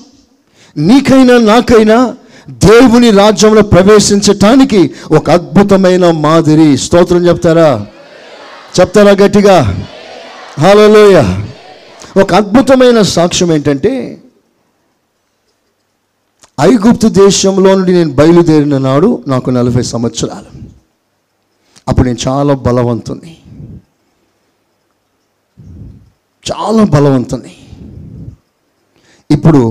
నీకైనా 0.77 1.37
నాకైనా 1.37 2.15
దేవుని 2.49 3.11
రాజ్యంలో 3.11 3.61
ప్రవేశించటానికి 3.61 4.91
ఒక 5.11 5.29
అద్భుతమైన 5.29 6.11
మాదిరి. 6.11 6.77
స్తోత్రం 6.77 7.27
చెప్తారా? 7.27 7.85
చెప్తారా 8.79 9.11
గట్టిగా? 9.11 9.87
హలోయ 10.59 11.23
ఒక 12.17 12.33
అద్భుతమైన 12.33 13.01
సాక్ష్యం 13.01 13.51
ఏంటంటే 13.51 14.23
ఐగుప్తు 16.61 17.07
దేశంలో 17.07 17.75
నుండి 17.75 17.93
నేను 17.93 18.13
బయలుదేరిన 18.13 18.77
నాడు 18.77 19.23
నాకు 19.27 19.49
నలభై 19.49 19.81
సంవత్సరాలు. 19.81 20.49
అప్పుడు 21.87 22.05
నేను 22.05 22.27
చాలా 22.27 22.53
బలవంతుని 22.53 23.37
చాలా 26.51 26.83
బలవంతుని 26.83 27.55
ఇప్పుడు 29.31 29.61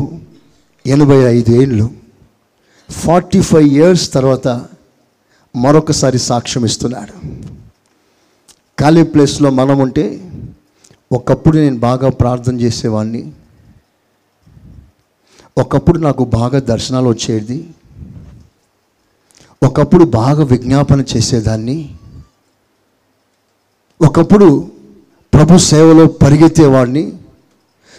ఎనభై 0.87 1.17
ఐదు 1.17 1.51
ఏళ్ళు 1.51 1.91
ఫార్టీ 2.91 3.41
ఫైవ్ 3.41 3.69
ఇయర్స్ 3.69 4.13
తర్వాత 4.13 4.49
మరొకసారి 5.57 6.19
సాక్ష్యం 6.19 6.65
ఇస్తున్నాడు. 6.65 7.15
ఖాళీ 8.81 9.03
ప్లేస్లో 9.03 9.51
మనం 9.51 9.79
ఉంటే 9.79 10.05
ఒకప్పుడు 11.13 11.59
నేను 11.59 11.79
బాగా 11.79 12.11
ప్రార్థన 12.11 12.61
చేసేవాడిని 12.61 13.33
ఒకప్పుడు 15.59 15.99
నాకు 15.99 16.25
బాగా 16.25 16.59
దర్శనాలు 16.59 17.09
వచ్చేది. 17.09 17.69
ఒకప్పుడు 19.63 20.05
బాగా 20.05 20.45
విజ్ఞాపన 20.45 21.05
చేసేదాన్ని. 21.17 21.95
ఒకప్పుడు 24.03 24.71
ప్రభు 25.35 25.59
సేవలో 25.59 26.07
పరిగెత్తేవాడిని 26.07 27.13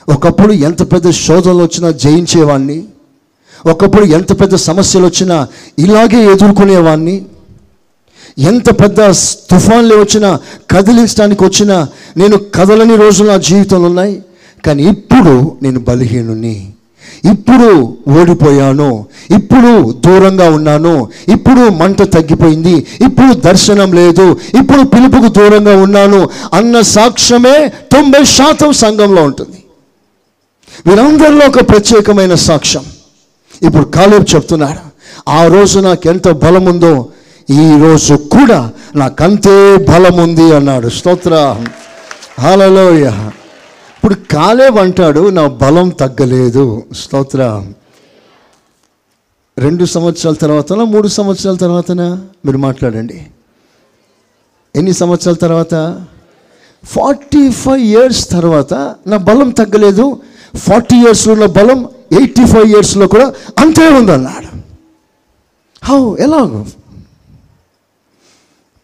ఒకప్పుడు 0.09 0.53
ఎంత 0.53 0.93
పెద్ద 0.93 1.09
శోధనలు 1.09 1.63
వచ్చినా 1.63 1.91
జయించేవాడిని 1.91 2.87
ఒకప్పుడు 3.65 4.05
ఎంత 4.05 4.41
పెద్ద 4.41 4.55
సమస్యలు 4.55 5.05
వచ్చినా 5.05 5.47
ఇలాగే 5.79 6.33
ఎదుర్కొనేవాడిని 6.33 7.25
ఎంత 8.39 8.79
పెద్ద 8.79 9.11
తుఫాన్లు 9.51 9.95
వచ్చినా 9.95 10.39
కదిలించడానికి 10.71 11.43
వచ్చినా 11.43 11.87
నేను 12.17 12.37
కదలని 12.37 12.95
రోజులు 12.95 13.27
నా 13.27 13.37
జీవితంలో 13.37 13.85
ఉన్నాయి. 13.85 14.23
కానీ 14.65 14.83
ఇప్పుడు 14.83 15.57
నేను 15.63 15.79
బలహీనుని 15.79 16.69
ఇప్పుడు 17.25 17.97
ఓడిపోయాను. 18.21 19.05
ఇప్పుడు 19.35 19.91
దూరంగా 19.91 20.49
ఉన్నాను. 20.49 21.09
ఇప్పుడు 21.27 21.69
మంట 21.69 22.01
తగ్గిపోయింది. 22.01 22.73
ఇప్పుడు 23.01 23.33
దర్శనం 23.33 23.93
లేదు. 23.93 24.39
ఇప్పుడు 24.59 24.83
పిలుపుకు 24.83 25.27
దూరంగా 25.27 25.77
ఉన్నాను. 25.77 26.29
అన్న 26.53 26.81
సాక్ష్యమే 26.81 27.67
తొంభై 27.67 28.23
శాతం 28.23 28.73
సంఘంలో 28.73 29.23
ఉంటుంది. 29.23 29.63
వీరందరిలో 30.87 31.45
ఒక 31.45 31.69
ప్రత్యేకమైన 31.69 32.35
సాక్ష్యం. 32.35 32.85
ఇప్పుడు 33.61 33.83
కాలేబ్ 33.83 34.35
చెప్తున్నాడు 34.35 34.93
ఆ 35.29 35.47
రోజు 35.47 35.79
నాకు 35.79 36.07
ఎంత 36.07 36.27
బలం 36.27 36.65
ఉందో 36.65 37.07
ఈరోజు 37.49 38.13
కూడా 38.13 38.71
నాకంతే 38.95 39.77
బలం 39.77 40.17
ఉంది 40.17 40.55
అన్నాడు. 40.55 40.89
స్తోత్ర. 40.89 41.65
హాలలోయ 42.39 43.07
ఇప్పుడు 43.07 44.13
కాలేబ్ 44.13 44.77
అంటాడు 44.77 45.29
నా 45.29 45.47
బలం 45.47 45.89
తగ్గలేదు. 45.89 46.83
స్తోత్ర. 46.95 47.65
రెండు 49.57 49.85
సంవత్సరాల 49.85 50.33
తర్వాతనా 50.33 50.83
మూడు 50.83 51.07
సంవత్సరాల 51.07 51.55
తర్వాతనా? 51.55 52.21
మీరు 52.45 52.57
మాట్లాడండి. 52.57 53.27
ఎన్ని 54.75 54.93
సంవత్సరాల 54.93 55.35
తర్వాత? 55.35 56.01
ఫార్టీ 56.85 57.51
ఫైవ్ 57.51 57.77
ఇయర్స్ 57.77 58.29
తర్వాత 58.29 58.73
నా 59.07 59.17
బలం 59.17 59.49
తగ్గలేదు. 59.49 60.21
ఫార్టీ 60.55 60.95
ఇయర్స్లో 60.95 61.33
ఉన్న 61.33 61.45
బలం 61.45 61.89
ఎయిటీ 62.11 62.45
ఫైవ్ 62.45 62.65
ఇయర్స్లో 62.65 63.07
కూడా 63.07 63.33
అంతే 63.59 63.89
ఉందన్నాడు. 63.89 64.57
హౌ? 65.85 66.15
ఎలాగో? 66.19 66.65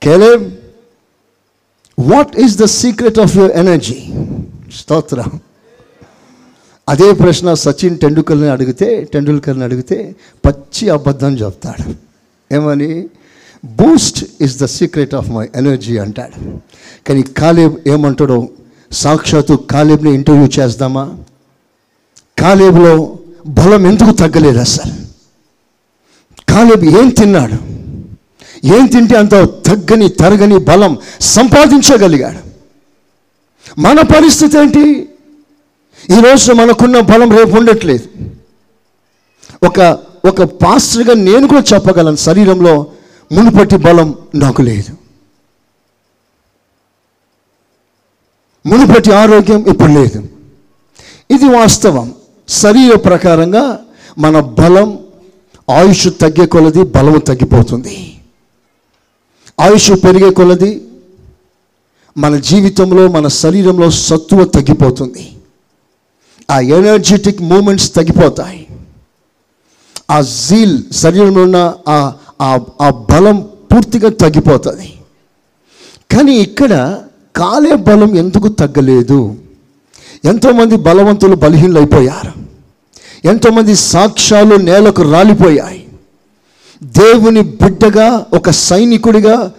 Caleb 0.01 0.51
what 1.99 2.39
is 2.39 2.57
the 2.57 2.63
secret 2.63 3.19
of 3.19 3.37
your 3.37 3.51
energy 3.51 3.97
స్తోత్ర. 4.79 5.23
అదే 6.89 7.13
ప్రశ్న 7.13 7.53
సచిన్ 7.53 7.97
టెండూల్కర్ని 7.97 8.47
అడిగితే 8.47 9.03
టెండూల్కర్ని 9.13 9.63
అడిగితే 9.63 10.15
పచ్చి 10.45 10.89
అబద్ధం 10.89 11.33
చెప్తాడు. 11.33 11.93
ఏమని? 12.53 13.07
Boost 13.65 14.25
is 14.41 14.59
the 14.61 14.65
secret 14.65 15.15
of 15.15 15.29
my 15.29 15.49
energy 15.55 15.97
అంటాడు. 15.97 16.59
కానీ 17.07 17.21
కాలేబ్ 17.21 17.75
ఏమంటాడో? 17.87 18.49
సాక్షాత్తు 18.91 19.53
కాలేబ్ని 19.53 20.13
ఇంటర్వ్యూ 20.13 20.47
చేద్దామా? 20.59 21.17
కాలేబ్లో 22.37 23.17
బలం 23.47 23.87
ఎందుకు 23.87 24.11
తగ్గలేదు 24.11 24.57
అసలు 24.57 24.95
కాలేబ్ 26.53 26.85
ఏం 26.85 27.09
తిన్నాడు? 27.09 27.68
ఏం 28.66 28.86
తింటే 28.86 29.16
అంత 29.16 29.36
తగ్గని 29.36 30.10
తరగని 30.10 30.57
బలం 30.57 30.97
సంపాదించగలిగాడు. 31.22 32.49
మన 33.80 34.01
పరిస్థితి 34.01 34.57
ఏంటి? 34.57 35.10
ఈరోజు 36.18 36.53
మనకున్న 36.53 36.99
బలం 36.99 37.38
రేపు 37.38 37.57
ఉండట్లేదు. 37.57 38.07
ఒక 39.66 39.99
ఒక 40.26 40.43
పాస్టర్గా 40.43 41.14
నేను 41.14 41.47
కూడా 41.47 41.64
చెప్పగలను 41.74 42.16
శరీరంలో 42.16 42.88
మునుపటి 43.32 43.78
బలం 43.78 44.16
నాకు 44.36 44.62
లేదు. 44.62 44.97
మునుపటి 48.66 49.12
ఆరోగ్యం 49.12 49.66
ఇప్పుడు 49.68 49.91
లేదు. 49.91 50.28
ఇది 51.32 51.45
వాస్తవం. 51.45 52.14
శరీర 52.49 52.95
ప్రకారంగా 52.95 53.80
మన 54.18 54.39
బలం 54.39 54.99
ఆయుష్ 55.70 56.07
తగ్గే 56.22 56.45
కొలది 56.45 56.84
బలము 56.84 57.18
తగ్గిపోతుంది. 57.18 58.18
ఆయుష్ 59.60 59.91
పెరిగే 59.91 60.30
కొలది 60.30 60.82
మన 62.18 62.38
జీవితంలో 62.38 63.07
మన 63.07 63.28
శరీరంలో 63.28 63.89
సత్తువ 63.89 64.43
తగ్గిపోతుంది. 64.43 65.32
ఆ 66.51 66.60
ఎనర్జెటిక్ 66.60 67.41
మూమెంట్స్ 67.41 67.95
తగ్గిపోతాయి. 67.95 68.68
ఆ 70.12 70.22
జీల్ 70.22 70.84
శరీరంలో 70.91 71.43
ఉన్న 71.43 71.74
ఆ 71.88 72.14
ఆ- 72.82 72.89
బలం 72.89 73.49
పూర్తిగా 73.72 74.10
తగ్గిపోతుంది. 74.10 74.93
కానీ 76.12 76.32
ఇక్కడ 76.32 77.01
కాలే 77.36 77.76
బలం 77.76 78.18
ఎందుకు 78.18 78.47
తగ్గలేదు? 78.47 79.36
ఎంతోమంది 80.26 80.76
బలవంతులు 80.76 81.36
బలహీనలు 81.36 81.78
అయిపోయారు 81.78 82.32
ఎంతోమంది 83.28 83.76
సాక్ష్యాలు 83.76 84.55
నేలకు 84.55 85.01
రాలిపోయాయి. 85.01 85.88
దేవుని 86.84 87.41
బిడ్డగా 87.41 88.25
ఒక 88.34 88.49
సైనికుడిగా 88.49 89.51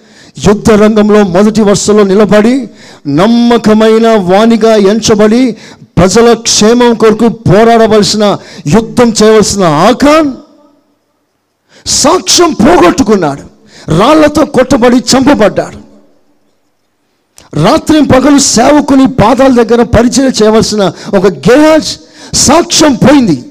యుద్ధ 0.46 0.70
రంగంలో 0.70 1.24
మొదటి 1.24 1.62
వరుసలో 1.62 2.04
నిలబడి 2.04 2.68
నమ్మకమైన 3.06 4.08
వాణిగా 4.08 4.76
ఎంచబడి 4.76 5.56
ప్రజల 5.98 6.32
క్షేమం 6.32 6.94
కొరకు 6.94 7.28
పోరాడవలసిన 7.28 8.38
యుద్ధం 8.66 9.14
చేయవలసిన 9.22 9.64
ఆఖాన్ 9.64 10.32
సాక్ష్యం 11.86 12.52
పోగొట్టుకున్నాడు. 12.52 13.42
రాళ్ళతో 13.98 14.44
కొట్టబడి 14.44 14.96
చంపబడ్డాడు. 14.96 15.90
రాత్రి 17.64 18.04
పగలు 18.04 18.38
సేవకుని 18.38 19.06
పాదాల 19.06 19.62
దగ్గర 19.62 19.82
పరిచయం 19.82 20.32
చేయవలసిన 20.42 20.92
ఒక 21.16 21.26
గేయాజ్ 21.26 21.90
సాక్ష్యం 22.36 22.94
పోయింది. 22.94 23.44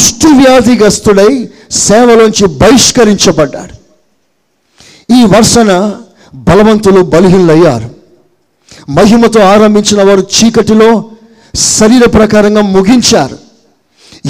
కుష్టి 0.00 0.26
వ్యాధిగ్రస్తుడై 0.26 1.48
సేవలోంచి 1.70 2.46
బహిష్కరించబడ్డాడు. 2.46 3.74
ఈ 5.12 5.24
వర్షన 5.24 5.94
బలవంతులు 6.34 7.00
బలహీనలయ్యారు. 7.00 7.90
మహిమతో 8.90 9.40
ఆరంభించిన 9.40 10.02
వారు 10.02 10.26
చీకటిలో 10.36 11.04
శరీర 11.54 12.08
ప్రకారంగా 12.08 12.60
ముగించారు. 12.60 13.38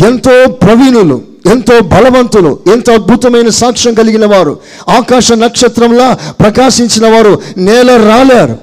ఎంతో 0.07 0.51
ప్రవీణులు 0.51 1.23
ఎంతో 1.47 1.81
బలవంతులు 1.81 2.59
ఎంతో 2.73 2.93
అద్భుతమైన 2.93 3.49
సాక్ష్యం 3.49 3.95
కలిగిన 3.95 4.27
వారు 4.27 4.59
ఆకాశ 4.89 5.33
నక్షత్రంలా 5.33 6.19
ప్రకాశించిన 6.41 7.15
వారు 7.15 7.43
నేల 7.57 7.97
రాలారు 8.09 8.59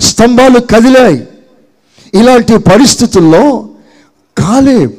స్తంభాలు 0.00 0.58
కదిలాయి. 0.58 1.28
ఇలాంటి 2.14 2.58
పరిస్థితుల్లో 2.58 3.68
కాలేబ్ 4.38 4.92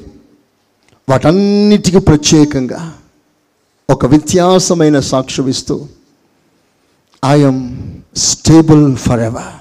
వాటన్నిటికీ 1.10 2.00
ప్రత్యేకంగా 2.00 2.94
ఒక 3.90 4.06
వ్యత్యాసమైన 4.06 5.00
సాక్ష్యం 5.00 5.48
ఇస్తూ 5.48 5.88
ఐఎమ్ 7.26 7.64
స్టేబుల్ 8.16 8.98
ఫర్ 8.98 9.20
ఎవర్ 9.20 9.52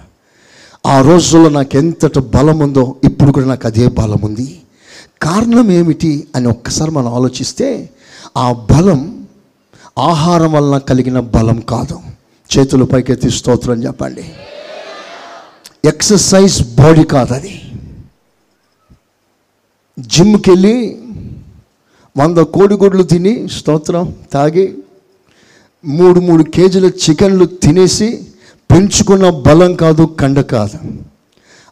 ఆ 0.87 1.01
రోజుల్లో 1.01 1.49
నాకు 1.49 1.77
ఎంతటి 1.77 2.21
బలం 2.21 2.59
ఉందో 2.59 2.97
ఇప్పుడు 3.05 3.33
కూడా 3.33 3.47
నాకు 3.47 3.67
అదే 3.67 3.89
బలం 3.89 4.19
ఉంది 4.23 4.63
కారణం 5.23 5.71
ఏమిటి 5.71 6.29
అని 6.35 6.49
ఒక్కసారి 6.49 6.91
మనం 6.91 7.15
ఆలోచిస్తే 7.15 7.91
ఆ 8.37 8.53
బలం 8.53 9.01
ఆహారం 9.99 10.53
వలన 10.53 10.79
కలిగిన 10.79 11.21
బలం 11.21 11.61
కాదు. 11.61 12.01
చేతులు 12.51 12.85
పైకెత్తి 12.85 13.31
స్తోత్రం 13.31 13.85
చెప్పండి. 13.85 14.25
ఎక్సర్సైజ్ 15.85 16.77
బాడీ 16.77 17.05
కాదు 17.05 17.35
అది 17.35 17.55
జిమ్కి 19.99 20.51
వెళ్ళి 20.51 20.75
వంద 22.17 22.39
కోడిగుడ్లు 22.39 23.03
తిని 23.03 23.49
స్తోత్రం 23.49 24.15
తాగి 24.33 24.79
మూడు 25.85 26.21
మూడు 26.21 26.43
కేజీల 26.43 26.85
చికెన్లు 26.85 27.45
తినేసి 27.45 28.27
పెంచుకున్న 28.71 29.31
బలం 29.31 29.75
కాదు 29.75 30.17
కండ 30.21 30.41
కాదు. 30.41 30.79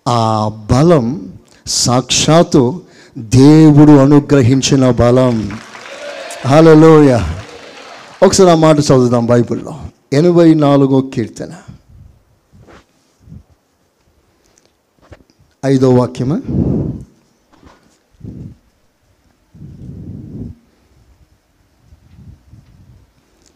ఆ 0.08 0.48
బలం 0.70 1.32
సాక్షాత్తు 1.66 2.82
దేవుడు 3.18 3.92
అనుగ్రహించిన 3.92 4.90
బలం. 4.90 5.50
హలోయ 6.46 7.20
ఒకసారి 8.22 8.50
ఆ 8.50 8.54
మాట 8.54 8.78
చదువుదాం 8.78 9.26
బైబిల్లో. 9.26 9.80
ఎనభై 10.12 10.54
నాలుగో 10.54 11.00
కీర్తన. 11.00 11.50
ఐదో 15.66 15.90
వాక్యమా. 15.94 16.40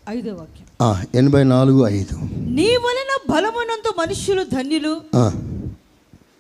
ఐదో 0.09 0.33
వాక్యం. 0.33 1.05
ఎనభై 1.15 1.45
నాలుగు 1.45 1.89
ఐదు. 1.89 2.17
నీ 2.39 2.69
వలన 2.77 3.35
బలమునందు 3.35 3.93
మనుష్యులు 4.01 4.43
ధన్యులు. 4.43 4.97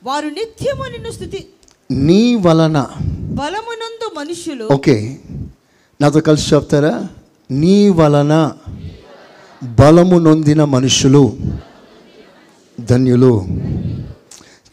వారు 0.04 0.26
నిత్యము 0.26 0.84
నిన్ను 0.84 1.10
స్థుతి 1.10 1.46
నీ 1.90 2.34
వలన. 2.34 2.86
బలమునందు 3.20 4.18
మనుష్యులు 4.18 4.64
ఓకే. 4.72 5.18
నాతో 6.00 6.20
కలిసి 6.20 6.54
చెప్తారా? 6.54 7.06
నీ 7.50 7.88
వలన 7.88 8.52
బలము 9.80 10.18
నొందిన 10.18 10.64
మనుషులు 10.64 11.36
ధన్యులు. 12.80 13.46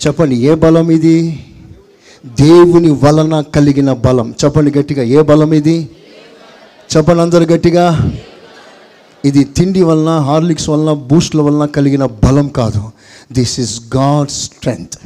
చెప్పండి 0.07 0.35
ఏ 0.35 0.55
బలం 0.55 0.91
ఇది? 0.91 1.45
దేవుని 2.25 2.91
వలన 2.91 3.41
కలిగిన 3.41 3.93
బలం. 3.93 4.35
చెప్పండి 4.45 4.79
గట్టిగా 4.79 5.03
ఏ 5.03 5.21
బలం 5.21 5.53
ఇది? 5.53 5.89
చెప్పండి 6.97 7.21
అందరు 7.21 7.43
గట్టిగా. 7.43 8.11
ఇది 9.25 9.43
తిండి 9.43 9.83
వలన 9.83 10.17
హార్లిక్స్ 10.17 10.69
వలన 10.69 10.93
బూస్ట్ల 10.93 11.41
వలన 11.41 11.65
కలిగిన 11.65 12.05
బలం 12.05 12.47
కాదు. 12.47 12.91
దిస్ 13.31 13.59
ఇస్ 13.59 13.81
గాడ్ 13.95 14.29
స్ట్రెంగ్త్ 14.29 14.99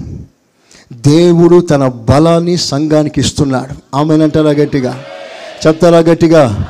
దేవుడు 0.94 1.62
తన 1.62 1.88
బలాన్ని 1.88 2.58
సంఘానికి 2.58 3.20
ఇస్తున్నాడు. 3.20 3.98
ఆమెనంటారా 3.98 4.50
గట్టిగా? 4.50 5.04
చెప్తారా 5.68 5.98
గట్టిగా? 5.98 6.70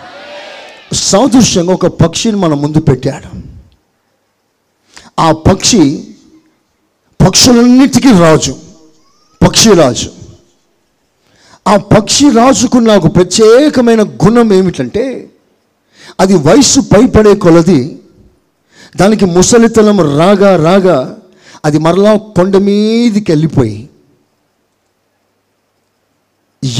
సాదృశ్యంగా 0.93 1.73
ఒక 1.73 1.87
పక్షిని 1.87 2.37
మన 2.37 2.53
ముందు 2.53 2.79
పెట్టాడు. 2.79 3.41
ఆ 5.21 5.31
పక్షి 5.31 6.07
పక్షులన్నిటికీ 7.27 8.11
రాజు. 8.11 8.55
పక్షి 9.47 9.73
రాజు. 9.73 10.09
ఆ 11.67 11.77
పక్షి 11.77 12.29
రాజుకు 12.29 12.77
నాకు 12.77 13.07
ప్రత్యేకమైన 13.07 14.03
గుణం 14.03 14.53
ఏమిటంటే 14.53 15.29
అది 16.19 16.33
వయసు 16.33 16.79
పైపడే 16.81 17.35
కొలది 17.35 17.99
దానికి 18.95 19.25
ముసలితనం 19.25 19.99
రాగా 20.17 20.55
రాగా 20.55 21.19
అది 21.65 21.77
మరలా 21.77 22.15
కొండ 22.17 22.57
మీదికి 22.57 23.31
వెళ్ళిపోయి 23.31 23.89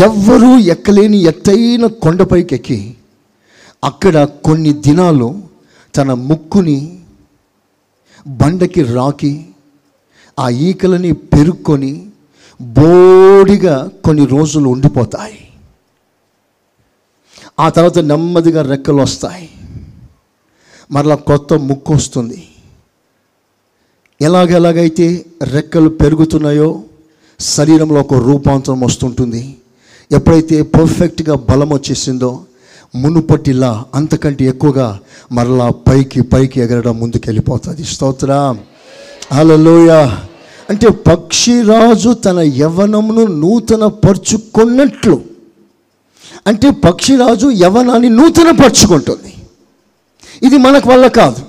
ఎవ్వరూ 0.02 0.58
ఎక్కలేని 0.60 1.18
ఎత్తైన 1.24 1.86
కొండపైకి 1.88 2.56
ఎక్కి 2.56 2.96
అక్కడ 3.84 4.24
కొన్ని 4.24 4.74
దినాలు 4.74 5.44
తన 5.96 6.14
ముక్కుని 6.14 7.00
బండకి 8.28 8.84
రాకి 8.84 9.46
ఆ 10.40 10.50
ఈకలని 10.50 11.14
పెరుక్కొని 11.14 12.08
బోడిగా 12.62 13.92
కొన్ని 14.06 14.26
రోజులు 14.26 14.70
ఉండిపోతాయి. 14.70 15.45
ఆ 17.60 17.70
తర్వాత 17.70 18.00
నెమ్మదిగా 18.00 18.62
రెక్కలు 18.62 19.02
వస్తాయి. 19.02 19.50
మరలా 20.92 21.16
కొత్త 21.16 21.54
ముక్కు 21.54 21.94
వస్తుంది. 21.94 22.48
ఎలాగెలాగైతే 24.22 25.26
రెక్కలు 25.44 25.90
పెరుగుతున్నాయో 25.90 26.84
శరీరంలో 27.40 28.00
ఒక 28.02 28.14
రూపాంతరం 28.14 28.80
వస్తుంటుంది. 28.82 29.56
ఎప్పుడైతే 30.12 30.62
పర్ఫెక్ట్గా 30.62 31.36
బలం 31.36 31.74
వచ్చేసిందో 31.74 32.40
మునుపటిలా 32.96 33.86
అంతకంటే 33.96 34.46
ఎక్కువగా 34.46 35.00
మరలా 35.32 35.70
పైకి 35.70 36.22
పైకి 36.22 36.62
ఎగరడం 36.62 37.00
ముందుకెళ్ళిపోతుంది. 37.00 37.84
స్తోత్ర. 37.84 38.56
అలలోయ 39.32 39.90
అంటే 40.70 40.90
పక్షిరాజు 40.90 42.14
తన 42.14 42.40
యవనమును 42.40 43.26
నూతన 43.26 43.88
పరుచుకున్నట్లు 43.88 45.35
అంటే 46.48 46.72
పక్షిరాజు 46.72 47.48
యవనాన్ని 47.48 48.10
నూతనపరుచుకుంటుంది. 48.10 49.34
ఇది 50.44 50.58
మనకు 50.58 50.90
వల్ల 50.90 51.08
కాదు. 51.08 51.46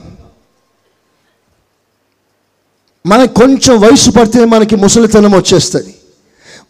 మనకు 3.06 3.34
కొంచెం 3.34 3.80
వయసు 3.80 4.10
పడితే 4.10 4.44
మనకి 4.44 4.76
ముసలితనం 4.76 5.32
వచ్చేస్తుంది. 5.32 5.94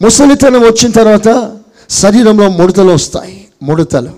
ముసలితనం 0.03 0.61
వచ్చిన 0.61 0.93
తర్వాత 0.93 1.59
శరీరంలో 1.91 2.49
ముడతలు 2.49 2.91
వస్తాయి. 2.91 3.49
ముడతలు. 3.63 4.11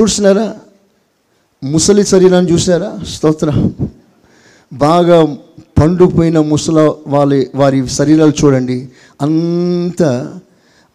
చూసినారా? 0.00 0.56
ముసలి 1.64 2.06
శరీరాన్ని 2.06 2.52
చూసారా 2.52 2.98
స్తోత్ర. 3.08 3.70
బాగా 4.72 5.36
పండుపోయిన 5.78 6.40
ముసల 6.40 6.94
వాళ్ళ 7.06 7.46
వారి 7.54 7.88
శరీరాలు 7.88 8.32
చూడండి. 8.44 8.88
అంత 9.22 10.02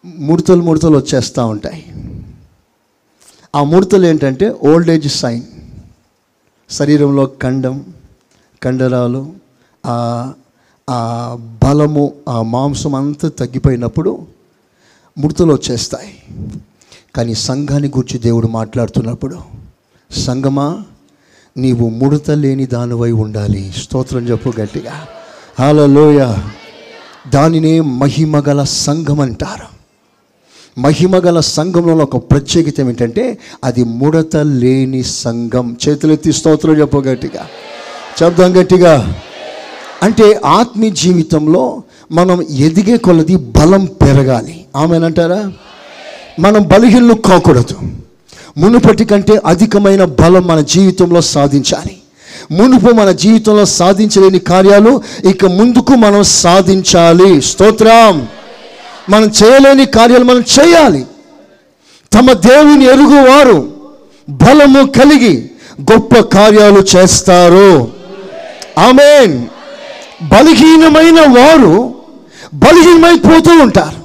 ముడతలు 0.04 0.62
ముడతలు 0.62 0.96
వచ్చేస్తూ 0.96 1.46
ఉంటాయి. 1.46 1.92
ఆ 3.54 3.62
ముడతలు 3.62 4.06
ఏంటంటే 4.06 4.50
ఓల్డ్ 4.50 4.90
ఏజ్ 4.90 5.08
సైన్ 5.08 5.42
శరీరంలో 6.70 7.26
కండం 7.26 7.84
కండరాలు 8.62 9.32
ఆ 9.86 10.32
ఆ 10.90 11.38
బలము 11.64 12.12
ఆ 12.28 12.42
మాంసం 12.42 12.94
అంతా 12.94 13.28
తగ్గిపోయినప్పుడు 13.28 14.26
ముడతలు 15.18 15.52
వచ్చేస్తాయి. 15.52 16.22
కానీ 17.14 17.34
సంఘాన్ని 17.34 17.88
గురించి 17.88 18.18
దేవుడు 18.18 18.46
మాట్లాడుతున్నప్పుడు 18.46 19.38
సంగమా 20.10 20.82
నీవు 21.56 21.88
ముడత 21.88 22.30
లేని 22.30 22.66
దానివై 22.66 23.12
ఉండాలి. 23.12 23.72
స్తోత్రం 23.76 24.28
చెప్పు 24.28 24.52
గట్టిగా. 24.60 25.06
హాలలోయ 25.58 26.36
దానినే 27.34 27.80
మహిమగల 27.80 28.64
సంఘం 28.64 29.20
అంటారు. 29.20 29.79
మహిమగల 30.80 31.40
సంఘంలో 31.40 31.96
ఒక 31.96 32.16
ప్రత్యేకత 32.16 32.80
ఏమిటంటే 32.80 33.38
అది 33.64 33.84
ముడత 33.84 34.36
లేని 34.36 35.02
సంఘం. 35.02 35.76
చేతులెత్తి 35.88 36.32
స్తోత్రం 36.32 36.80
చెప్పు 36.80 36.96
గట్టిగా. 36.96 37.46
చెప్దాం 38.22 38.60
గట్టిగా. 38.60 39.14
అంటే 40.02 40.40
ఆత్మీయ 40.44 40.90
జీవితంలో 40.90 41.82
మనం 42.12 42.46
ఎదిగే 42.50 42.96
కొలది 42.96 43.36
బలం 43.36 43.84
పెరగాలి. 43.84 44.64
ఆమెనంటారా? 44.76 45.52
మనం 46.40 46.62
బలహీనలు 46.62 47.14
కాకూడదు. 47.14 47.76
మునుపటి 48.58 49.04
కంటే 49.04 49.40
అధికమైన 49.46 50.04
బలం 50.04 50.46
మన 50.46 50.60
జీవితంలో 50.60 51.20
సాధించాలి. 51.20 51.96
మునుపు 52.50 52.94
మన 52.94 53.12
జీవితంలో 53.12 53.64
సాధించలేని 53.64 54.38
కార్యాలు 54.38 55.00
ఇక 55.24 55.44
ముందుకు 55.44 55.92
మనం 55.92 56.22
సాధించాలి. 56.22 57.42
స్తోత్రం. 57.42 58.28
మనం 59.10 59.32
చేయలేని 59.44 59.86
కార్యాలు 59.86 60.24
మనం 60.24 60.40
చేయాలి. 60.40 61.06
తమ 62.12 62.32
దేవుని 62.32 62.84
ఎరుగువారు 62.84 63.72
బలము 64.28 64.86
కలిగి 64.86 65.50
గొప్ప 65.80 66.14
కార్యాలు 66.18 66.84
చేస్తారు. 66.96 67.92
ఆమెన్. 68.78 69.46
బలహీనమైన 70.22 71.20
వారు 71.20 71.94
బలహీనమైపోతూ 72.54 73.62
ఉంటారు. 73.62 74.00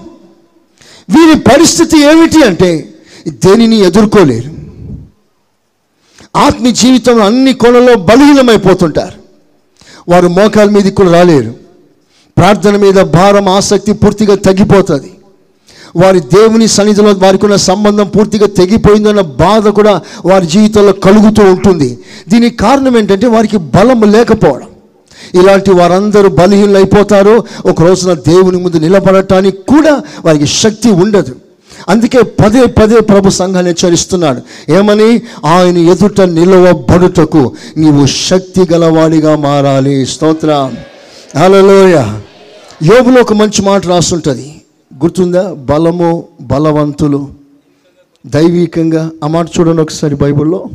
వీరి 1.17 1.39
పరిస్థితి 1.39 2.01
ఏమిటి 2.01 2.43
అంటే 2.43 2.89
దేనిని 3.27 3.75
ఎదుర్కోలేరు. 3.75 4.51
ఆత్మీయ 6.35 6.71
జీవితంలో 6.71 7.25
అన్ని 7.25 7.53
కోణంలో 7.53 7.95
బలహీనమైపోతుంటారు. 7.95 9.19
వారు 10.11 10.27
మోకాల 10.27 10.69
మీదకి 10.69 10.91
కూడా 10.91 11.11
రాలేరు. 11.11 11.64
ప్రార్థన 12.37 12.75
మీద 12.75 12.93
భారం 12.93 13.49
ఆసక్తి 13.49 13.93
పూర్తిగా 13.93 14.35
తగ్గిపోతుంది. 14.35 15.11
వారి 15.95 16.19
దేవుని 16.19 16.67
సన్నిధిలో 16.67 17.11
వారికి 17.11 17.45
ఉన్న 17.45 17.55
సంబంధం 17.55 18.07
పూర్తిగా 18.07 18.47
తెగిపోయిందన్న 18.47 19.21
బాధ 19.21 19.67
కూడా 19.67 20.01
వారి 20.25 20.45
జీవితంలో 20.45 20.91
కలుగుతూ 20.91 21.43
ఉంటుంది. 21.43 21.99
దీనికి 22.29 22.57
కారణం 22.57 22.97
ఏంటంటే 22.97 23.27
వారికి 23.27 23.57
బలం 23.57 24.01
లేకపోవడం. 24.01 24.67
ఇలాంటి 25.41 25.71
వారందరూ 25.71 26.29
బలహీనలు 26.29 26.75
అయిపోతారు. 26.75 27.43
ఒక 27.65 27.81
రోజున 27.81 28.13
దేవుని 28.13 28.57
ముందు 28.57 28.77
నిలబడటానికి 28.77 29.57
కూడా 29.57 30.01
వారికి 30.25 30.47
శక్తి 30.47 30.91
ఉండదు. 30.91 31.35
అందుకే 31.89 32.21
పదే 32.21 32.65
పదే 32.65 32.99
ప్రభు 32.99 33.29
సంఘాన్ని 33.29 33.71
హెచ్చరిస్తున్నాడు. 33.71 34.71
ఏమని? 34.71 35.21
ఆయన 35.45 35.77
ఎదుట 35.77 36.21
నిలవబడుటకు 36.21 37.53
నీవు 37.77 38.05
శక్తి 38.05 38.73
గలవాడిగా 38.73 39.35
మారాలి. 39.35 40.05
స్తోత్ర. 40.05 40.71
హలోయ 41.37 41.95
యోగులో 42.83 43.21
ఒక 43.21 43.33
మంచి 43.33 43.61
మాట 43.61 43.87
రాస్తుంటుంది 43.87 44.61
గుర్తుందా? 45.01 45.53
బలము 45.53 46.27
బలవంతులు. 46.41 47.19
దైవికంగా. 48.25 49.11
ఆ 49.23 49.27
మాట 49.27 49.47
చూడండి 49.59 49.81
ఒకసారి 49.81 50.15
బైబిల్లో. 50.15 50.69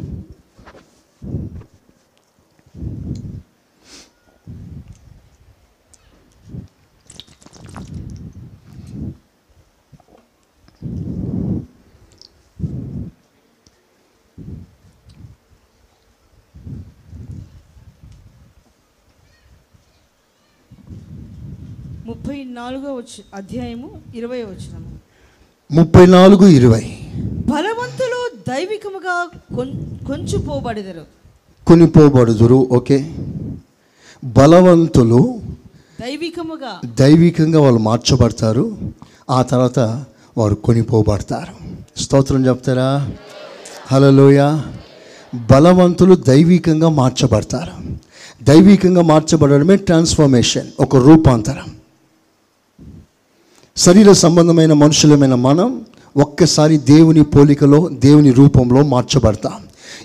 ముప్పై 22.30 22.44
నాలుగో 22.44 22.94
వచ్చి 22.94 23.24
అధ్యాయము 23.34 24.00
ఇరవై 24.14 24.42
వచ్చినము 24.42 24.84
ముప్పై 25.72 26.06
నాలుగు 26.06 26.46
ఇరవై. 26.46 26.98
బలవంతులు 27.24 28.30
దైవికముగా 28.48 29.30
కొంచుపోబడెదరు. 30.06 31.00
కొనిపోబడుదురు 31.66 32.68
ఓకే. 32.70 33.14
బలవంతులు 34.24 35.40
దైవికముగా. 36.00 36.80
దైవికంగా 37.00 37.60
వాళ్ళు 37.60 37.80
మార్చబడతారు 37.80 38.78
ఆ 39.30 39.42
తర్వాత 39.42 40.04
వారు 40.38 40.54
కొనిపోబడతారు. 40.54 41.54
స్తోత్రం 42.00 42.46
చెప్తారా? 42.46 43.12
హలోయ 43.92 44.60
బలవంతులు 45.34 46.14
దైవికంగా 46.14 46.88
మార్చబడతారు. 46.88 47.72
దైవికంగా 48.44 49.02
మార్చబడడమే 49.02 49.76
ట్రాన్స్ఫర్మేషన్ 49.76 50.66
ఒక 50.80 50.96
రూపాంతరం. 50.96 51.79
శరీర 53.80 54.12
సంబంధమైన 54.12 54.72
మనుషులమైన 54.72 55.34
మనం 55.34 55.80
ఒక్కసారి 56.16 56.78
దేవుని 56.78 57.22
పోలికలో 57.22 57.88
దేవుని 57.88 58.30
రూపంలో 58.30 58.82
మార్చబడతాం. 58.82 59.52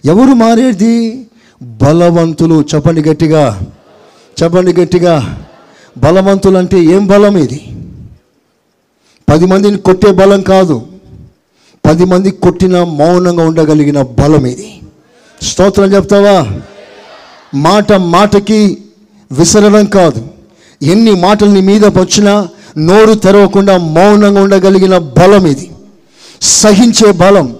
ఎవరు 0.05 0.34
మారేది? 0.34 1.28
బలవంతులు. 1.61 2.65
చెప్పండి 2.76 3.01
గట్టిగా. 3.01 3.61
చెప్పండి 4.43 4.73
గట్టిగా. 4.73 5.41
బలవంతులు 5.97 6.57
అంటే 6.57 6.84
ఏం 6.84 7.07
బలం 7.07 7.38
ఇది? 7.38 7.67
పది 9.30 9.45
మందిని 9.45 9.78
కొట్టే 9.78 10.11
బలం 10.11 10.41
కాదు. 10.41 10.88
పది 11.86 12.05
మంది 12.05 12.32
కొట్టిన 12.32 12.84
మౌనంగా 12.84 13.47
ఉండగలిగిన 13.47 14.01
బలం 14.01 14.45
ఇది. 14.45 14.80
స్తోత్రం 15.41 15.93
చెప్తావా? 15.93 16.59
మాట 17.55 17.93
మాటకి 17.93 18.78
విసరడం 19.32 19.86
కాదు. 19.86 20.34
ఎన్ని 20.82 21.11
మాటలు 21.11 21.49
నీ 21.49 21.61
మీద 21.61 21.86
వచ్చినా 21.86 22.47
నోరు 22.78 23.13
తెరవకుండా 23.13 23.78
మౌనంగా 23.78 24.43
ఉండగలిగిన 24.43 24.97
బలం 24.97 25.45
ఇది. 25.45 25.71
సహించే 26.41 27.11
బలం. 27.11 27.57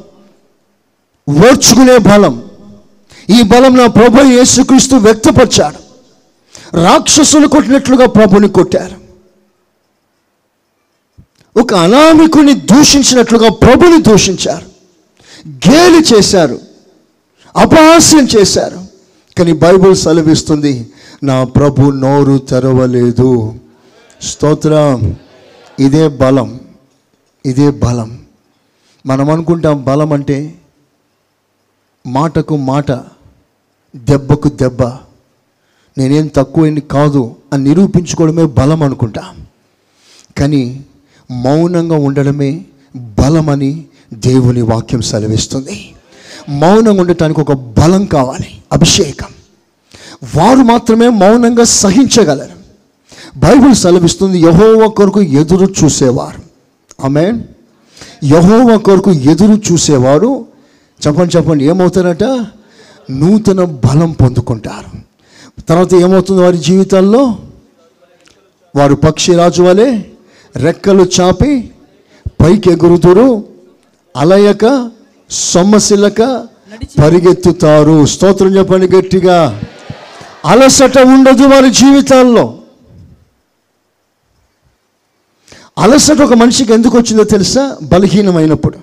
ఓర్చుకునే 1.30 1.98
బలం. 1.98 2.44
ఈ 3.30 3.42
బలం 3.42 3.78
నా 3.78 3.88
ప్రభు 3.88 4.22
యేసుక్రీస్తు 4.22 4.96
వ్యక్తపరిచాడు. 4.96 5.86
రాక్షసులు 6.82 7.48
కొట్టినట్లుగా 7.48 8.06
ప్రభుని 8.06 8.50
కొట్టారు. 8.50 9.06
ఒక 11.60 11.74
అనామికుని 11.74 12.54
దూషించినట్లుగా 12.54 13.50
ప్రభుని 13.50 14.02
దూషించారు. 14.02 14.66
గేలి 15.48 16.16
చేశారు. 16.16 16.60
అపహాస్యం 17.56 18.28
చేశారు. 18.38 18.86
కానీ 19.38 19.54
బైబుల్ 19.54 19.96
సెలవిస్తుంది 19.96 20.90
నా 21.24 21.44
ప్రభు 21.44 21.92
నోరు 21.92 22.38
తెరవలేదు. 22.38 23.56
స్తోత్రం. 24.22 25.16
ఇదే 25.80 26.08
బలం. 26.08 26.60
ఇదే 27.46 27.72
బలం. 27.72 28.20
మనం 29.06 29.30
అనుకుంటాం 29.30 29.84
బలం 29.84 30.14
అంటే 30.14 30.56
మాటకు 32.08 32.58
మాట 32.58 32.92
దెబ్బకు 33.96 34.50
దెబ్బ. 34.50 34.84
నేనేం 35.98 36.28
తక్కువైంది 36.28 36.82
కాదు 36.82 37.36
అని 37.54 37.64
నిరూపించుకోవడమే 37.64 38.46
బలం 38.46 38.84
అనుకుంటా. 38.84 39.36
కానీ 40.38 40.86
మౌనంగా 41.32 41.96
ఉండడమే 41.96 42.66
బలమని 42.96 43.86
దేవుని 44.14 44.62
వాక్యం 44.62 45.02
సెలవిస్తుంది. 45.02 45.94
మౌనంగా 46.50 47.02
ఉండటానికి 47.02 47.42
ఒక 47.42 47.54
బలం 47.54 48.06
కావాలి. 48.06 48.62
అభిషేకం. 48.74 49.35
వారు 50.36 50.58
మాత్రమే 50.58 51.10
మౌనంగా 51.10 51.64
సహించగలరు. 51.64 52.56
బైబిల్ 53.40 53.76
సెలవిస్తుంది 53.76 54.40
యహోవ 54.40 54.88
కొరకు 54.88 55.22
ఎదురు 55.22 55.74
చూసేవారు. 55.84 56.42
ఆమె 57.06 57.34
యహోవ 58.24 58.78
కొరకు 58.78 59.12
ఎదురు 59.12 59.62
చూసేవారు 59.72 60.46
చెప్పండి 61.08 61.38
చెప్పండి 61.38 61.66
ఏమవుతారట? 61.66 62.24
నూతన 63.12 63.64
బలం 63.64 64.12
పొందుకుంటారు. 64.12 64.92
తర్వాత 65.62 65.94
ఏమవుతుంది 65.94 66.42
వారి 66.42 66.58
జీవితాల్లో? 66.58 67.38
వారు 68.76 68.96
పక్షిరాజు 68.96 69.64
వలె 69.64 70.02
రెక్కలు 70.56 71.10
చాపి 71.20 71.70
పైకి 72.42 72.72
ఎగురుతురు 72.72 73.44
అలయక 74.18 74.92
సొమ్మసిల్లక 75.30 76.48
పరిగెత్తుతారు. 77.04 78.06
స్తోత్రం 78.06 78.58
చెప్పండి 78.58 78.88
గట్టిగా. 78.96 79.62
అలసట 80.46 81.00
ఉండదు 81.00 81.44
వారి 81.44 81.70
జీవితాల్లో. 81.70 82.58
అలసట 85.78 86.22
ఒక 86.22 86.34
మనిషికి 86.34 86.74
ఎందుకు 86.74 86.98
వచ్చిందో 86.98 87.24
తెలుసా? 87.24 87.78
బలహీనమైనప్పుడు. 87.84 88.78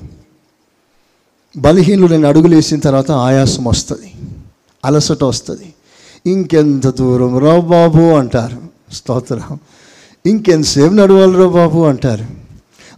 బలహీనులు 1.56 2.06
నేను 2.06 2.28
అడుగులు 2.28 2.54
వేసిన 2.54 2.80
తర్వాత 2.80 3.10
ఆయాసం 3.10 3.64
వస్తుంది. 3.64 4.12
అలసట 4.84 5.24
వస్తుంది. 5.24 5.74
ఇంకెంత 6.26 6.86
దూరం? 6.86 7.38
రా 7.38 7.58
బాబు 7.58 8.02
అంటారు. 8.02 8.62
స్తోత్రం. 8.92 9.58
ఇంకెంతసేపు 10.26 10.94
నడవాలి 10.94 11.36
రా 11.36 11.46
బాబు 11.46 11.80
అంటారు. 11.80 12.26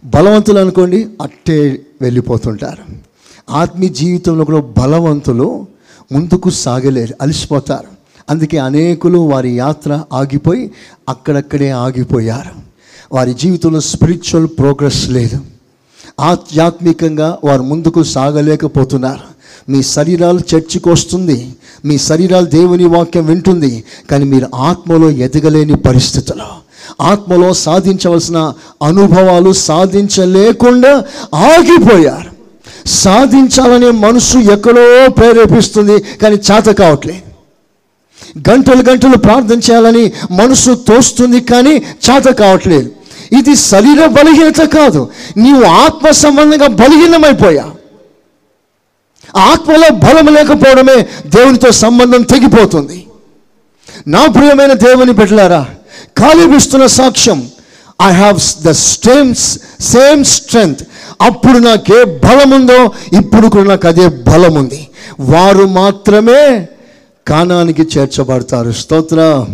బలవంతులు 0.05 0.59
అనుకోండి 0.59 1.07
అట్టే 1.21 1.85
వెళ్ళిపోతుంటారు. 2.01 2.83
ఆత్మీయ 3.51 3.89
జీవితంలో 3.89 4.45
కూడా 4.45 4.59
బలవంతులు 4.59 5.67
ముందుకు 6.11 6.49
సాగలేరు 6.49 7.13
అలసిపోతారు. 7.21 7.94
అందుకే 8.29 8.57
అనేకులు 8.57 9.19
వారి 9.19 9.55
యాత్ర 9.55 10.03
ఆగిపోయి 10.13 10.71
అక్కడక్కడే 11.09 11.69
ఆగిపోయారు. 11.69 12.65
వారి 13.11 13.33
జీవితంలో 13.33 13.79
స్పిరిచువల్ 13.79 14.47
ప్రోగ్రెస్ 14.47 15.09
లేదు. 15.09 15.39
ఆధ్యాత్మికంగా 16.19 17.37
వారు 17.43 17.61
ముందుకు 17.61 18.03
సాగలేకపోతున్నారు. 18.03 19.35
మీ 19.71 19.83
శరీరాలు 19.83 20.39
చర్చికి 20.39 20.89
వస్తుంది. 20.89 21.55
మీ 21.85 21.97
శరీరాలు 21.97 22.45
దేవుని 22.45 22.85
వాక్యం 22.85 23.25
వింటుంది. 23.25 23.83
కానీ 24.11 24.25
మీరు 24.25 24.47
ఆత్మలో 24.55 25.09
ఎదగలేని 25.09 25.75
పరిస్థితులు. 25.75 26.65
ఆత్మలో 27.01 27.53
సాధించవలసిన 27.53 28.53
అనుభవాలు 28.83 29.53
సాధించలేకుండా 29.53 31.05
ఆగిపోయారు. 31.35 32.35
సాధించాలనే 32.87 33.91
మనసు 33.91 34.37
ఎక్కడో 34.37 35.11
ప్రేరేపిస్తుంది 35.11 35.99
కానీ 35.99 36.35
చేత 36.35 36.65
కావట్లేదు. 36.65 37.34
గంటలు 38.37 38.83
గంటలు 38.89 39.17
ప్రార్థన 39.17 39.59
చేయాలని 39.59 40.11
మనసు 40.31 40.71
తోస్తుంది 40.87 41.39
కానీ 41.41 41.75
చేత 41.77 42.25
కావట్లేదు. 42.25 42.91
ఇది 43.37 43.55
శరీర 43.55 44.05
బలహీనత 44.05 44.61
కాదు. 44.61 45.09
నీవు 45.37 45.63
ఆత్మ 45.63 46.11
సంబంధంగా 46.11 46.67
బలహీనమైపోయా. 46.67 47.71
ఆత్మలో 49.35 49.89
బలం 49.95 50.33
లేకపోవడమే 50.33 51.05
దేవునితో 51.25 51.71
సంబంధం 51.71 52.21
తెగిపోతుంది. 52.21 53.07
నా 54.07 54.25
ప్రియమైన 54.25 54.73
దేవుని 54.73 55.11
బిడ్డలారా 55.11 55.65
కాలిపిస్తున్న 56.17 56.85
సాక్ష్యం 56.85 57.49
I 58.01 58.11
have 58.11 58.39
the 58.63 58.71
stems 58.71 59.59
same 59.81 60.23
strength 60.23 60.83
అప్పుడు 61.21 61.57
నాకే 61.57 62.03
బలం 62.03 62.51
ఉందో 62.51 62.91
ఇప్పుడు 63.17 63.47
కూడా 63.47 63.69
నాకు 63.69 63.87
అదే 63.87 64.07
బలం 64.07 64.53
ఉంది 64.53 64.87
వారు 65.19 65.65
మాత్రమే 65.67 66.67
కానానికి 67.27 67.81
చేర్చబడతారు. 67.81 68.71
స్తోత్ర. 68.71 69.45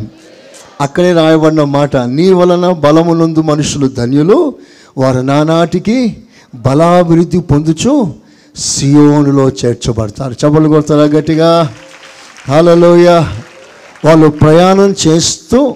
అక్కడే 0.82 1.14
రాయబడిన 1.14 1.64
మాట 1.64 1.96
నీ 1.98 2.32
వలన 2.32 2.72
బలమునందు 2.72 3.42
మనుషులు 3.42 3.88
ధన్యులు 3.88 4.54
వారు 4.98 5.20
నానాటికి 5.20 6.18
బలాభివృద్ధి 6.56 7.40
పొందుచు 7.40 8.14
సియోనులో 8.58 9.50
చేర్చబడతారు. 9.50 10.34
చెప్పలు 10.34 10.68
కొడతారా 10.68 11.04
గట్టిగా? 11.04 11.74
హలలోయ 12.48 13.08
వాళ్ళు 14.06 14.28
ప్రయాణం 14.28 14.96
చేస్తూ 15.08 15.76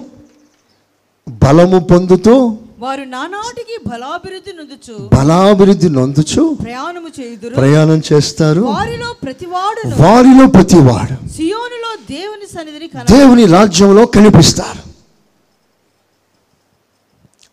బలము 1.28 1.78
పొందుతూ 1.78 2.56
వారు 2.78 3.02
నానాటికి 3.02 3.88
బలాభివృద్ధి 3.88 4.52
నొందుచు. 4.52 5.10
బలాభివృద్ధి 5.18 5.88
నొందుచు. 5.88 6.56
ప్రయాణము 6.62 7.08
చేయుదురు. 7.20 7.54
ప్రయాణం 7.54 8.02
చేస్తారు. 8.12 8.60
వారిలో 8.60 9.12
ప్రతివాడును. 9.12 10.02
వారిలో 10.02 10.46
ప్రతివాడు. 10.46 11.28
సియోనులో 11.28 11.96
దేవుని 12.10 12.46
సన్నిధిని 12.46 12.90
దేవుని 13.16 13.46
రాజ్యంలో 13.46 14.06
కనిపిస్తారు. 14.06 14.90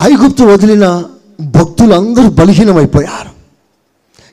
ఐగుప్తు 0.04 0.44
వదిలిన 0.44 1.04
భక్తులందరూ 1.42 2.30
బలహీనమైపోయారు. 2.30 3.30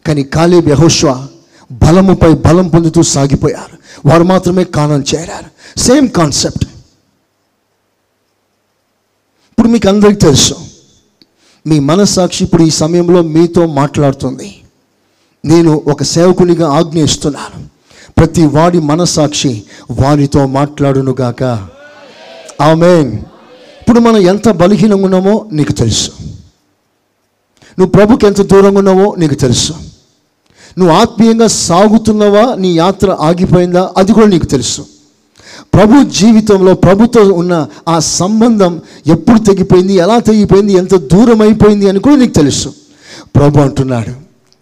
కానీ 0.06 0.22
కాలేబ్ 0.22 0.68
యహోష్వ 0.68 1.28
బలముపై 1.72 2.34
బలం 2.34 2.68
పొందుతూ 2.68 3.02
సాగిపోయారు. 3.02 3.78
వారు 4.08 4.22
మాత్రమే 4.22 4.64
కానం 4.64 5.04
చేరారు. 5.14 5.78
Same 5.78 6.08
concept. 6.08 6.64
ఇప్పుడు 9.50 9.68
మీకు 9.68 9.88
అందరికీ 9.88 10.16
తెలుసు. 10.16 10.69
మీ 11.66 11.80
మనస్సాక్షి 11.80 12.44
ఇప్పుడు 12.44 12.62
ఈ 12.62 12.70
సమయంలో 12.70 13.22
మీతో 13.22 13.66
మాట్లాడుతుంది. 13.66 14.62
నేను 15.44 15.82
ఒక 15.86 16.02
సేవకునిగా 16.02 16.68
ఆజ్ఞ 16.68 16.98
ఇస్తున్నాను 17.02 17.68
ప్రతి 18.18 18.46
వాడి 18.46 18.80
మనస్సాక్షి 18.80 19.62
వారితో 19.90 20.46
మాట్లాడునుగాక 20.46 21.42
ఆమె 22.60 22.94
ఇప్పుడు 23.80 24.00
మనం 24.00 24.16
ఎంత 24.16 24.48
బలహీనంగా 24.48 25.04
ఉన్నామో 25.04 25.46
నీకు 25.52 25.72
తెలుసు. 25.72 26.10
నువ్వు 27.78 27.90
ప్రభుకి 27.90 28.26
ఎంత 28.26 28.40
దూరంగా 28.40 28.78
ఉన్నావో 28.78 29.14
నీకు 29.18 29.34
తెలుసు. 29.34 29.72
నువ్వు 30.78 30.96
ఆత్మీయంగా 30.96 31.46
సాగుతున్నావా 31.46 32.54
నీ 32.54 32.76
యాత్ర 32.76 33.16
ఆగిపోయిందా 33.20 33.94
అది 33.96 34.12
కూడా 34.12 34.26
నీకు 34.26 34.46
తెలుసు. 34.46 34.86
ప్రభు 35.74 36.10
జీవితంలో 36.10 36.74
ప్రభుతో 36.74 37.22
ఉన్న 37.22 37.68
ఆ 37.88 37.98
సంబంధం 37.98 38.80
ఎప్పుడు 39.06 39.38
తెగిపోయింది 39.38 39.94
ఎలా 39.94 40.18
తెగిపోయింది 40.18 40.72
ఎంత 40.72 40.94
దూరం 40.94 41.42
అయిపోయింది 41.42 41.88
అని 41.88 41.98
కూడా 41.98 42.16
నీకు 42.16 42.32
తెలుసు. 42.32 42.74
ప్రభు 43.36 43.58
అంటున్నాడు 43.58 44.10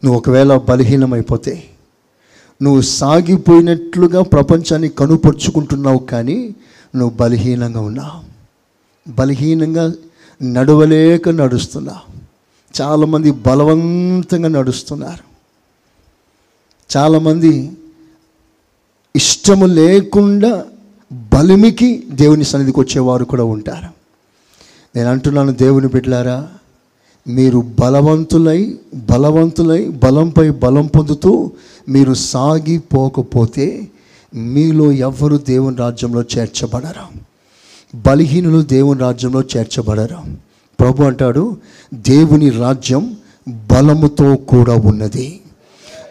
నువ్వు 0.04 0.16
ఒకవేళ 0.16 0.56
బలహీనమైపోతే 0.56 1.64
నువ్వు 2.62 2.80
సాగిపోయినట్లుగా 2.80 4.22
ప్రపంచాన్ని 4.22 4.88
కనుపరుచుకుంటున్నావు 4.88 5.98
కానీ 5.98 6.54
నువ్వు 6.96 7.16
బలహీనంగా 7.16 7.80
ఉన్నావు. 7.80 8.28
బలహీనంగా 9.10 9.92
నడవలేక 10.42 11.28
నడుస్తున్నావు. 11.28 12.18
చాలామంది 12.82 13.30
బలవంతంగా 13.30 14.48
నడుస్తున్నారు. 14.48 15.28
చాలామంది 16.96 17.72
ఇష్టము 19.16 19.66
లేకుండా 19.66 20.64
బలిమికి 21.38 22.02
దేవుని 22.10 22.44
సన్నిధికి 22.44 22.80
వచ్చేవారు 22.80 23.24
కూడా 23.24 23.44
ఉంటారు. 23.44 23.86
నేను 24.96 25.10
అంటున్నాను 25.10 25.52
దేవుని 25.52 25.88
బిడ్డలారా 25.88 26.48
మీరు 27.28 27.64
బలవంతులై 27.80 28.78
బలవంతులై 28.94 29.88
బలంపై 29.88 30.50
బలం 30.50 30.86
పొందుతూ 30.86 31.50
మీరు 31.88 32.14
సాగిపోకపోతే 32.14 33.88
మీలో 34.34 34.92
ఎవ్వరు 34.92 35.36
దేవుని 35.36 35.76
రాజ్యంలో 35.76 36.22
చేర్చబడరు. 36.22 37.20
బలహీనులు 37.94 38.62
దేవుని 38.62 39.00
రాజ్యంలో 39.00 39.42
చేర్చబడరు. 39.56 40.16
ప్రభు 40.80 41.02
అంటాడు 41.02 41.56
దేవుని 41.94 42.50
రాజ్యం 42.50 43.16
బలముతో 43.48 44.36
కూడా 44.36 44.74
ఉన్నది. 44.74 45.40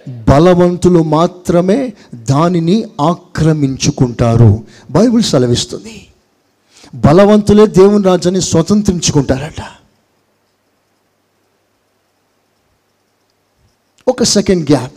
బలవంతులు 0.07 1.03
మాత్రమే 1.03 1.93
దానిని 2.15 2.85
ఆక్రమించుకుంటారు. 3.01 4.63
బైబిల్ 4.91 5.23
సెలవిస్తుంది. 5.23 6.07
బలవంతులే 6.95 7.67
దేవుని 7.67 8.03
రాజ్యాన్ని 8.03 8.41
స్వతంత్రించుకుంటారట. 8.41 9.61
ఒక 14.07 14.23
సెకండ్ 14.23 14.71
గ్యాప్ 14.71 14.93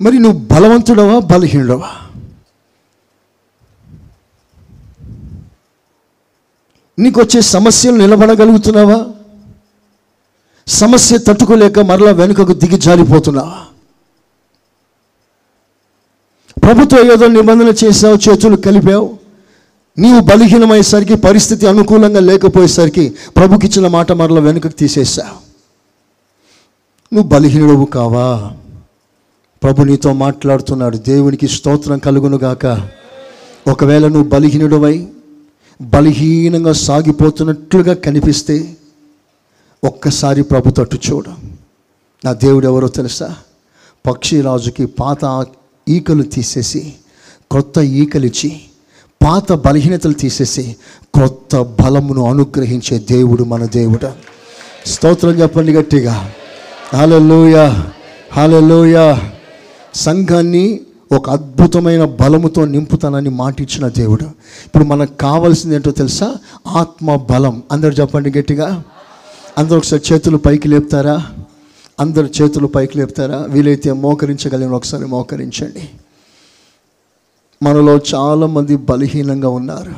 మరి 0.00 0.18
నువ్వు 0.18 0.46
బలవంతుడవా 0.46 1.18
బలహీనుడవా? 1.18 1.90
నీకు 6.98 7.20
వచ్చే 7.20 7.40
సమస్యలు 7.40 7.96
నిలబడగలుగుతున్నావా? 7.96 9.06
సమస్య 10.68 11.18
తట్టుకోలేక 11.18 11.78
మరలా 11.78 12.10
వెనుకకు 12.10 12.52
దిగి 12.52 12.78
జారిపోతున్నా. 12.78 13.64
ప్రభుత్వ 16.62 17.12
ఏదో 17.12 17.26
నిబంధన 17.26 17.74
చేసావు 17.84 18.18
చేతులు 18.28 18.56
కలిపావు. 18.56 19.18
నీవు 19.98 20.20
బలహీనమయ్యేసరికి 20.20 21.14
పరిస్థితి 21.14 21.66
అనుకూలంగా 21.66 22.20
లేకపోయేసరికి 22.20 23.14
ప్రభుకి 23.36 23.66
ఇచ్చిన 23.66 23.88
మాట 23.88 24.12
మరల 24.12 24.38
వెనుకకు 24.38 24.72
తీసేసావు 24.72 25.44
నువ్వు 27.14 27.28
బలహీనుడవు 27.28 27.84
కావా? 27.84 28.52
ప్రభు 29.62 29.82
నీతో 29.82 30.12
మాట్లాడుతున్నాడు. 30.12 30.96
దేవునికి 30.96 31.48
స్తోత్రం 31.48 31.98
కలుగునుగాక 31.98 32.88
ఒకవేళ 33.70 34.08
నువ్వు 34.08 34.28
బలహీనుడవై 34.28 35.06
బలహీనంగా 35.82 36.72
సాగిపోతున్నట్లుగా 36.72 37.94
కనిపిస్తే 37.94 38.76
ఒక్కసారి 39.84 40.42
ప్రభు 40.42 40.70
తట్టు 40.70 40.98
చూడు. 41.10 41.30
నా 42.24 42.32
దేవుడు 42.32 42.66
ఎవరో 42.66 42.88
తెలుసా? 42.88 43.36
పక్షిరాజుకి 44.06 44.86
పాత 44.86 45.46
ఈకలు 45.88 46.22
తీసేసి 46.22 46.94
కొత్త 47.50 47.78
ఈకలిచ్చి 47.78 48.60
పాత 49.24 49.52
బలహీనతలు 49.52 50.12
తీసేసి 50.12 50.76
కొత్త 51.14 51.56
బలమును 51.56 52.30
అనుగ్రహించే 52.30 52.98
దేవుడు 52.98 53.44
మన 53.44 53.64
దేవుడు. 53.64 54.12
స్తోత్రం 54.86 55.30
చెప్పండి 55.30 55.72
గట్టిగా. 55.72 56.30
హాలలోయ 56.92 57.82
హాలలోయ 58.32 59.16
సంఘాన్ని 59.94 60.80
ఒక 61.12 61.30
అద్భుతమైన 61.30 62.04
బలముతో 62.04 62.64
నింపుతానని 62.64 63.28
మాటిచ్చిన 63.28 63.88
దేవుడు. 63.88 64.24
ఇప్పుడు 64.66 64.84
మనకు 64.84 65.14
కావాల్సింది 65.14 65.74
ఏంటో 65.74 65.90
తెలుసా? 65.90 66.34
ఆత్మ 66.66 67.16
బలం. 67.16 67.62
అందరు 67.72 67.90
చెప్పండి 67.90 68.38
గట్టిగా. 68.38 68.84
అందరూ 69.58 69.76
ఒకసారి 69.76 70.02
చేతులు 70.12 70.36
పైకి 70.36 70.68
లేపుతారా? 70.68 71.32
అందరు 72.00 72.26
చేతులు 72.26 72.66
పైకి 72.66 72.98
లేపుతారా? 72.98 73.36
వీలైతే 73.36 73.92
మోకరించగలిగిన 73.92 74.72
ఒకసారి 74.72 75.06
మోకరించండి. 75.06 75.88
మనలో 77.62 78.00
చాలామంది 78.14 78.76
బలహీనంగా 78.76 79.48
ఉన్నారు. 79.48 79.94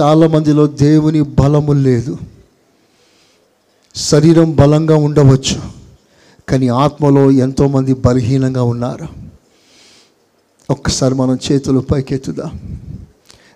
చాలామందిలో 0.00 0.66
దేవుని 0.66 1.22
బలము 1.22 1.72
లేదు. 1.72 2.18
శరీరం 3.96 4.54
బలంగా 4.54 4.96
ఉండవచ్చు 4.96 5.62
కానీ 6.48 6.68
ఆత్మలో 6.68 7.30
ఎంతోమంది 7.30 7.94
బలహీనంగా 7.94 8.62
ఉన్నారు. 8.62 9.06
ఒక్కసారి 10.70 11.14
మనం 11.14 11.38
చేతులు 11.52 11.80
పైకెత్తుదా. 11.80 12.50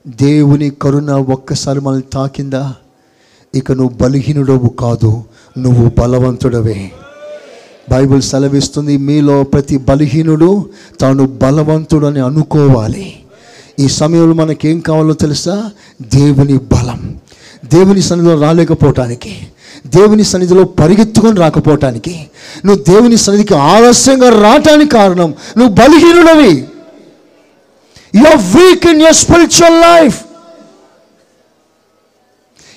దేవుని 0.07 0.71
కరుణ 0.71 1.11
ఒక్కసారి 1.11 1.81
మనల్ని 1.81 2.03
తాకిందా? 2.03 2.75
ఇక 3.55 3.73
నువ్వు 3.73 3.97
బలహీనుడవు 3.97 4.69
కాదు 4.69 5.25
నువ్వు 5.59 5.91
బలవంతుడవే. 5.99 6.91
బైబిల్ 7.91 8.23
సెలవిస్తుంది 8.23 8.97
మీలో 8.97 9.43
ప్రతి 9.43 9.77
బలహీనుడు 9.77 10.71
తాను 11.01 11.27
బలవంతుడని 11.27 12.21
అనుకోవాలి. 12.21 13.17
ఈ 13.79 13.89
సమయంలో 13.89 14.35
మనకేం 14.35 14.81
కావాలో 14.81 15.15
తెలుసా? 15.15 15.71
దేవుని 16.03 16.57
బలం. 16.57 17.17
దేవుని 17.65 18.03
సన్నిధిలో 18.03 18.41
రాలేకపోవటానికి 18.41 19.37
దేవుని 19.87 20.25
సన్నిధిలో 20.25 20.65
పరిగెత్తుకొని 20.65 21.41
రాకపోవటానికి 21.41 22.27
నువ్వు 22.67 22.85
దేవుని 22.85 23.17
సన్నిధికి 23.17 23.55
ఆలస్యంగా 23.55 24.43
రావటానికి 24.43 24.91
కారణం 24.91 25.35
నువ్వు 25.59 25.75
బలహీనుడవి. 25.75 26.65
You 28.15 28.37
weak 28.37 28.87
in 28.87 29.01
your 29.01 29.15
spiritual 29.15 29.81
life 29.81 30.25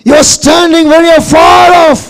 you 0.08 0.16
are 0.16 0.26
standing 0.26 0.90
very 0.90 1.20
far 1.20 1.72
off 1.72 2.08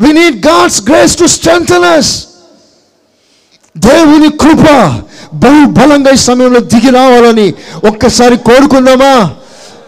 we 0.00 0.12
need 0.12 0.46
God's 0.46 0.82
grace 0.88 1.18
to 1.18 1.26
strengthen 1.26 1.98
us. 1.98 2.06
దేవుని 3.76 4.30
కృప 4.30 4.70
బహు 5.34 5.64
బలంగా 5.66 6.10
ఈ 6.10 6.16
సమయంలో 6.16 6.60
దిగి 6.60 6.90
రావాలని 6.90 7.54
ఒక్కసారి 7.84 8.36
కోరుకుందామా? 8.36 9.30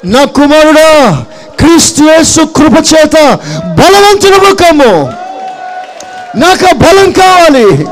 నా 0.05 0.24
కుమారుడా 0.24 1.24
క్రీస్తు 1.61 2.03
యేసు 2.03 2.40
కృప 2.40 2.72
చేత 2.72 3.38
బలవంతుడు 3.64 4.36
ముఖము. 4.36 5.12
నాకు 6.36 6.74
బలం 6.74 7.12
కావాలి. 7.12 7.84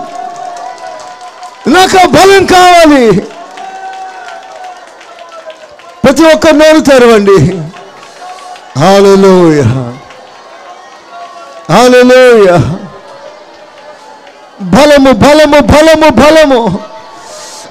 నాకు 1.71 2.07
బలం 2.07 2.47
కావాలి. 2.47 3.34
ప్రతి 6.05 6.23
ఒక్క 6.23 6.47
నోరు 6.49 6.81
తెరవండి. 6.81 7.39
హాలలోయ 8.79 9.63
హాలలోయ 11.73 12.59
బలము 14.61 15.13
బలము 15.13 15.61
బలము 15.61 16.09
బలము. 16.09 16.79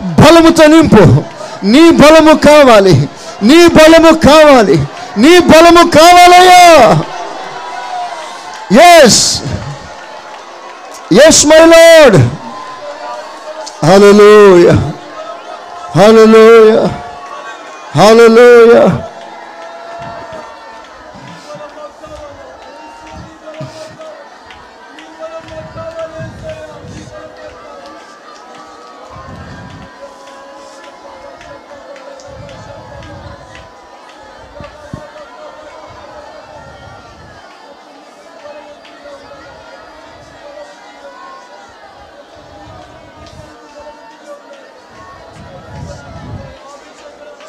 బలముతో 0.02 0.68
నింపు 0.68 1.24
నీ 1.64 1.90
బలము 1.90 2.34
కావాలి. 2.34 3.10
నీ 3.44 3.68
బలము 3.68 4.12
కావాలి. 4.12 4.78
నీ 5.18 5.40
బలము 5.40 5.92
కావాలయ్యా. 5.92 7.04
Yes 8.82 9.42
yes 11.28 11.46
my 11.46 11.66
lord 11.66 12.18
hallelujah 13.86 14.72
hallelujah 16.00 16.88
Hallelujah. 17.94 19.13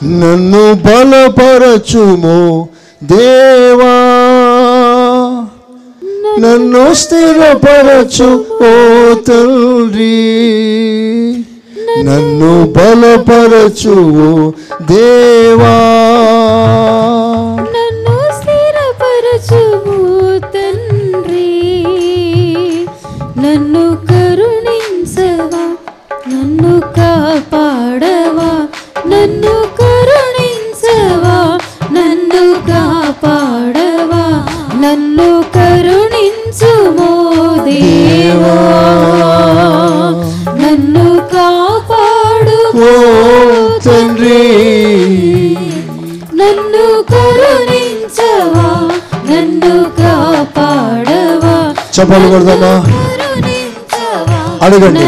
నన్ను 0.04 0.74
బలపరచుము 0.74 2.68
దేవా. 3.02 3.84
నన్ను 6.38 6.94
స్థిరపరచు 6.94 8.44
ఓ 8.50 9.14
తండ్రి. 9.14 10.44
నన్ను 12.02 12.72
బలపరచు 12.76 13.94
దేవా. 14.82 16.04
చెప్పలు 52.04 52.28
కొడదామా 52.28 52.70
అడగండి. 54.62 55.04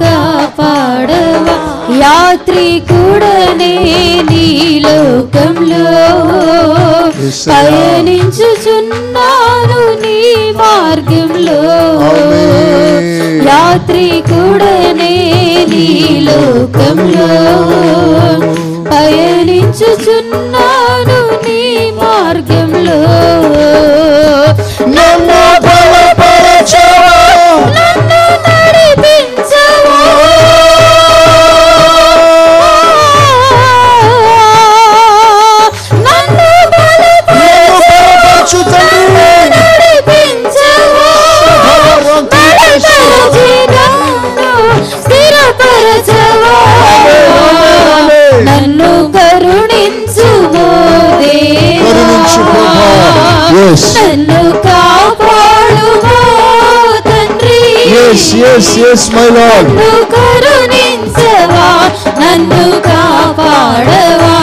కాపాడవా 0.00 1.54
యాత్రికుడనే 1.98 3.74
నీ 4.30 4.44
లోకంలో. 4.84 5.84
పయనించుచున్నాను 7.48 9.80
నీ 10.02 10.18
మార్గంలో 10.60 11.58
ఆమేన్. 12.08 13.08
యాత్రికుడనే 13.48 15.14
నీ 15.70 15.86
లోకంలో 16.28 17.30
పయనించుచున్నాను 18.90 20.47
Yes. 53.58 53.82
నన్ను 53.96 54.40
కాపాడుమో 54.64 56.18
తండ్రి. 57.06 57.60
ఎస్ 58.02 58.26
ఎస్ 58.90 59.06
మై 59.14 59.28
లార్డ్ 59.36 59.70
నన్ను 59.70 59.90
కరుణించవా 60.14 61.66
నన్ను 62.22 62.64
కాపాడవా 62.86 64.34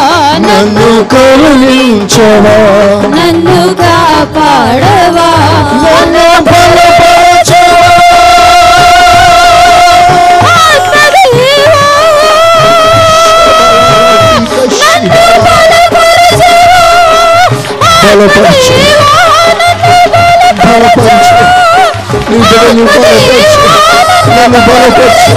నన్ను 0.47 0.89
కరుణించవా. 1.13 2.57
నన్ను 3.15 3.59
కాపాడవా. 3.83 5.29
నన్ను 5.85 6.25
Para 18.25 18.47
patrzeć. 18.47 18.95
Para 20.57 20.89
patrzeć. 20.95 21.37
Liderem 22.29 22.87
para 22.87 22.99
patrzeć. 23.01 23.49
Lenu 24.27 24.59
bala 24.67 24.89
patrzeć. 24.97 25.35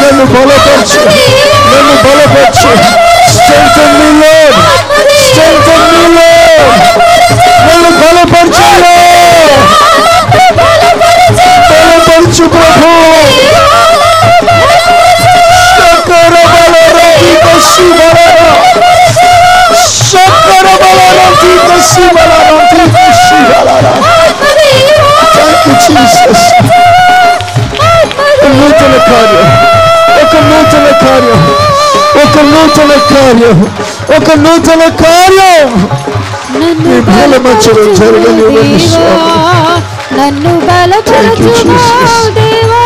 Lenu 0.00 0.26
bala 0.26 0.54
patrzeć. 0.54 1.14
Lenu 1.72 1.94
bala 2.04 2.28
patrzeć. 2.34 2.82
Strengthen 3.28 3.98
me, 3.98 4.26
Lord. 4.26 4.89
నూతన 32.59 32.91
కార్యం 33.11 33.59
ఒక 34.17 34.27
నూతన 34.45 34.83
కార్యం 35.03 35.71
నన్ను 36.53 36.69
నీ 36.83 36.95
బలమచ్చడం 37.09 37.87
జరగనివ్వండి 37.99 38.79
స్వామి. 38.89 39.33
నన్ను 40.17 40.51
Thank 40.51 41.39
you, 41.39 41.49
బలపరచుమో 41.49 41.55
Jesus. 41.61 42.13
దేవా 42.37 42.83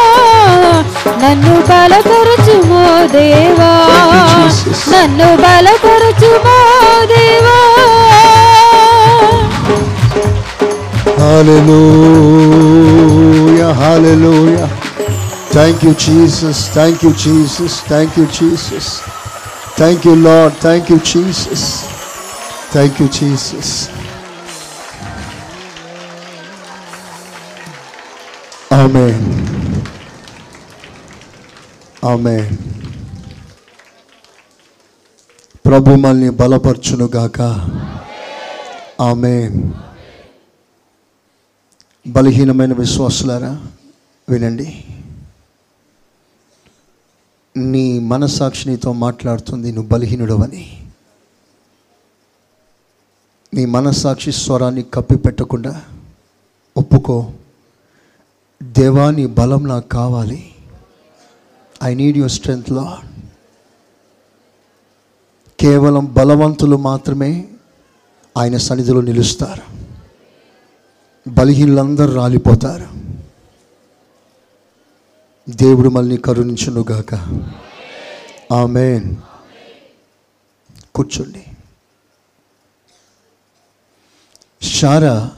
నన్ను 1.24 1.56
బలపరచుమో 1.70 2.84
దేవా 3.16 3.72
Thank 3.90 4.14
you, 4.16 4.24
Jesus. 4.36 4.80
నన్ను 4.94 5.30
బలపరచుమో 5.44 6.58
దేవా 7.14 7.58
Hallelujah, 12.42 13.74
hallelujah. 13.76 14.68
Thank 15.52 15.84
you, 15.84 15.94
Jesus. 15.96 16.70
Thank 16.70 17.04
you, 17.04 17.14
Jesus. 17.16 17.82
Thank 17.84 18.16
you, 18.16 18.26
Jesus. 18.30 19.02
Thank 19.79 20.05
you 20.07 20.15
lord 20.25 20.55
thank 20.61 20.91
you 20.93 20.99
Jesus 21.11 21.67
thank 22.73 22.99
you 23.03 23.07
Jesus 23.17 23.75
ఆమె 28.75 29.07
ఆమె 32.05 32.37
ప్రభు 35.67 35.97
మనల్ని 35.97 36.31
బలపరచునుగాక 36.41 37.41
ఆమె 39.03 39.35
బలహీనమైన 42.07 42.73
విశ్వాసులారా 42.73 43.53
వినండి 44.29 44.67
నీ 47.57 47.99
మనసాక్షి 47.99 48.69
నీతో 48.69 48.93
మాట్లాడుతుంది 48.93 49.73
నువ్వు 49.73 49.89
బలహీనుడవని. 49.89 50.89
నీ 53.55 53.65
మనసాక్షి 53.65 54.33
స్వరాన్ని 54.33 54.83
కప్పి 54.83 55.17
పెట్టకుండా 55.17 55.83
ఒప్పుకో. 56.77 57.33
దేవా 58.63 59.11
నీ 59.11 59.27
బలం 59.27 59.69
నాకు 59.69 59.89
కావాలి. 59.89 60.55
ఐ 61.85 61.95
నీడ్ 61.95 62.17
యువర్ 62.17 62.31
స్ట్రెంగ్త్ 62.31 62.73
లా 62.73 63.03
కేవలం 65.61 66.13
బలవంతులు 66.13 66.77
మాత్రమే 66.77 67.49
ఆయన 68.39 68.57
సన్నిధిలో 68.57 69.01
నిలుస్తారు. 69.01 69.63
బలహీనులందరూ 71.31 72.15
రాలిపోతారు. 72.15 73.04
దేవుడు 75.49 75.89
మళ్ళీ 75.89 76.17
కరుణించునుగాక. 76.17 77.15
ఆమె 78.53 79.01
కూర్చోండి. 80.95 81.45
షారా 84.63 85.31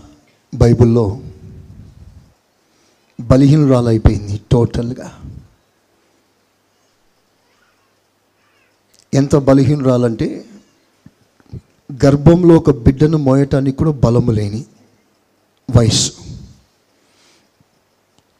బైబిల్లో 0.55 1.21
బలహీనురాలైపోయింది 3.21 4.41
టోటల్గా. 4.53 5.21
ఎంత 9.15 9.37
బలహీనురాలంటే 9.37 10.45
గర్భంలో 12.05 12.57
ఒక 12.57 12.71
బిడ్డను 12.71 13.19
మోయటానికి 13.19 13.77
కూడా 13.77 13.91
బలము 13.91 14.31
లేని 14.31 14.65
వయస్సు. 15.77 16.13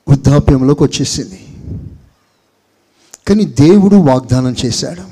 వృద్ధాప్యంలోకి 0.09 0.83
వచ్చేసింది. 0.83 1.46
కానీ 3.29 3.45
దేవుడు 3.45 3.97
వాగ్దానం 3.97 4.57
చేశాడు. 4.67 5.03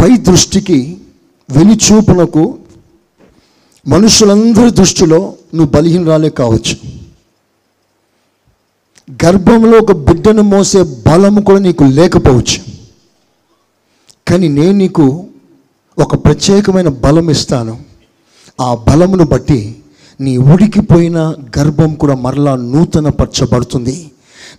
పై 0.00 0.16
దృష్టికి 0.16 0.98
వెలిచూపునకు 1.50 2.58
మనుషులందరి 3.88 4.70
దృష్టిలో 4.70 5.34
నువ్వు 5.54 5.70
బలహీనరాలే 5.72 6.30
కావచ్చు. 6.30 6.76
గర్భంలో 9.24 9.78
ఒక 9.78 9.92
బిడ్డను 9.92 10.42
మోసే 10.42 10.82
బలము 10.82 11.40
కూడా 11.40 11.58
నీకు 11.58 11.84
లేకపోవచ్చు. 11.84 12.58
కానీ 14.28 14.48
నేను 14.48 14.72
నీకు 14.72 15.26
ఒక 15.98 16.24
ప్రత్యేకమైన 16.24 16.88
బలం 16.88 17.30
ఇస్తాను. 17.30 17.80
ఆ 18.60 18.74
బలమును 18.74 19.24
బట్టి 19.24 19.82
నీ 20.20 20.36
ఉడికిపోయిన 20.36 21.34
గర్భం 21.58 21.94
కూడా 21.94 22.14
మరలా 22.14 22.56
నూతన 22.56 23.08
పరచబడుతుంది 23.08 24.10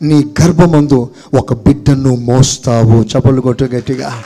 నీ 0.02 0.26
గర్భమందు 0.42 1.10
ఒక 1.38 1.54
బిడ్డను 1.54 2.16
మోస్తావు. 2.16 3.04
చపలు 3.04 3.42
కొట్టు 3.42 3.64
గట్టిగా. 3.64 4.24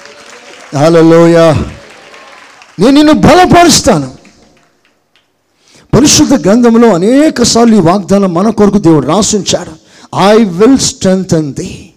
హలోయ 0.77 1.53
నేను 2.79 2.89
నిన్ను 2.89 3.13
బలపరుస్తాను. 3.13 4.11
పరిశుద్ధ 5.95 6.47
గ్రంథంలో 6.47 6.93
అనేక 6.93 7.43
సార్లు 7.43 7.75
ఈ 7.75 7.79
వాగ్దానం 7.79 8.33
మన 8.33 8.49
కొరకు 8.49 8.77
దేవుడు 8.77 9.07
రాసించాడు. 9.07 9.71
ఐ 10.29 10.43
విల్ 10.43 10.77
స్ట్రెంగ్ 10.77 11.53
ది 11.53 11.93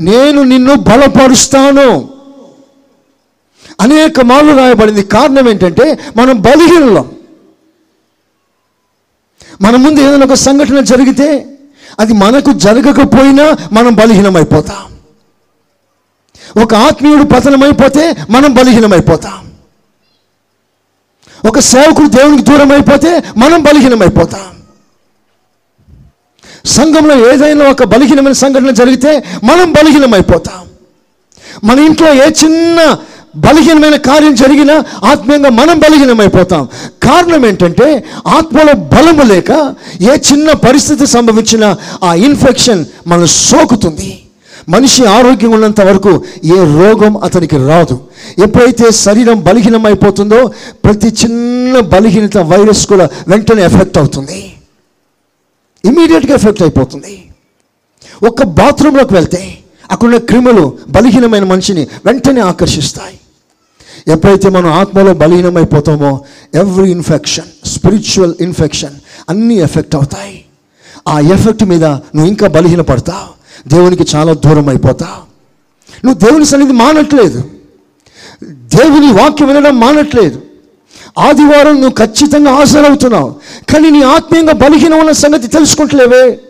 నేను 0.00 0.42
నిన్ను 0.42 0.74
బలపరుస్తాను. 0.74 2.08
అనేక 3.80 4.20
మార్లు 4.20 4.56
రాయబడింది. 4.56 5.02
కారణం 5.02 5.48
ఏంటంటే 5.48 5.98
మనం 6.16 6.40
బలహీనలం. 6.40 7.10
మన 9.60 9.76
ముందు 9.76 10.00
ఏదైనా 10.00 10.26
ఒక 10.26 10.34
సంఘటన 10.34 10.80
జరిగితే 10.80 11.51
అది 12.00 12.12
మనకు 12.12 12.52
జరగకపోయినా 12.52 13.56
మనం 13.72 13.94
బలహీనమైపోతాం. 13.94 14.92
ఒక 16.62 16.74
ఆత్మీయుడు 16.74 17.22
పతనమైపోతే 17.22 18.16
మనం 18.30 18.54
బలహీనమైపోతాం. 18.54 19.52
ఒక 21.48 21.58
సేవకుడు 21.58 22.06
దేవునికి 22.08 22.42
దూరం 22.42 22.72
అయిపోతే 22.72 23.22
మనం 23.36 23.62
బలహీనమైపోతాం. 23.62 24.62
సంఘంలో 26.66 27.32
ఏదైనా 27.32 27.68
ఒక 27.68 27.84
బలహీనమైన 27.84 28.32
సంఘటన 28.32 28.70
జరిగితే 28.70 29.24
మనం 29.44 29.72
బలహీనమైపోతాం. 29.72 30.66
మన 31.64 31.78
ఇంట్లో 31.78 32.14
ఏ 32.14 32.30
చిన్న 32.44 32.98
బలహీనమైన 33.36 33.96
కార్యం 33.96 34.34
జరిగినా 34.34 34.84
ఆత్మీయంగా 35.04 35.50
మనం 35.50 35.78
బలహీనమైపోతాం. 35.78 36.68
కారణం 37.02 37.46
ఏంటంటే 37.46 38.04
ఆత్మలో 38.26 38.72
బలము 38.72 39.22
లేక 39.22 39.74
ఏ 40.00 40.16
చిన్న 40.32 40.52
పరిస్థితి 40.52 41.06
సంభవించినా 41.06 41.76
ఆ 42.02 42.14
ఇన్ఫెక్షన్ 42.14 42.84
మనం 43.06 43.26
సోకుతుంది. 43.26 44.22
మనిషి 44.68 45.04
ఆరోగ్యం 45.04 45.50
ఉన్నంత 45.50 45.80
వరకు 45.80 46.24
ఏ 46.44 46.58
రోగం 46.78 47.16
అతనికి 47.16 47.56
రాదు. 47.56 48.00
ఎప్పుడైతే 48.42 48.90
శరీరం 48.90 49.40
బలహీనమైపోతుందో 49.40 50.52
ప్రతి 50.84 51.08
చిన్న 51.08 51.80
బలహీనత 51.80 52.38
వైరస్ 52.38 52.86
కూడా 52.86 53.08
వెంటనే 53.28 53.64
ఎఫెక్ట్ 53.64 53.98
అవుతుంది. 53.98 54.54
ఇమీడియట్గా 55.84 56.34
ఎఫెక్ట్ 56.34 56.62
అయిపోతుంది. 56.62 57.24
ఒక్క 58.26 58.42
బాత్రూంలోకి 58.42 59.14
వెళ్తే 59.14 59.58
అక్కడున్న 59.90 60.18
క్రిములు 60.18 60.78
బలహీనమైన 60.88 61.44
మనిషిని 61.44 61.86
వెంటనే 62.06 62.40
ఆకర్షిస్తాయి. 62.40 63.18
ఎప్పుడైతే 64.08 64.48
మనం 64.48 64.70
ఆత్మలో 64.72 65.14
బలహీనమైపోతామో 65.14 66.24
ఎవ్రీ 66.54 66.90
ఇన్ఫెక్షన్ 66.90 67.68
స్పిరిచువల్ 67.68 68.34
ఇన్ఫెక్షన్ 68.40 68.94
అన్నీ 69.28 69.54
ఎఫెక్ట్ 69.54 69.94
అవుతాయి. 69.94 70.44
ఆ 71.08 71.20
ఎఫెక్ట్ 71.20 71.64
మీద 71.64 71.84
నువ్వు 71.84 72.26
ఇంకా 72.26 72.48
బలహీనపడతావు 72.48 73.42
దేవునికి 73.68 74.16
చాలా 74.16 74.32
దూరం 74.32 74.68
అయిపోతావు 74.68 75.32
నువ్వు 76.06 76.26
దేవుని 76.26 76.44
సన్నిధి 76.44 76.72
మానట్లేదు. 76.72 77.44
దేవుని 78.42 79.12
వాక్యం 79.12 79.48
వినడం 79.48 79.80
మానట్లేదు. 79.80 80.42
ఆదివారం 81.18 81.80
నువ్వు 81.80 82.06
ఖచ్చితంగా 82.06 82.54
హాజరవుతున్నావు. 82.54 83.34
కానీ 83.72 83.90
నీ 83.90 84.02
ఆత్మీయంగా 84.02 84.52
బలహీనం 84.52 84.98
ఉన్న 84.98 85.12
సంగతి 85.12 85.46
తెలుసుకుంటలేవే. 85.46 86.40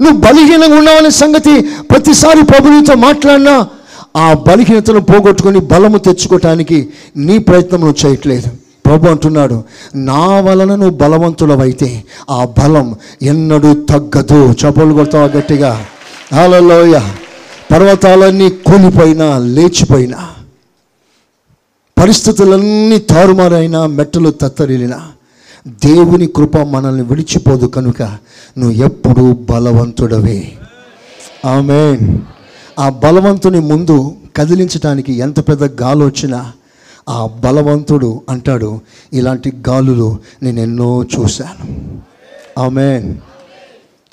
నువ్వు 0.00 0.20
బలహీనంగా 0.20 0.76
ఉన్నావనే 0.76 1.10
సంగతి 1.10 1.60
ప్రతిసారి 1.60 2.42
ప్రభుత్వంతో 2.42 2.94
మాట్లాడినా 2.94 3.68
ఆ 4.16 4.32
బలహీనతను 4.32 5.00
పోగొట్టుకొని 5.00 5.60
బలము 5.60 5.98
తెచ్చుకోవటానికి 5.98 6.88
నీ 7.16 7.38
ప్రయత్నం 7.38 7.80
నువ్వు 7.80 8.06
చేయట్లేదు. 8.06 8.50
ప్రభు 8.86 9.06
అంటున్నాడు 9.06 9.64
నా 9.94 10.40
వలన 10.40 10.74
నువ్వు 10.74 10.96
బలవంతుడవైతే 10.96 12.04
ఆ 12.30 12.44
బలం 12.44 12.94
ఎన్నడూ 13.22 13.74
తగ్గదు. 13.74 14.52
చపలు 14.52 14.92
కొడతావు 14.92 15.28
గట్టిగా? 15.28 15.84
హాలలోయ 16.32 17.00
పర్వతాలన్నీ 17.70 18.48
కూలిపోయినా 18.50 19.38
లేచిపోయినా 19.38 20.28
పరిస్థితులన్నీ 21.98 22.98
తారుమారైనా 22.98 23.86
మెట్టలు 23.86 24.30
తత్తరిలినా 24.30 25.00
దేవుని 25.68 26.26
కృప 26.26 26.58
మనల్ని 26.58 27.02
విడిచిపోదు 27.02 27.66
కనుక 27.66 28.02
నువ్వు 28.58 28.84
ఎప్పుడూ 28.84 29.32
బలవంతుడవే. 29.32 30.52
ఆమెన్. 31.44 32.18
ఆ 32.78 32.88
బలవంతుని 32.88 33.60
ముందు 33.60 34.16
కదిలించడానికి 34.36 35.12
ఎంత 35.12 35.48
పెద్ద 35.48 35.64
గాలి 35.82 36.04
వచ్చినా 36.04 36.52
ఆ 37.08 37.26
బలవంతుడు 37.26 38.22
అంటాడు 38.28 38.80
ఇలాంటి 39.12 39.52
గాలులు 39.68 40.18
నేను 40.42 40.60
ఎన్నో 40.60 41.04
చూశాను 41.04 41.64
ఆమె 42.60 43.14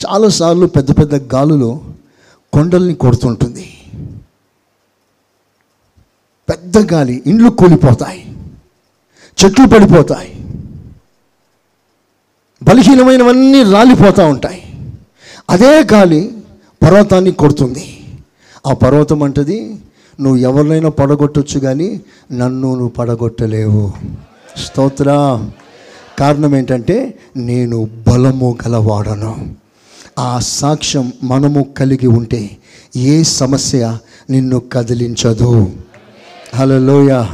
చాలాసార్లు 0.07 0.65
పెద్ద 0.65 0.91
పెద్ద 0.91 1.15
గాలులు 1.35 1.81
కొండల్ని 2.53 2.93
కొడుతుంటుంది. 2.93 3.73
పెద్ద 6.49 6.93
గాలి 6.93 7.23
ఇండ్లు 7.27 7.49
కూలిపోతాయి 7.49 8.35
చెట్లు 9.37 9.67
పడిపోతాయి 9.67 10.31
బలహీనమైనవన్నీ 12.63 13.63
రాలిపోతూ 13.63 14.25
ఉంటాయి. 14.27 14.63
అదే 15.49 15.83
గాలి 15.83 16.31
పర్వతాన్ని 16.83 17.31
కొడుతుంది. 17.31 17.94
ఆ 18.65 18.73
పర్వతం 18.73 19.23
అంటది 19.23 19.77
నువ్వు 20.21 20.37
ఎవరినైనా 20.37 20.89
పడగొట్టొచ్చు 20.89 21.59
కానీ 21.59 22.01
నన్ను 22.31 22.71
నువ్వు 22.71 22.87
పడగొట్టలేవు. 22.87 23.91
స్తోత్ర. 24.65 25.05
కారణం 26.19 26.55
ఏంటంటే 26.55 27.19
నేను 27.37 27.89
బలము 28.07 28.57
గలవాడను. 28.67 29.55
ఆ 30.19 30.39
సాక్ష్యం 30.39 31.13
మనము 31.23 31.65
కలిగి 31.77 32.07
ఉంటే 32.07 32.57
ఏ 32.95 33.23
సమస్య 33.23 33.97
నిన్ను 34.29 34.61
కదిలించదు. 34.73 35.71
హలోయ 36.55 37.25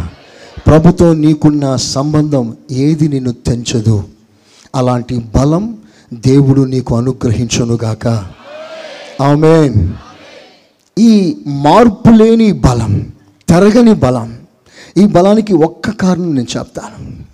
ప్రభుతో 0.67 1.13
నీకున్న 1.13 1.75
సంబంధం 1.75 2.57
ఏది 2.71 3.07
నిన్ను 3.07 3.31
తెంచదు. 3.31 4.03
అలాంటి 4.75 5.17
బలం 5.35 5.77
దేవుడు 6.13 6.61
నీకు 6.61 6.97
అనుగ్రహించునుగాక. 6.97 8.07
ఆమెన్. 9.21 9.93
ఈ 10.99 11.43
మార్పు 11.47 12.09
లేని 12.09 12.51
బలం 12.51 13.13
తరగని 13.49 13.93
బలం 13.93 14.47
ఈ 14.97 15.05
బలానికి 15.05 15.53
ఒక్క 15.53 15.89
కారణం 15.89 16.35
నేను 16.35 16.57
చెప్తాను. 16.57 17.31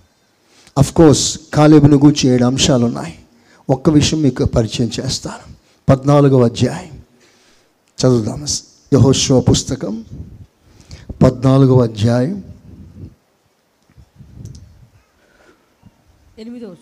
కోర్స్ 0.95 1.39
కాలేబును 1.53 1.97
గూర్చి 1.97 2.29
ఏడు 2.29 2.43
అంశాలు 2.43 2.85
ఉన్నాయి 2.85 3.19
ఒక్క 3.69 3.89
విషయం 3.89 4.21
మీకు 4.21 4.45
పరిచయం 4.45 4.91
చేస్తాను. 4.99 5.53
పద్నాలుగవ 5.89 6.45
అధ్యాయం. 6.45 6.97
చదువుదాం. 8.01 8.45
యహోశివ 8.93 9.41
పుస్తకం. 9.41 10.05
పద్నాలుగవ 11.23 11.83
అధ్యాయం. 11.83 12.43
ఎనిమిదో 16.39 16.75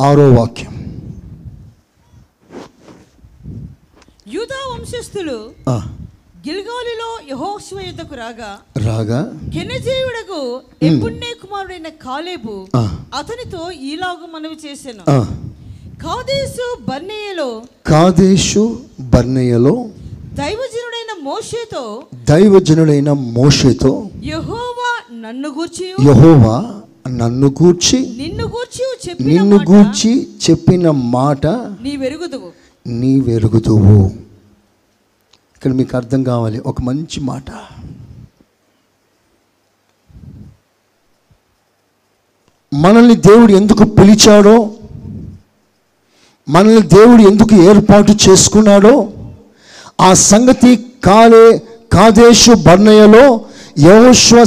ఆరో 0.00 0.32
వాక్యం. 0.32 1.02
యూదా 4.28 4.74
వంశస్థులు 4.74 5.50
గిల్గాలిలో 6.44 7.08
యహోశివ 7.30 7.78
యుద్ధకు 7.86 8.14
రాగా 8.20 8.48
రాగా 8.86 9.18
కెనజీయుడకు 9.54 10.38
ఎప్పున్నే 10.88 11.30
కుమారుడైన 11.42 11.88
కాలేబు. 12.04 12.54
అతనితో 13.18 13.60
ఈలాగు 13.90 14.26
మనవి 14.32 14.56
చేశాను 14.64 15.18
కాదేశు 16.04 16.66
బర్నేయలో 16.88 17.48
కాదేశు 17.86 18.62
బర్నయ్యలో 19.12 19.74
దైవజనుడైన 20.40 21.12
మోషేతో 21.28 21.82
దైవజనుడైన 22.30 23.10
మోషేతో 23.36 23.92
యహోవా 24.30 24.90
నన్ను 25.24 25.50
గూర్చి 25.58 25.86
యహోవా 26.08 26.56
నన్ను 27.20 27.48
గూర్చి 27.60 27.98
నిన్ను 28.20 28.44
గూర్చి 28.54 28.84
చెప్పిన 29.04 29.28
నిన్ను 29.30 29.58
గూర్చి 29.70 30.12
చెప్పిన 30.46 30.84
మాట 31.14 31.44
నీ 31.84 31.92
వెరుగుదువు 32.02 32.50
నీ 32.86 33.12
వెరుగుదువు 33.28 33.96
ఇక్కడ 35.62 35.74
మీకు 35.74 35.96
అర్థం 35.96 36.22
కావాలి. 36.22 36.58
ఒక 36.58 36.82
మంచి 36.82 37.20
మాట. 37.20 37.44
మనల్ని 42.74 43.16
దేవుడు 43.16 43.52
ఎందుకు 43.52 43.84
పిలిచాడో 43.84 44.70
మనల్ని 46.48 46.82
దేవుడు 46.82 47.22
ఎందుకు 47.22 47.54
ఏర్పాటు 47.54 48.30
చేసుకున్నాడో 48.30 49.12
ఆ 50.00 50.14
సంగతి 50.14 50.86
కాలే 51.04 51.62
కాదేశు 51.92 52.52
బర్ణయలో 52.52 53.40
యహోశ్వ 53.78 54.44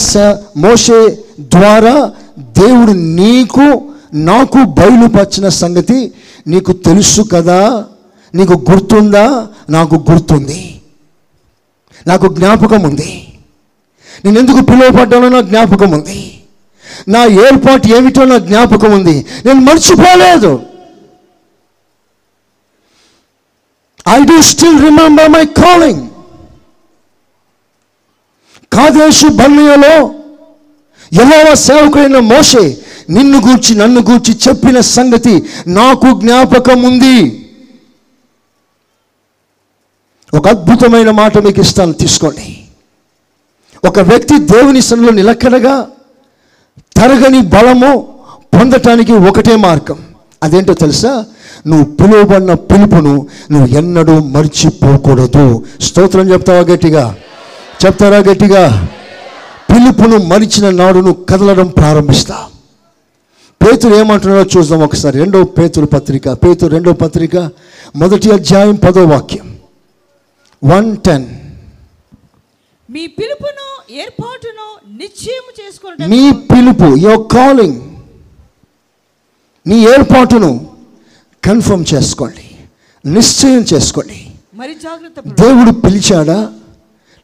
మోషే 0.58 1.24
ద్వారా 1.40 2.12
దేవుడు 2.40 2.92
నీకు 2.92 3.90
నాకు 4.14 4.64
బయలుపరిచిన 4.64 5.48
సంగతి 5.48 6.14
నీకు 6.48 6.72
తెలుసు 6.74 7.22
కదా 7.22 7.86
నీకు 8.36 8.54
గుర్తుందా? 8.72 9.48
నాకు 9.70 9.96
గుర్తుంది. 10.12 10.75
నాకు 12.08 12.34
జ్ఞాపకం 12.34 12.84
ఉంది. 12.84 13.28
నేను 14.26 14.40
ఎందుకు 14.40 14.62
పిలువపడ్డానో 14.62 15.30
నాకు 15.30 15.48
జ్ఞాపకం 15.48 15.92
ఉంది. 15.92 16.44
నా 17.08 17.26
ఏర్పాటు 17.26 17.88
ఏమిటో 17.88 18.26
నాకు 18.26 18.46
జ్ఞాపకం 18.46 18.92
ఉంది. 18.92 19.26
నేను 19.46 19.62
మర్చిపోలేదు. 19.62 20.62
I 24.10 24.24
do 24.24 24.42
still 24.42 24.84
remember 24.84 25.32
my 25.32 25.46
calling 25.46 26.08
Kadesh 28.72 29.28
బర్ణయలో 29.28 30.12
యహోవ 31.14 31.54
సేవకుడైన 31.54 32.20
మోషే 32.20 32.78
నిన్ను 33.10 33.38
గూర్చి 33.48 33.76
నన్ను 33.76 34.02
గూర్చి 34.02 34.38
చెప్పిన 34.48 34.80
సంగతి 34.80 35.44
నాకు 35.68 36.20
జ్ఞాపకం 36.20 36.84
ఉంది. 36.84 37.45
ఒక 40.36 40.48
అద్భుతమైన 40.48 41.12
మాట 41.12 41.38
మీకు 41.38 41.62
ఇస్తాను 41.62 41.94
తీసుకోండి. 41.94 42.58
ఒక 43.86 44.00
వ్యక్తి 44.00 44.40
దేవుని 44.40 44.82
సన్నిలో 44.82 45.14
నిలకడగా 45.14 45.88
తరగని 46.98 47.42
బలము 47.42 48.08
పొందటానికి 48.42 49.14
ఒకటే 49.14 49.56
మార్గం. 49.56 49.98
అదేంటో 50.44 50.74
తెలుసా? 50.74 51.26
నువ్వు 51.68 51.96
పిలువబడిన 51.96 52.54
పిలుపును 52.54 53.28
నువ్వు 53.52 53.68
ఎన్నడూ 53.68 54.20
మర్చిపోకూడదు. 54.20 55.66
స్తోత్రం 55.82 56.32
చెప్తావా 56.32 56.60
గట్టిగా? 56.60 57.16
చెప్తారా 57.86 58.18
గట్టిగా? 58.18 58.88
పిలుపును 59.70 60.18
మరిచిన 60.18 60.70
నాడును 60.70 61.14
కదలడం 61.14 61.68
ప్రారంభిస్తా. 61.68 62.38
పేతురు 63.68 63.96
ఏమంటున్నాడో 63.96 64.60
చూద్దాం 64.60 64.80
ఒకసారి. 64.80 65.20
రెండో 65.20 65.44
పేతురు 65.44 65.86
పత్రిక. 65.86 66.30
పేతురు 66.30 66.72
రెండో 66.72 66.94
పత్రిక. 66.94 67.36
మొదటి 67.96 68.32
అధ్యాయం 68.32 68.76
పదో 68.76 69.06
వాక్యం. 69.06 69.55
వన్ 70.66 70.98
టెన్ 70.98 71.26
మీ 72.90 73.08
పిలుపును 73.08 73.94
ఏర్పాటును 73.94 74.98
నిశ్చయం 74.98 75.46
చేసుకుంటే 75.60 76.08
నీ 76.08 76.32
పిలుపు 76.32 76.96
యువర్ 76.96 77.28
కాలింగ్ 77.34 77.82
నీ 79.68 79.76
ఏర్పాటును 79.76 80.76
కన్ఫర్మ్ 81.44 81.86
చేసుకోండి. 81.94 82.46
నిశ్చయం 83.06 83.66
చేసుకోండి. 83.74 84.28
మరి 84.54 84.74
జాగ్రత్త. 84.74 85.20
దేవుడు 85.20 85.72
పిలిచాడా? 85.72 86.54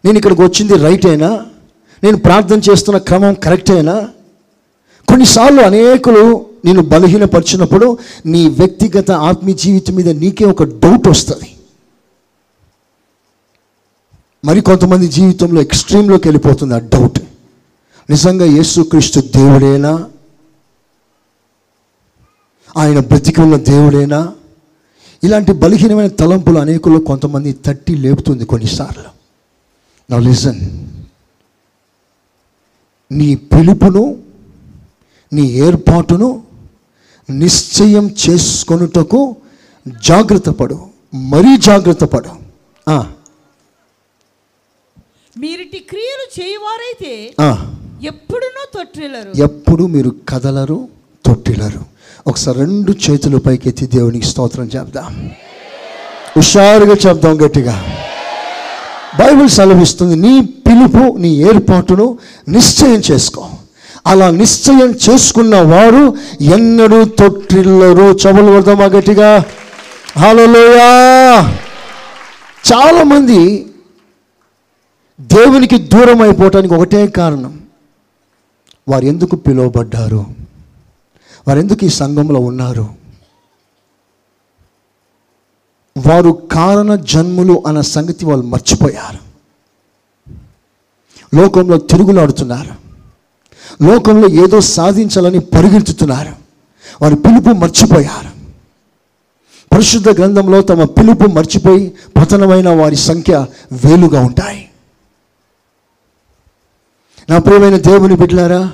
నేను 0.06 0.18
ఇక్కడికి 0.18 0.42
వచ్చింది 0.42 0.78
రైట్ 0.78 1.06
అయినా? 1.06 1.46
నేను 2.04 2.18
ప్రార్థన 2.18 2.62
చేస్తున్న 2.70 2.98
క్రమం 2.98 3.34
కరెక్ట్ 3.34 3.72
అయినా? 3.72 4.10
కొన్నిసార్లు 5.08 5.62
అనేకులు 5.62 6.46
నేను 6.66 6.82
బలహీనపరిచినప్పుడు 6.82 7.98
నీ 8.26 8.50
వ్యక్తిగత 8.50 9.12
ఆత్మీయ 9.12 9.56
జీవితం 9.56 9.96
మీద 9.96 10.10
నీకే 10.10 10.46
ఒక 10.46 10.64
డౌట్ 10.64 11.08
వస్తుంది. 11.08 11.51
మరి 14.46 14.62
కొంతమంది 14.62 15.08
జీవితంలో 15.08 15.62
ఎక్స్ట్రీమ్లోకి 15.62 16.28
వెళ్ళిపోతుంది 16.28 16.74
ఆ 16.74 16.78
డౌట్ 16.78 17.20
నిజంగా 18.10 18.46
యేసుక్రీస్తు 18.46 19.20
దేవుడేనా? 19.20 20.06
ఆయన 22.78 23.00
బ్రతికి 23.00 23.42
ఉన్న 23.42 23.56
దేవుడేనా? 23.56 24.34
ఇలాంటి 25.24 25.52
బలహీనమైన 25.52 26.08
తలంపులు 26.08 26.60
అనేకుల్లో 26.60 27.00
కొంతమంది 27.00 27.54
తట్టి 27.54 27.96
లేపుతుంది 27.96 28.46
కొన్నిసార్లు. 28.46 29.10
నా 30.10 30.20
లిజన్ 30.20 30.88
నీ 33.12 33.36
పిలుపును 33.36 34.18
నీ 35.34 35.42
ఏర్పాటును 35.42 36.44
నిశ్చయం 37.30 38.16
చేసుకొనుటకు 38.30 39.36
జాగ్రత్త 40.04 40.50
పడు. 40.50 40.86
మరీ 41.14 41.58
జాగ్రత్త 41.58 42.04
పడు. 42.04 42.30
మీరిటి 45.38 45.80
క్రియలు 45.80 46.26
చేయవారైతే. 46.40 47.34
ఎప్పుడునూ 48.08 48.66
తొట్టిల్లరు 48.74 49.44
ఎప్పుడు 49.44 49.84
మీరు 49.84 50.16
కదలరు 50.30 50.88
తొట్టిలరు. 51.26 51.86
ఒకసారి 52.28 52.60
రెండు 52.60 52.92
చేతులు 52.92 53.38
పైకెత్తి 53.38 53.86
దేవునికి 53.86 54.26
స్తోత్రం 54.26 54.70
చెప్దాం. 54.76 55.32
హుషారుగా 56.38 56.96
చెప్దాం 56.96 57.46
గట్టిగా. 57.46 57.98
బైబిల్ 59.20 59.50
సెలవిస్తుంది 59.50 60.16
నీ 60.16 60.42
పిలుపు 60.42 61.18
నీ 61.18 61.36
ఏర్పాటును 61.36 62.18
నిశ్చయం 62.48 63.02
చేసుకో. 63.12 63.50
అలా 64.08 64.30
నిశ్చయం 64.30 64.94
చేసుకున్న 65.10 65.62
వారు 65.62 66.18
ఎన్నడూ 66.42 67.06
తొట్టిల్లరు. 67.06 68.18
చబులు 68.24 68.52
కొడదామా 68.52 68.86
గట్టిగా? 68.86 69.46
హలోయా 70.18 71.58
చాలామంది 72.74 73.66
దేవునికి 75.22 75.78
దూరం 75.78 76.22
అయిపోవటానికి 76.22 76.74
ఒకటే 76.74 77.08
కారణం. 77.08 77.62
వారు 78.88 79.06
ఎందుకు 79.06 79.36
పిలువబడ్డారు? 79.36 80.26
వారు 81.48 81.60
ఎందుకు 81.60 81.86
ఈ 81.86 81.90
సంఘంలో 81.90 82.40
ఉన్నారు? 82.40 82.90
వారు 86.08 86.32
కారణ 86.52 86.96
జన్ములు 86.96 87.64
అన్న 87.68 87.82
సంగతి 87.82 88.26
వాళ్ళు 88.26 88.46
మర్చిపోయారు. 88.46 89.32
లోకంలో 91.36 91.78
తిరుగులాడుతున్నారు. 91.78 92.72
లోకంలో 93.84 94.30
ఏదో 94.30 94.62
సాధించాలని 94.62 95.40
పరిగెత్తుతున్నారు. 95.40 96.34
వారి 97.02 97.16
పిలుపు 97.16 97.50
మర్చిపోయారు. 97.50 98.32
పరిశుద్ధ 99.72 100.10
గ్రంథంలో 100.10 100.62
తమ 100.62 100.86
పిలుపు 100.86 101.32
మర్చిపోయి 101.32 101.94
పతనమైన 102.18 102.70
వారి 102.70 102.96
సంఖ్య 102.96 103.48
వేలుగా 103.72 104.22
ఉంటాయి. 104.22 104.71
నా 107.32 107.38
ప్రియమైన 107.38 107.78
దేవుని 107.78 108.16
బిడ్డలారా 108.16 108.72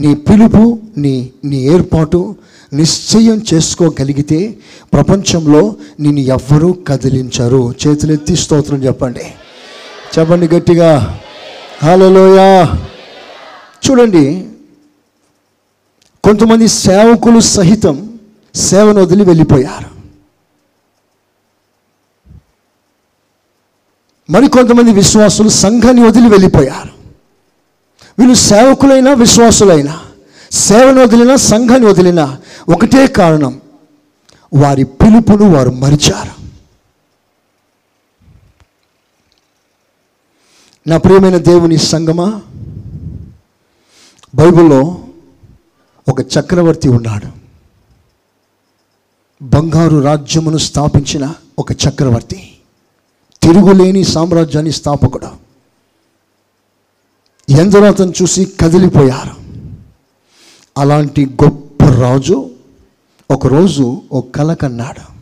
నీ 0.00 0.14
పిలుపు 0.14 0.78
నీ 0.96 1.32
నీ 1.44 1.56
ఏర్పాటు 1.56 2.36
నిశ్చయం 2.72 3.42
చేసుకోగలిగితే 3.54 4.58
ప్రపంచంలో 4.92 5.76
నిన్ను 6.00 6.20
ఎవ్వరూ 6.20 6.72
కదిలించరు. 6.72 7.74
చేతులెత్తి 7.86 8.36
స్తోత్రం 8.36 8.84
చెప్పండి. 8.84 9.24
చెప్పండి 10.18 10.48
గట్టిగా. 10.48 11.20
హలోయా 11.82 12.72
చూడండి 13.84 14.46
కొంతమంది 16.24 16.68
సేవకులు 16.68 17.40
సహితం 17.40 18.18
సేవను 18.54 19.02
వదిలి 19.02 19.24
వెళ్ళిపోయారు. 19.24 19.90
మరికొంతమంది 24.30 24.92
విశ్వాసులు 24.92 25.48
సంఘాన్ని 25.48 26.06
వదిలి 26.06 26.28
వెళ్ళిపోయారు. 26.28 26.93
వీళ్ళు 28.18 28.34
సేవకులైనా 28.34 29.14
విశ్వాసులైనా 29.14 30.00
సేవను 30.52 31.02
వదిలినా 31.02 31.36
సంఘాన్ని 31.36 31.86
వదిలినా 31.86 32.40
ఒకటే 32.68 33.06
కారణం. 33.06 33.60
వారి 34.54 34.84
పిలుపును 34.84 35.50
వారు 35.50 35.70
మరిచారు. 35.70 36.44
నా 40.88 40.96
ప్రియమైన 40.96 41.36
దేవుని 41.36 41.78
సంగమా 41.78 42.42
బైబిల్లో 44.34 45.04
ఒక 46.08 46.20
చక్రవర్తి 46.20 46.88
ఉన్నాడు. 46.88 47.44
బంగారు 49.42 49.96
రాజ్యమును 49.96 50.58
స్థాపించిన 50.58 51.34
ఒక 51.58 51.72
చక్రవర్తి. 51.72 52.58
తిరుగులేని 53.42 54.04
సామ్రాజ్యాన్ని 54.04 54.72
స్థాపకుడు. 54.72 55.43
ఎందరో 57.50 57.84
అతను 57.84 58.12
చూసి 58.22 58.44
కదిలిపోయారు. 58.44 59.34
అలాంటి 60.78 61.26
గొప్ప 61.26 61.84
రాజు 61.84 62.50
ఒకరోజు 63.30 64.02
ఒక 64.12 64.30
కల 64.34 64.54
కన్నాడు. 64.54 65.14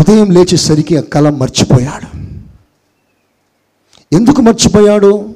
ఉదయం 0.00 0.30
లేచేసరికి 0.30 0.96
ఆ 0.96 1.00
కళ 1.00 1.30
మర్చిపోయాడు. 1.30 2.18
ఎందుకు 4.14 4.42
మర్చిపోయాడు? 4.42 5.34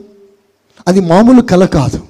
అది 0.88 1.00
మామూలు 1.00 1.40
కళ 1.42 1.64
కాదు. 1.64 2.02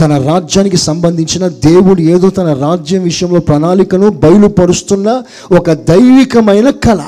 తన 0.00 0.18
రాజ్యానికి 0.18 0.76
సంబంధించిన 0.76 1.48
దేవుడు 1.48 2.00
ఏదో 2.00 2.30
తన 2.30 2.52
రాజ్యం 2.54 3.02
విషయంలో 3.02 3.40
ప్రణాళికను 3.40 4.08
బయలుపరుస్తున్న 4.10 5.22
ఒక 5.58 5.72
దైవికమైన 5.72 6.70
కళ 6.70 7.04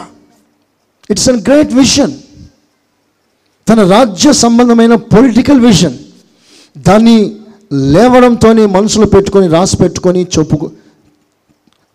ఇట్స్ 1.10 1.28
అన్ 1.28 1.40
గ్రేట్ 1.40 1.74
విషన్ 1.74 2.12
తన 3.68 3.90
రాజ్య 3.90 4.32
సంబంధమైన 4.32 4.94
పొలిటికల్ 4.94 5.60
విజన్ 5.60 5.98
దాన్ని 6.78 7.36
లేవడంతోనే 7.72 8.66
మనసులో 8.66 9.06
పెట్టుకొని 9.06 9.48
రాసి 9.48 9.76
పెట్టుకొని 9.76 10.26
చెప్పుకో 10.38 10.70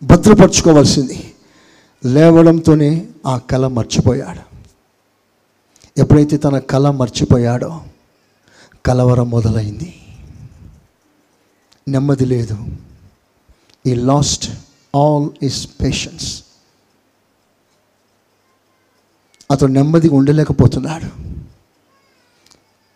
భద్రపరచుకోవాల్సింది. 0.02 1.34
లేవడంతోనే 2.04 3.06
ఆ 3.26 3.38
కళ 3.38 3.66
మర్చిపోయాడు. 3.66 4.42
ఎప్పుడైతే 6.00 6.36
తన 6.36 6.58
కళ 6.58 6.90
మర్చిపోయాడో 6.90 7.80
కలవరం 8.86 9.30
మొదలైంది. 9.30 9.94
నెమ్మది 11.88 12.26
లేదు. 12.26 12.56
ఈ 13.86 13.94
లాస్ట్ 13.94 14.50
ఆల్ 14.96 15.28
ఇస్ 15.42 15.68
పేషెన్స్ 15.82 16.42
అతను 19.50 19.72
నెమ్మదిగా 19.72 20.16
ఉండలేకపోతున్నాడు. 20.16 21.41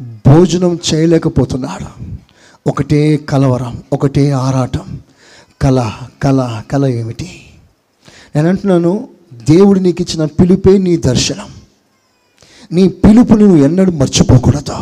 భోజనం 0.03 0.79
చేయలేకపోతున్నాడు. 0.95 1.87
ఒకటే 2.67 3.17
కలవరం 3.17 3.83
ఒకటే 3.93 4.31
ఆరాటం. 4.31 5.01
కళ 5.63 5.93
కళ 6.23 6.63
కళ 6.71 6.87
ఏమిటి? 6.87 7.43
నేను 8.37 8.49
అంటున్నాను 8.49 9.09
దేవుడు 9.33 9.81
నీకు 9.81 10.03
ఇచ్చిన 10.03 10.25
పిలుపే 10.25 10.79
నీ 10.79 10.97
దర్శనం. 10.97 11.47
నీ 12.73 12.89
పిలుపుని 12.89 13.45
నువ్వు 13.45 13.65
ఎన్నడూ 13.65 13.93
మర్చిపోకూడదు. 13.93 14.75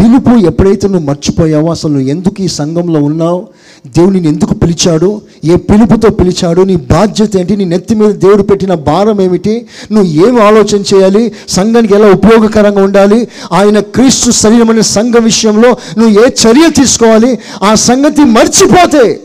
పిలుపు 0.00 0.30
ఎప్పుడైతే 0.46 0.88
నువ్వు 0.88 1.06
మర్చిపోయావో 1.06 1.70
అసలు 1.70 1.92
నువ్వు 1.92 2.08
ఎందుకు 2.08 2.42
ఈ 2.42 2.48
సంఘంలో 2.48 3.00
ఉన్నావు? 3.00 3.48
దేవుని 3.86 4.28
ఎందుకు 4.28 4.54
పిలిచాడు? 4.54 5.22
ఏ 5.44 5.56
పిలుపుతో 5.56 6.08
పిలిచాడు? 6.08 6.62
నీ 6.62 6.76
బాధ్యత 6.76 7.36
ఏంటి? 7.36 7.56
నీ 7.56 7.64
నెత్తి 7.64 7.94
మీద 7.94 8.14
దేవుడు 8.14 8.42
పెట్టిన 8.42 8.74
భారం 8.74 9.20
ఏమిటి? 9.20 9.66
నువ్వు 9.92 10.28
ఏం 10.28 10.40
ఆలోచన 10.42 10.82
చేయాలి? 10.94 11.32
సంఘానికి 11.48 11.94
ఎలా 11.94 12.08
ఉపయోగకరంగా 12.08 12.82
ఉండాలి? 12.82 13.28
ఆయన 13.52 13.80
క్రీస్తు 13.80 14.30
శరీరమైన 14.30 14.80
సంఘం 14.80 15.24
విషయంలో 15.24 15.76
నువ్వు 15.98 16.24
ఏ 16.24 16.28
చర్య 16.28 16.70
తీసుకోవాలి? 16.70 17.38
ఆ 17.62 17.74
సంగతి 17.74 18.24
మర్చిపోతే 18.24 19.20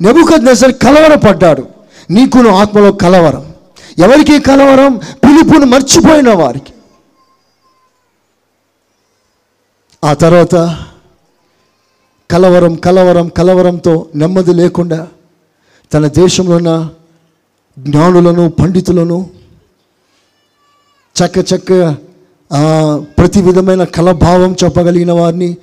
నెబుకద్ 0.00 0.44
నెసర్ 0.44 0.72
కలవరపడ్డాడు. 0.72 1.64
నీకును 2.10 2.48
ఆత్మలో 2.48 2.92
కలవరం. 2.92 3.44
ఎవరికి 3.98 4.38
కలవరం? 4.40 4.96
పిలుపును 4.96 5.66
మర్చిపోయిన 5.66 6.34
వారికి. 6.34 6.71
ఆ 10.04 10.14
తర్వాత 10.14 10.54
కలవరం 12.30 12.74
కలవరం 12.74 13.28
కలవరంతో 13.28 14.06
నెమ్మది 14.14 14.54
లేకుండా 14.54 15.08
తన 15.94 16.06
దేశంలో 16.06 16.56
ఉన్న 16.56 16.90
జ్ఞానులను 17.78 18.48
పండితులను 18.48 19.30
చక్క 21.16 21.38
చక్క 21.54 21.96
ప్రతి 23.18 23.42
విధమైన 23.42 23.84
కలభావం 23.84 24.56
చెప్పగలిగిన 24.64 25.12
వారిని 25.12 25.56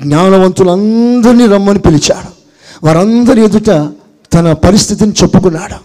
జ్ఞానవంతులందరినీ 0.00 1.46
రమ్మని 1.46 1.78
పిలిచాడు. 1.78 2.30
వారందరి 2.86 3.40
ఎదుట 3.44 3.70
తన 4.32 4.52
పరిస్థితిని 4.52 5.12
చెప్పుకున్నాడు. 5.22 5.78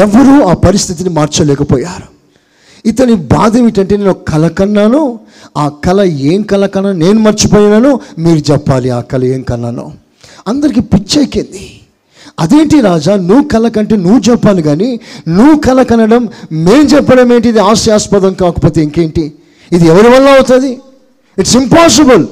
ఎవరూ 0.00 0.34
ఆ 0.48 0.54
పరిస్థితిని 0.54 1.10
మార్చలేకపోయారు. 1.10 2.17
ఇతని 2.84 3.14
బాధ 3.14 3.56
ఏమిటంటే 3.56 3.96
నేను 3.96 4.10
ఒక 4.10 4.22
కళ 4.32 4.48
కన్నాను 4.48 5.20
ఆ 5.56 5.68
కళ 5.68 6.00
ఏం 6.02 6.42
కళ 6.42 6.66
కన్నా 6.66 6.92
నేను 6.92 7.20
మర్చిపోయినాను 7.20 8.00
మీరు 8.18 8.42
చెప్పాలి 8.50 8.90
ఆ 8.90 9.00
కళ 9.00 9.24
ఏం 9.24 9.42
కన్నాను. 9.42 9.92
అందరికీ 10.46 10.80
పిచ్చెక్కింది 10.80 11.64
అదేంటి 12.38 12.80
రాజా 12.80 13.16
నువ్వు 13.16 13.44
కళ 13.48 13.68
కంటే 13.68 13.96
నువ్వు 13.96 14.20
చెప్పాలి 14.30 14.62
కానీ 14.62 15.00
నువ్వు 15.28 15.60
కళ 15.66 15.82
కనడం 15.82 16.22
మేం 16.52 16.86
చెప్పడం 16.94 17.32
ఏంటి 17.32 17.48
ఇది 17.48 17.58
హాస్యాస్పదం 17.58 18.34
కాకపోతే 18.34 18.82
ఇంకేంటి? 18.82 19.24
ఇది 19.72 19.84
ఎవరి 19.86 20.08
వల్ల 20.08 20.28
అవుతుంది? 20.28 20.72
ఇట్స్ 21.38 21.56
ఇంపాసిబుల్ 21.56 22.24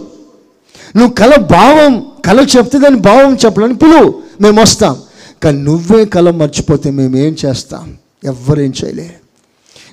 నువ్వు 0.96 1.12
కళ 1.14 1.36
భావం 1.36 1.92
కళ 2.26 2.40
చెప్తే 2.40 2.78
దాని 2.78 2.96
భావం 2.96 3.32
చెప్పడానికి 3.44 3.80
పిలువు 3.84 4.14
మేము 4.40 4.60
వస్తాం. 4.60 4.96
కానీ 5.42 5.58
నువ్వే 5.62 6.04
కళ 6.04 6.30
మర్చిపోతే 6.30 6.90
మేము 6.90 7.16
ఏం 7.16 7.36
చేస్తాం? 7.44 7.98
ఎవ్వరేం 8.24 8.72
చేయలేరు. 8.80 9.25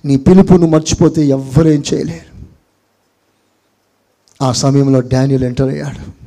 నీ 0.05 0.17
పిలుపును 0.17 0.67
మర్చిపోతే 0.67 1.25
ఎవ్వరేం 1.25 1.83
చేయలేరు. 1.93 2.33
ఆ 4.43 4.51
సమయంలో 4.51 4.99
డానియల్ 4.99 5.43
ఎంటర్ 5.43 5.69
అయ్యాడు. 5.69 6.23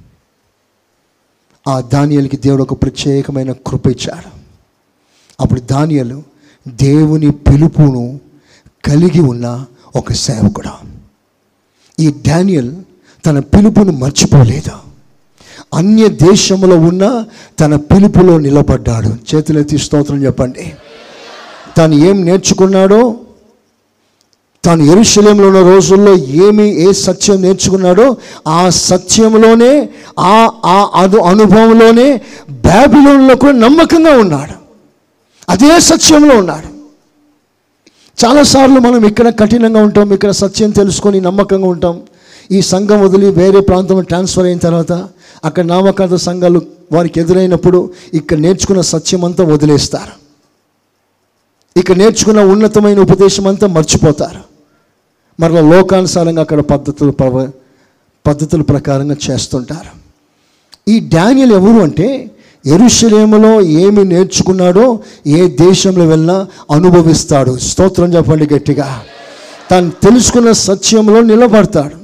ఆ 1.70 1.80
దానియల్కి 1.80 2.36
దేవుడు 2.36 2.62
ఒక 2.62 2.82
ప్రత్యేకమైన 2.82 3.52
కృప 3.52 3.86
ఇచ్చాడు. 3.86 4.36
అప్పుడు 5.40 5.60
దానియలు 5.60 6.22
దేవుని 6.68 7.30
పిలుపును 7.30 8.20
కలిగి 8.84 9.20
ఉన్న 9.20 9.66
ఒక 9.96 10.12
సేవకుడు. 10.12 10.70
ఈ 12.00 12.14
డానియల్ 12.26 12.74
తన 13.26 13.38
పిలుపును 13.38 13.92
మర్చిపోలేదు. 13.92 14.72
అన్య 15.74 16.08
దేశంలో 16.08 16.78
ఉన్న 16.78 17.24
తన 17.60 17.76
పిలుపులో 17.76 18.38
నిలబడ్డాడు. 18.38 19.08
చేతులెత్తి 19.08 19.78
స్తోత్రం 19.78 20.24
చెప్పండి. 20.24 20.74
తను 21.76 21.94
ఏం 21.94 22.24
నేర్చుకున్నాడో 22.24 23.20
తాను 24.66 24.82
ఎరుశలంలో 24.92 25.46
ఉన్న 25.50 25.60
రోజుల్లో 25.72 26.12
ఏమి 26.44 26.66
ఏ 26.84 26.92
సత్యం 27.06 27.36
నేర్చుకున్నాడో 27.46 28.06
ఆ 28.58 28.62
సత్యంలోనే 28.88 29.72
ఆ 30.32 30.36
ఆ 30.74 30.78
అను 31.00 31.18
అనుభవంలోనే 31.30 32.08
బ్యాబిలోన్లో 32.66 33.34
కూడా 33.42 33.56
నమ్మకంగా 33.64 34.12
ఉన్నాడు. 34.24 34.56
అదే 35.52 35.80
సత్యంలో 35.90 36.34
ఉన్నాడు. 36.42 36.68
చాలాసార్లు 38.18 38.78
మనం 38.86 39.00
ఇక్కడ 39.10 39.28
కఠినంగా 39.40 39.80
ఉంటాం 39.86 40.12
ఇక్కడ 40.16 40.32
సత్యం 40.42 40.70
తెలుసుకొని 40.70 41.18
నమ్మకంగా 41.28 41.68
ఉంటాం. 41.74 41.96
ఈ 42.56 42.58
సంఘం 42.72 42.98
వదిలి 43.04 43.28
వేరే 43.40 43.60
ప్రాంతంలో 43.60 44.02
ట్రాన్స్ఫర్ 44.10 44.46
అయిన 44.48 44.60
తర్వాత 44.66 44.92
అక్కడ 45.44 45.64
నామకార్థ 45.64 46.16
సంఘాలు 46.28 46.60
వారికి 46.92 47.16
ఎదురైనప్పుడు 47.20 47.78
ఇక్కడ 48.14 48.38
నేర్చుకున్న 48.38 48.82
సత్యం 48.94 49.22
అంతా 49.24 49.44
వదిలేస్తారు. 49.44 50.14
ఇక్కడ 51.80 51.96
నేర్చుకున్న 52.02 52.40
ఉన్నతమైన 52.52 52.98
ఉపదేశం 53.06 53.46
అంతా 53.46 53.66
మర్చిపోతారు. 53.78 54.42
మరలా 55.40 55.60
లోకానుసారంగా 55.60 56.40
అక్కడ 56.40 56.60
పద్ధతులు 56.60 57.10
పవ- 57.10 57.48
పద్ధతుల 58.26 58.62
ప్రకారంగా 58.62 59.16
చేస్తుంటారు. 59.30 60.06
ఈ 60.90 61.00
డానియల్ 61.00 61.52
ఎవరు 61.52 61.82
అంటే 61.82 62.30
ఎరుషలేములో 62.66 63.60
ఏమి 63.60 64.04
నేర్చుకున్నాడో 64.04 64.98
ఏ 65.26 65.48
దేశంలో 65.48 66.06
వెళ్ళినా 66.06 66.46
అనుభవిస్తాడు. 66.70 67.58
స్తోత్రం 67.58 68.14
చెప్పండి 68.14 68.54
గట్టిగా. 68.54 69.02
తను 69.70 69.90
తెలుసుకున్న 69.90 70.52
సత్యంలో 70.52 71.20
నిలబడతాడు. 71.20 71.96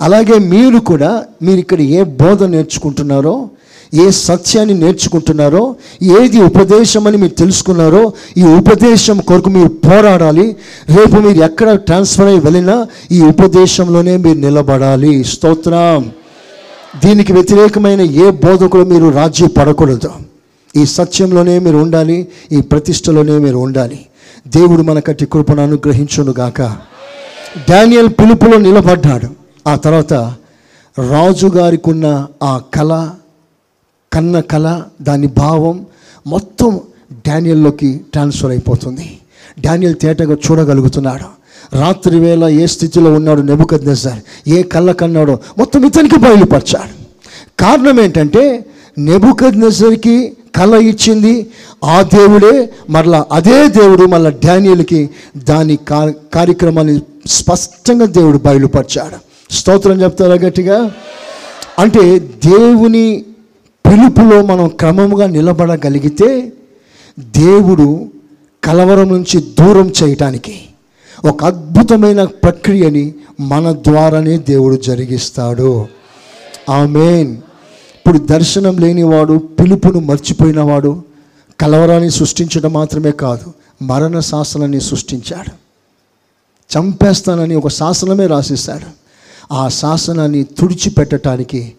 అలాగే 0.00 0.38
మీరు 0.38 0.78
కూడా 0.78 1.24
మీరు 1.42 1.58
ఇక్కడ 1.58 1.80
ఏ 1.80 2.02
బోధ 2.02 2.44
నేర్చుకుంటున్నారో 2.44 3.50
ఏ 3.94 4.10
సత్యాన్ని 4.10 4.74
నేర్చుకుంటున్నారో 4.74 5.76
ఏది 6.02 6.42
ఉపదేశం 6.42 7.06
అని 7.06 7.16
మీరు 7.16 7.34
తెలుసుకున్నారో 7.34 8.12
ఈ 8.36 8.42
ఉపదేశం 8.42 9.20
కొరకు 9.20 9.50
మీరు 9.50 9.68
పోరాడాలి. 9.68 10.56
రేపు 10.88 11.16
మీరు 11.20 11.44
ఎక్కడ 11.44 11.74
ట్రాన్స్ఫర్ 11.74 12.26
అయ్యి 12.26 12.40
వెళ్ళినా 12.40 12.86
ఈ 13.12 13.22
ఉపదేశంలోనే 13.22 14.16
మీరు 14.16 14.38
నిలబడాలి. 14.38 15.24
స్తోత్రం. 15.24 16.10
దీనికి 17.04 17.32
వ్యతిరేకమైన 17.32 18.00
ఏ 18.00 18.30
బోధకుడు 18.30 18.82
మీరు 18.82 19.10
రాజీ 19.10 19.46
పడకూడదు. 19.46 20.10
ఈ 20.76 20.84
సత్యంలోనే 20.84 21.58
మీరు 21.58 21.76
ఉండాలి 21.76 22.28
ఈ 22.52 22.60
ప్రతిష్టలోనే 22.60 23.38
మీరు 23.38 23.56
ఉండాలి. 23.56 24.06
దేవుడు 24.46 24.82
మనకట్టి 24.82 25.26
కృపను 25.26 25.62
అనుగ్రహించును 25.62 26.34
గాక. 26.38 26.60
డానియల్ 27.70 28.08
పిలుపులో 28.08 28.58
నిలబడ్డాడు. 28.58 29.28
ఆ 29.68 29.76
తర్వాత 29.76 30.14
రాజుగారికి 31.10 31.90
ఉన్న 31.90 32.26
ఆ 32.42 32.60
కళ 32.74 33.08
కన్న 34.14 34.40
కళ 34.40 34.82
దాని 35.02 35.26
భావం 35.26 35.86
మొత్తం 36.26 36.80
డానియల్లోకి 37.26 38.00
ట్రాన్స్ఫర్ 38.12 38.50
అయిపోతుంది. 38.50 39.18
డానియల్ 39.60 39.94
తేటగా 40.02 40.36
చూడగలుగుతున్నాడు. 40.50 41.44
రాత్రి 41.76 42.18
వేళ 42.18 42.44
ఏ 42.44 42.66
స్థితిలో 42.66 43.12
ఉన్నాడు 43.12 43.42
నెబుకద్ 43.42 43.84
ఏ 44.48 44.62
కళ్ళ 44.62 44.92
కన్నాడో 44.92 45.38
మొత్తం 45.58 45.86
ఇతనికి 45.86 46.18
బయలుపరిచాడు. 46.18 47.04
కారణం 47.60 48.00
ఏంటంటే 48.00 48.64
నెబుకద్ 48.98 49.60
కళ 50.56 50.74
ఇచ్చింది 50.74 51.46
ఆ 51.84 52.02
దేవుడే 52.02 52.70
మరలా 52.90 53.26
అదే 53.32 53.68
దేవుడు 53.68 54.06
మళ్ళా 54.06 54.30
డానియల్కి 54.30 55.10
దాని 55.36 55.76
కా 55.76 56.12
కార్యక్రమాన్ని 56.34 57.00
స్పష్టంగా 57.26 58.06
దేవుడు 58.06 58.38
బయలుపరిచాడు. 58.38 59.16
స్తోత్రం 59.54 60.02
చెప్తారా 60.02 60.34
గట్టిగా? 60.34 60.90
అంటే 61.78 62.18
దేవుని 62.18 63.24
పిలుపులో 63.86 64.42
మనం 64.42 64.68
క్రమముగా 64.68 65.26
నిలబడగలిగితే 65.26 66.52
దేవుడు 67.18 68.08
కలవరం 68.64 69.08
నుంచి 69.08 69.40
దూరం 69.40 69.92
చేయటానికి 70.02 70.60
ఒక 71.24 71.44
అద్భుతమైన 71.44 72.24
ప్రక్రియని 72.24 73.14
మన 73.40 73.72
ద్వారానే 73.72 74.38
దేవుడు 74.38 74.76
జరిగిస్తాడు. 74.76 75.86
ఆమెన్. 76.70 77.32
ఇప్పుడు 77.94 78.18
దర్శనం 78.18 78.78
లేనివాడు 78.78 79.38
పిలుపును 79.38 79.98
మర్చిపోయినవాడు 79.98 81.02
కలవరాన్ని 81.60 82.10
సృష్టించడం 82.10 82.72
మాత్రమే 82.72 83.10
కాదు 83.10 83.52
మరణ 83.82 84.18
శాసనాన్ని 84.18 84.80
సృష్టించాడు. 84.80 85.64
చంపేస్తానని 86.70 87.54
ఒక 87.54 87.68
శాసనమే 87.68 88.26
రాసిస్తాడు 88.26 89.04
ఆ 89.54 89.68
శాసనాన్ని 89.68 90.42
తుడిచిపెట్టడానికి 90.42 91.72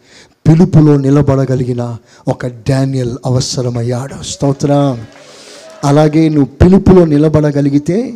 పిలుపులో 0.47 0.97
నిలబడగలిగిన 0.97 1.97
ఒక 2.27 2.47
డానియల్ 2.47 3.17
అవసరమయ్యాడు. 3.25 4.23
స్తోత్రం. 4.23 5.01
అలాగే 5.83 6.29
నువ్వు 6.29 6.45
పిలుపులో 6.45 7.05
నిలబడగలిగితే 7.05 8.13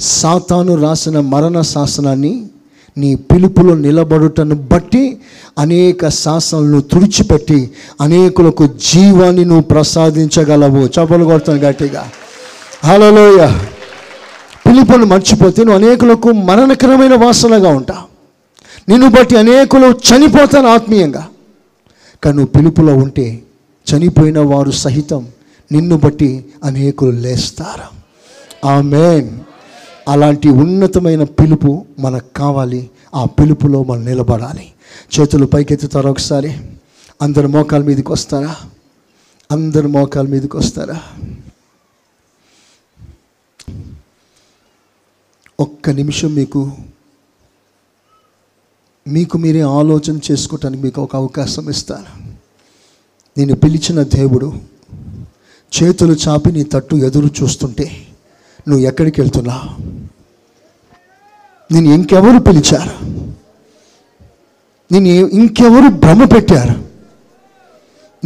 సాతాను 0.00 0.74
రాసిన 0.74 1.20
మరణ 1.20 1.60
శాసనాన్ని 1.60 2.46
నీ 2.98 3.14
పిలుపులో 3.14 3.74
నిలబడుటను 3.74 4.54
బట్టి 4.54 5.18
అనేక 5.58 6.08
శాసనాలను 6.08 6.80
తుడిచిపెట్టి 6.80 7.70
అనేకులకు 8.00 8.66
జీవాన్ని 8.66 9.44
నువ్వు 9.44 9.62
ప్రసాదించగలవు. 9.62 10.86
చపలు 10.86 11.24
కొడతాను 11.24 11.58
గట్టిగా. 11.58 12.10
హలోయ 12.84 13.46
పిలుపును 14.66 15.06
మర్చిపోతే 15.06 15.64
నువ్వు 15.64 15.84
అనేకులకు 15.84 16.32
మరణకరమైన 16.32 17.14
వాసనగా 17.24 17.68
ఉంటావు. 17.68 18.11
నిన్ను 18.88 19.10
బట్టి 19.10 19.36
అనేకులు 19.36 19.86
చనిపోతారు 19.86 20.66
ఆత్మీయంగా. 20.66 21.28
కానీ 22.24 22.36
నువ్వు 22.36 22.52
పిలుపులో 22.52 22.96
ఉంటే 22.96 23.42
చనిపోయిన 23.94 24.38
వారు 24.38 24.70
సహితం 24.70 25.28
నిన్ను 25.72 25.96
బట్టి 25.96 26.44
అనేకులు 26.64 27.10
లేస్తారు. 27.10 28.02
ఆమెన్. 28.66 29.40
అలాంటి 30.08 30.48
ఉన్నతమైన 30.48 31.24
పిలుపు 31.24 31.86
మనకు 31.98 32.34
కావాలి. 32.36 32.90
ఆ 33.14 33.24
పిలుపులో 33.24 33.84
మనం 33.84 34.04
నిలబడాలి. 34.04 34.72
చేతులు 35.20 35.46
పైకెత్తుతారా 35.46 36.10
ఒకసారి? 36.10 36.54
అందరు 37.22 37.48
మోకాల 37.48 37.82
మీదకి 37.82 38.12
వస్తారా? 38.12 38.56
అందరు 39.52 39.88
మోకాల 39.88 40.26
మీదకి 40.26 40.56
వస్తారా? 40.56 41.02
ఒక్క 45.60 45.90
నిమిషం 45.90 46.34
మీకు 46.34 46.72
మీకు 49.08 49.38
మీరే 49.38 49.60
ఆలోచన 49.60 50.18
చేసుకోవటానికి 50.30 50.82
మీకు 50.82 51.02
ఒక 51.02 51.16
అవకాశం 51.16 51.70
ఇస్తాను. 51.70 52.34
నేను 53.38 53.54
పిలిచిన 53.54 54.02
దేవుడు 54.02 54.52
చేతులు 55.74 56.16
చాపి 56.28 56.52
నీ 56.52 56.64
తట్టు 56.64 56.96
ఎదురు 56.96 57.30
చూస్తుంటే 57.42 57.92
నువ్వు 58.68 58.86
ఎక్కడికి 58.86 59.20
వెళ్తున్నావు 59.20 59.82
నేను 61.72 61.94
ఇంకెవరు 61.94 62.42
పిలిచారు? 62.42 63.04
నేను 64.92 65.08
ఇంకెవరు 65.08 65.88
భ్రమ 65.88 66.24
పెట్టారు? 66.24 66.84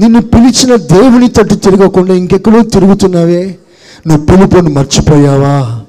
నిన్ను 0.00 0.22
పిలిచిన 0.22 0.76
దేవుని 0.76 1.28
తట్టు 1.28 1.54
తిరగకుండా 1.54 2.14
ఇంకెక్కడో 2.14 2.62
తిరుగుతున్నావే? 2.62 3.58
నువ్వు 4.06 4.26
పిలుపుని 4.26 4.68
మర్చిపోయావా? 4.68 5.82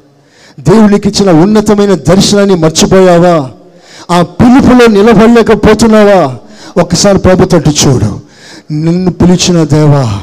దేవునికి 0.60 1.10
ఇచ్చిన 1.10 1.32
ఉన్నతమైన 1.32 1.96
దర్శనాన్ని 1.96 2.56
మర్చిపోయావా? 2.56 3.52
ఆ 4.12 4.22
పిలుపులో 4.22 4.88
నిలబడలేకపోతున్నావా? 4.88 6.36
ఒకసారి 6.82 7.18
ప్రభు 7.18 7.46
తట్టు 7.46 7.70
చూడు. 7.70 8.20
నిన్ను 8.72 9.12
పిలిచిన 9.12 9.64
దేవా 9.64 10.20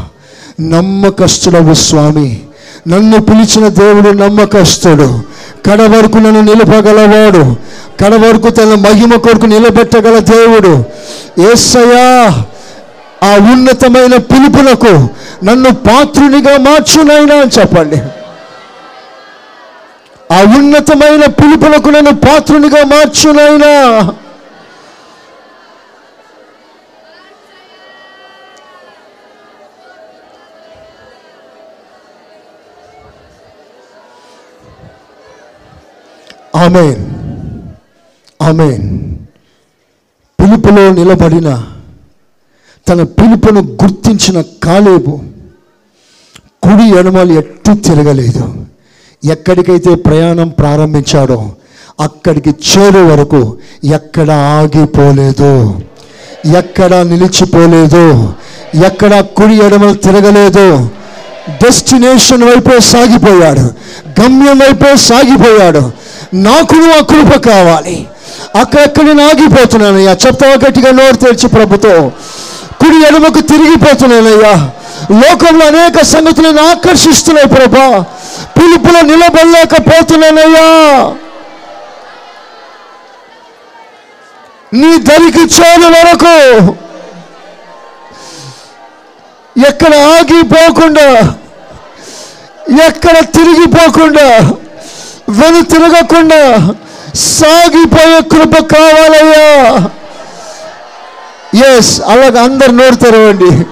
నమ్మకస్తుడవు 0.61 1.74
స్వామి. 1.74 2.40
నన్ను 2.89 3.20
పిలిచిన 3.20 3.69
దేవుడు 3.69 4.11
నమ్మకస్తుడు. 4.11 5.20
కడ 5.66 5.82
వరకు 5.82 6.16
నన్ను 6.16 6.40
నిలపగలవాడు. 6.40 7.56
కడ 8.05 8.15
వరకు 8.15 8.48
తన 8.48 8.65
మహిమ 8.65 9.15
కొరకు 9.15 9.47
నిలబెట్టగల 9.47 10.19
దేవుడు. 10.19 10.85
ఏసయా 11.52 12.44
ఆ 13.24 13.36
ఉన్నతమైన 13.52 14.16
పిలుపులకు 14.16 15.09
నన్ను 15.44 15.74
పాత్రునిగా 15.74 16.56
మార్చునైనా 16.56 17.35
అని 17.35 17.61
చెప్పండి. 17.61 17.97
ఆ 20.35 20.39
ఉన్నతమైన 20.43 21.24
పిలుపులకు 21.27 21.89
నన్ను 21.89 22.15
పాత్రునిగా 22.15 22.85
మార్చునైనా 22.85 23.73
ఆమెన్. 36.55 37.01
ఆమెన్. 38.43 38.85
పిలుపులో 40.40 40.93
నిలబడిన 40.93 41.48
తన 42.89 43.02
పిలుపును 43.02 43.61
గుర్తించిన 43.61 44.44
కాలేబు 44.65 45.12
కుడి 46.62 46.98
ఎడమలు 46.98 47.32
ఎట్టు 47.32 47.73
తిరగలేదు. 47.73 48.66
ఎక్కడికైతే 49.24 49.94
ప్రయాణం 49.94 50.48
ప్రారంభించాడో 50.48 51.51
అక్కడికి 52.01 52.51
చేరే 52.51 53.02
వరకు 53.02 53.56
ఎక్కడ 53.84 54.30
ఆగిపోలేదు 54.30 55.80
ఎక్కడ 56.59 56.94
నిలిచిపోలేదు 56.94 58.32
ఎక్కడ 58.86 59.20
కుడి 59.20 59.55
ఎడమలు 59.55 59.94
తిరగలేదు. 59.94 60.90
డెస్టినేషన్ 61.48 62.42
వైపే 62.42 62.80
సాగిపోయాడు 62.80 63.60
గమ్యం 64.20 64.59
వైపే 64.59 64.96
సాగిపోయాడు. 64.96 65.92
నాకు 66.34 66.76
ఆ 66.76 67.02
కృప 67.02 67.51
కావాలి. 67.51 68.06
అక్కడెక్కడ 68.60 69.02
నేను 69.02 69.28
ఆగిపోతున్నానయ్యా 69.28 70.16
చెప్తావా 70.26 70.52
గట్టిగా? 70.52 70.90
నోరు 70.90 71.16
తెరిచి 71.16 71.48
ప్రభుతో. 71.48 72.12
కుడి 72.80 73.06
ఎడమకు 73.06 73.40
తిరిగిపోతున్నానయ్యా 73.40 74.70
లోకంలో 75.20 75.66
అనేక 75.66 76.02
సంగతులు 76.02 76.60
ఆకర్షిస్తున్నాయి 76.60 77.48
ప్రభా. 77.48 78.05
పిలుపులో 78.56 79.01
నిలబడలేకపోతున్నానయ్యా. 79.01 80.66
నీ 84.72 84.98
దరికి 84.98 85.55
చేరు 85.56 85.86
వరకు 85.86 86.36
ఎక్కడ 89.68 89.94
ఆగిపోకుండా 89.94 91.35
ఎక్కడ 92.86 93.18
తిరిగిపోకుండా 93.18 94.26
వెను 95.28 95.62
తిరగకుండా 95.62 96.72
సాగిపోయే 97.14 98.20
కృప 98.20 98.74
కావాలయ్యా. 98.74 99.89
ఎస్ 101.66 102.01
అలాగ 102.01 102.39
అందరు 102.39 102.70
నోరు 102.70 102.94
తెరవండి. 102.94 103.64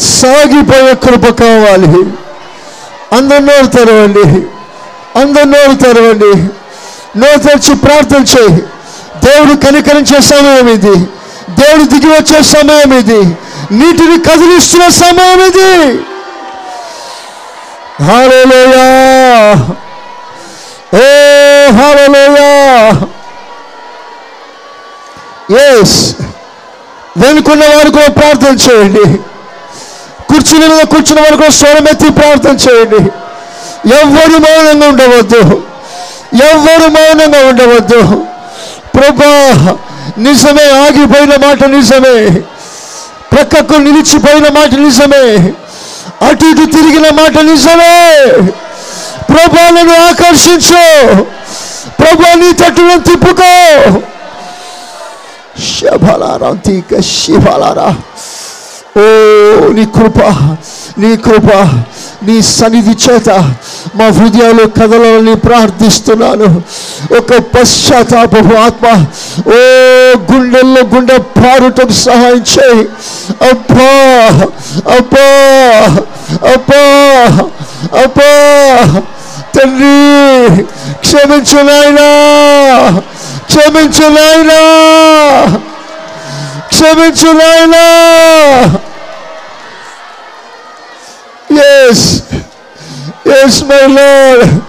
సాగిపోయే 0.00 0.94
కృప 0.94 1.42
కావాలి. 1.42 2.04
అందరు 3.12 3.38
నోరు 3.38 3.66
తెరవండి. 3.66 4.46
అందరు 5.18 5.44
నోరు 5.44 5.76
తెరవండి. 5.76 6.36
నోరు 7.18 7.38
తెరిచి 7.38 7.74
ప్రార్థన 7.74 8.24
చేయి. 8.24 8.62
దేవుడు 9.24 9.66
కనికరించే 9.66 10.20
సమయం 10.20 10.68
ఇది. 10.68 10.96
దేవుడు 11.50 11.82
దిగి 11.82 12.10
వచ్చే 12.10 12.42
సమయం 12.42 12.98
ఇది. 12.98 13.24
నీటిని 13.74 14.20
కదిలిస్తున్న 14.20 14.88
సమయం 14.88 15.40
ఇది. 15.46 15.98
హల్లెలూయా. 18.04 19.52
ఓ 20.94 21.06
హల్లెలూయా. 21.72 22.92
ఎస్ 25.58 26.14
వెనుకున్న 27.16 27.76
వారు 27.76 27.90
కూడా 27.90 28.08
ప్రార్థన 28.08 28.56
చేయండి. 28.56 29.18
కుర్చీల 30.30 30.66
మీద 30.66 30.84
కూర్చున్న 30.84 31.20
వరకు 31.20 31.52
స్వరమెత్తి 31.52 32.10
ప్రార్థన 32.10 32.56
చేయండి. 32.70 33.10
ఎవ్వరు 33.94 34.38
మౌనంగా 34.38 34.88
ఉండవద్దు. 34.88 35.62
ఎవ్వరు 36.50 36.90
మౌనంగా 36.90 37.48
ఉండవద్దు. 37.48 38.26
ప్రభా 38.94 39.76
నిజమే 40.18 40.70
ఆగిపోయిన 40.70 41.30
మాట 41.46 41.64
నిజమే. 41.64 42.42
ప్రక్కకు 43.32 43.72
నిలిచిపోయిన 43.72 44.48
మాట 44.48 44.74
నిజమే. 44.74 45.52
అటు 46.26 46.44
ఇటు 46.44 46.72
తిరిగిన 46.72 47.14
మాట 47.14 47.38
నిజమే. 47.38 48.24
ప్రభాలను 49.34 50.06
ఆకర్షించు. 50.06 51.14
ప్రభా 52.00 52.34
నీ 52.34 52.52
తట్టును 52.52 53.00
తిప్పుకో. 53.00 54.00
శబలారా 55.60 56.52
తీక 56.52 57.00
శివలారా 57.00 57.96
ఓ 58.96 59.02
నీ 59.76 59.84
కృప 59.96 60.18
నీ 60.98 61.10
కృప 61.16 61.50
నీ 62.26 62.42
సన్నిధి 62.42 62.94
చేత 63.04 63.28
మా 63.96 64.06
హృదయాలు 64.16 64.64
కదలని 64.78 65.34
ప్రార్థిస్తున్నాను. 65.36 66.48
ఒక 67.18 67.38
పశ్చాత్తాపపు 67.52 68.54
ఆత్మ 68.64 68.86
ఓ 69.54 69.60
గుండెల్లో 70.30 70.82
గుండె 70.94 71.18
పారుటకు 71.38 71.92
సహాయం 71.92 72.42
చేయి. 72.54 72.84
అబ్బా 73.50 73.90
అబ్బా 74.96 75.26
అబ్బా 76.52 76.82
అబ్బా 78.02 78.30
తండ్రి 79.56 79.96
క్షమించు 81.04 81.60
నాయనా 81.68 82.08
క్షమించు 83.48 84.06
నాయనా. 84.16 84.60
క్షమించు 86.70 87.32
నాయనా 87.32 87.84
ఎస్ 91.64 92.22
ఎస్ 93.28 93.62
మై 93.62 93.86
లార్డ్ 93.86 94.60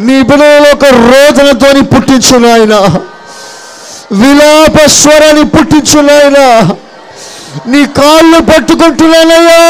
నీ 0.00 0.22
బిడ్డలో 0.22 0.70
ఒక 0.72 0.84
రోదనతోని 0.84 1.82
పుట్టించు 1.82 2.38
నాయన. 2.38 2.74
విలాప 4.12 4.86
స్వరాన్ని 4.86 5.44
పుట్టించు 5.44 6.00
నాయన. 6.00 6.38
నీ 7.66 7.86
కాళ్ళు 7.86 8.40
పట్టుకుంటున్నానయ్యా. 8.40 9.60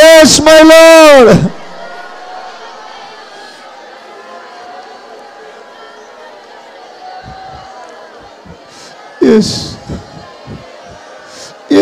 Yes 0.00 0.40
my 0.40 0.62
lord 0.62 1.55
yes 9.34 9.54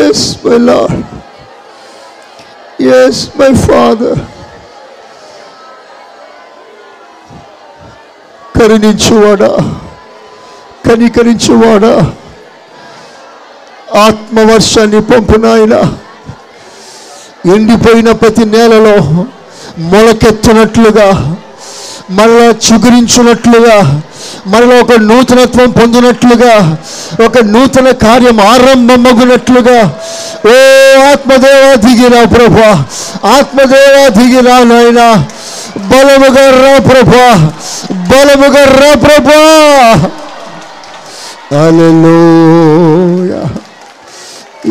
yes 0.02 0.24
my 0.46 0.58
lord 0.58 1.00
yes 2.82 3.22
my 3.40 3.50
father 3.66 4.20
కరుణించువాడా? 8.56 9.50
కనికరించువాడా? 10.86 11.94
ఆత్మవర్షాన్ని 14.06 15.00
పంపునాయన 15.02 15.74
ఎండిపోయిన 17.54 18.12
ప్రతి 18.12 18.44
నేలలో 18.44 18.94
మొలకెత్తనట్లుగా 19.90 21.08
మళ్ళా 22.10 22.44
చిగురించున్నట్లుగా 22.50 24.02
మరలా 24.46 24.80
ఒక 24.80 24.92
నూతనత్వం 24.92 25.70
పొందినట్లుగా 25.70 26.78
ఒక 27.24 27.38
నూతన 27.38 27.90
కార్యం 27.90 28.40
ఆరంభమగునట్లుగా 28.40 29.82
ఓ 30.46 30.56
ఆత్మదేవ 31.12 31.74
దిగిరా 31.74 32.24
ప్రభా. 32.24 32.84
ఆత్మదేవ 33.28 34.08
దిగిరా 34.08 34.64
నాయనా. 34.64 35.24
బలముగా 35.76 36.50
రా 36.50 36.78
ప్రభా. 36.78 37.50
బలముగా 37.92 38.64
రా 38.64 38.94
ప్రభా. 38.94 39.40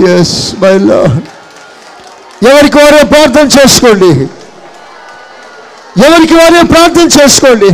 ఎస్ 0.10 0.53
Yes, 0.53 0.53
ఎవరికి 2.49 2.77
వారే 2.77 3.03
ప్రార్థన 3.03 3.49
చేసుకోండి? 3.60 4.27
ఎవరికి 6.02 6.36
వారే 6.36 6.61
ప్రార్థన 6.74 7.07
చేసుకోండి? 7.18 7.70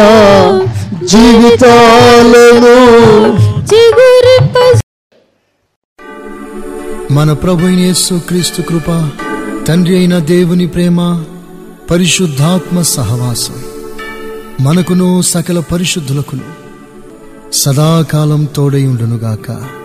జీవితాలను 1.05 2.75
చిగురింప 3.61 4.81
మన 7.11 7.33
ప్రభు 7.33 7.65
అయిన 7.65 7.79
యేసు 7.79 8.21
క్రీస్తు 8.27 8.61
కృప 8.61 9.09
తండ్రి 9.67 9.97
అయిన 9.97 10.19
దేవుని 10.19 10.67
ప్రేమ 10.67 11.25
పరిశుద్ధాత్మ 11.91 12.81
సహవాసం 12.81 13.53
మనకును 14.61 15.21
సకల 15.21 15.63
పరిశుద్ధులకును 15.71 16.43
సదాకాలం 17.53 18.47
తోడై 18.55 18.85
ఉండునుగాక. 18.85 19.84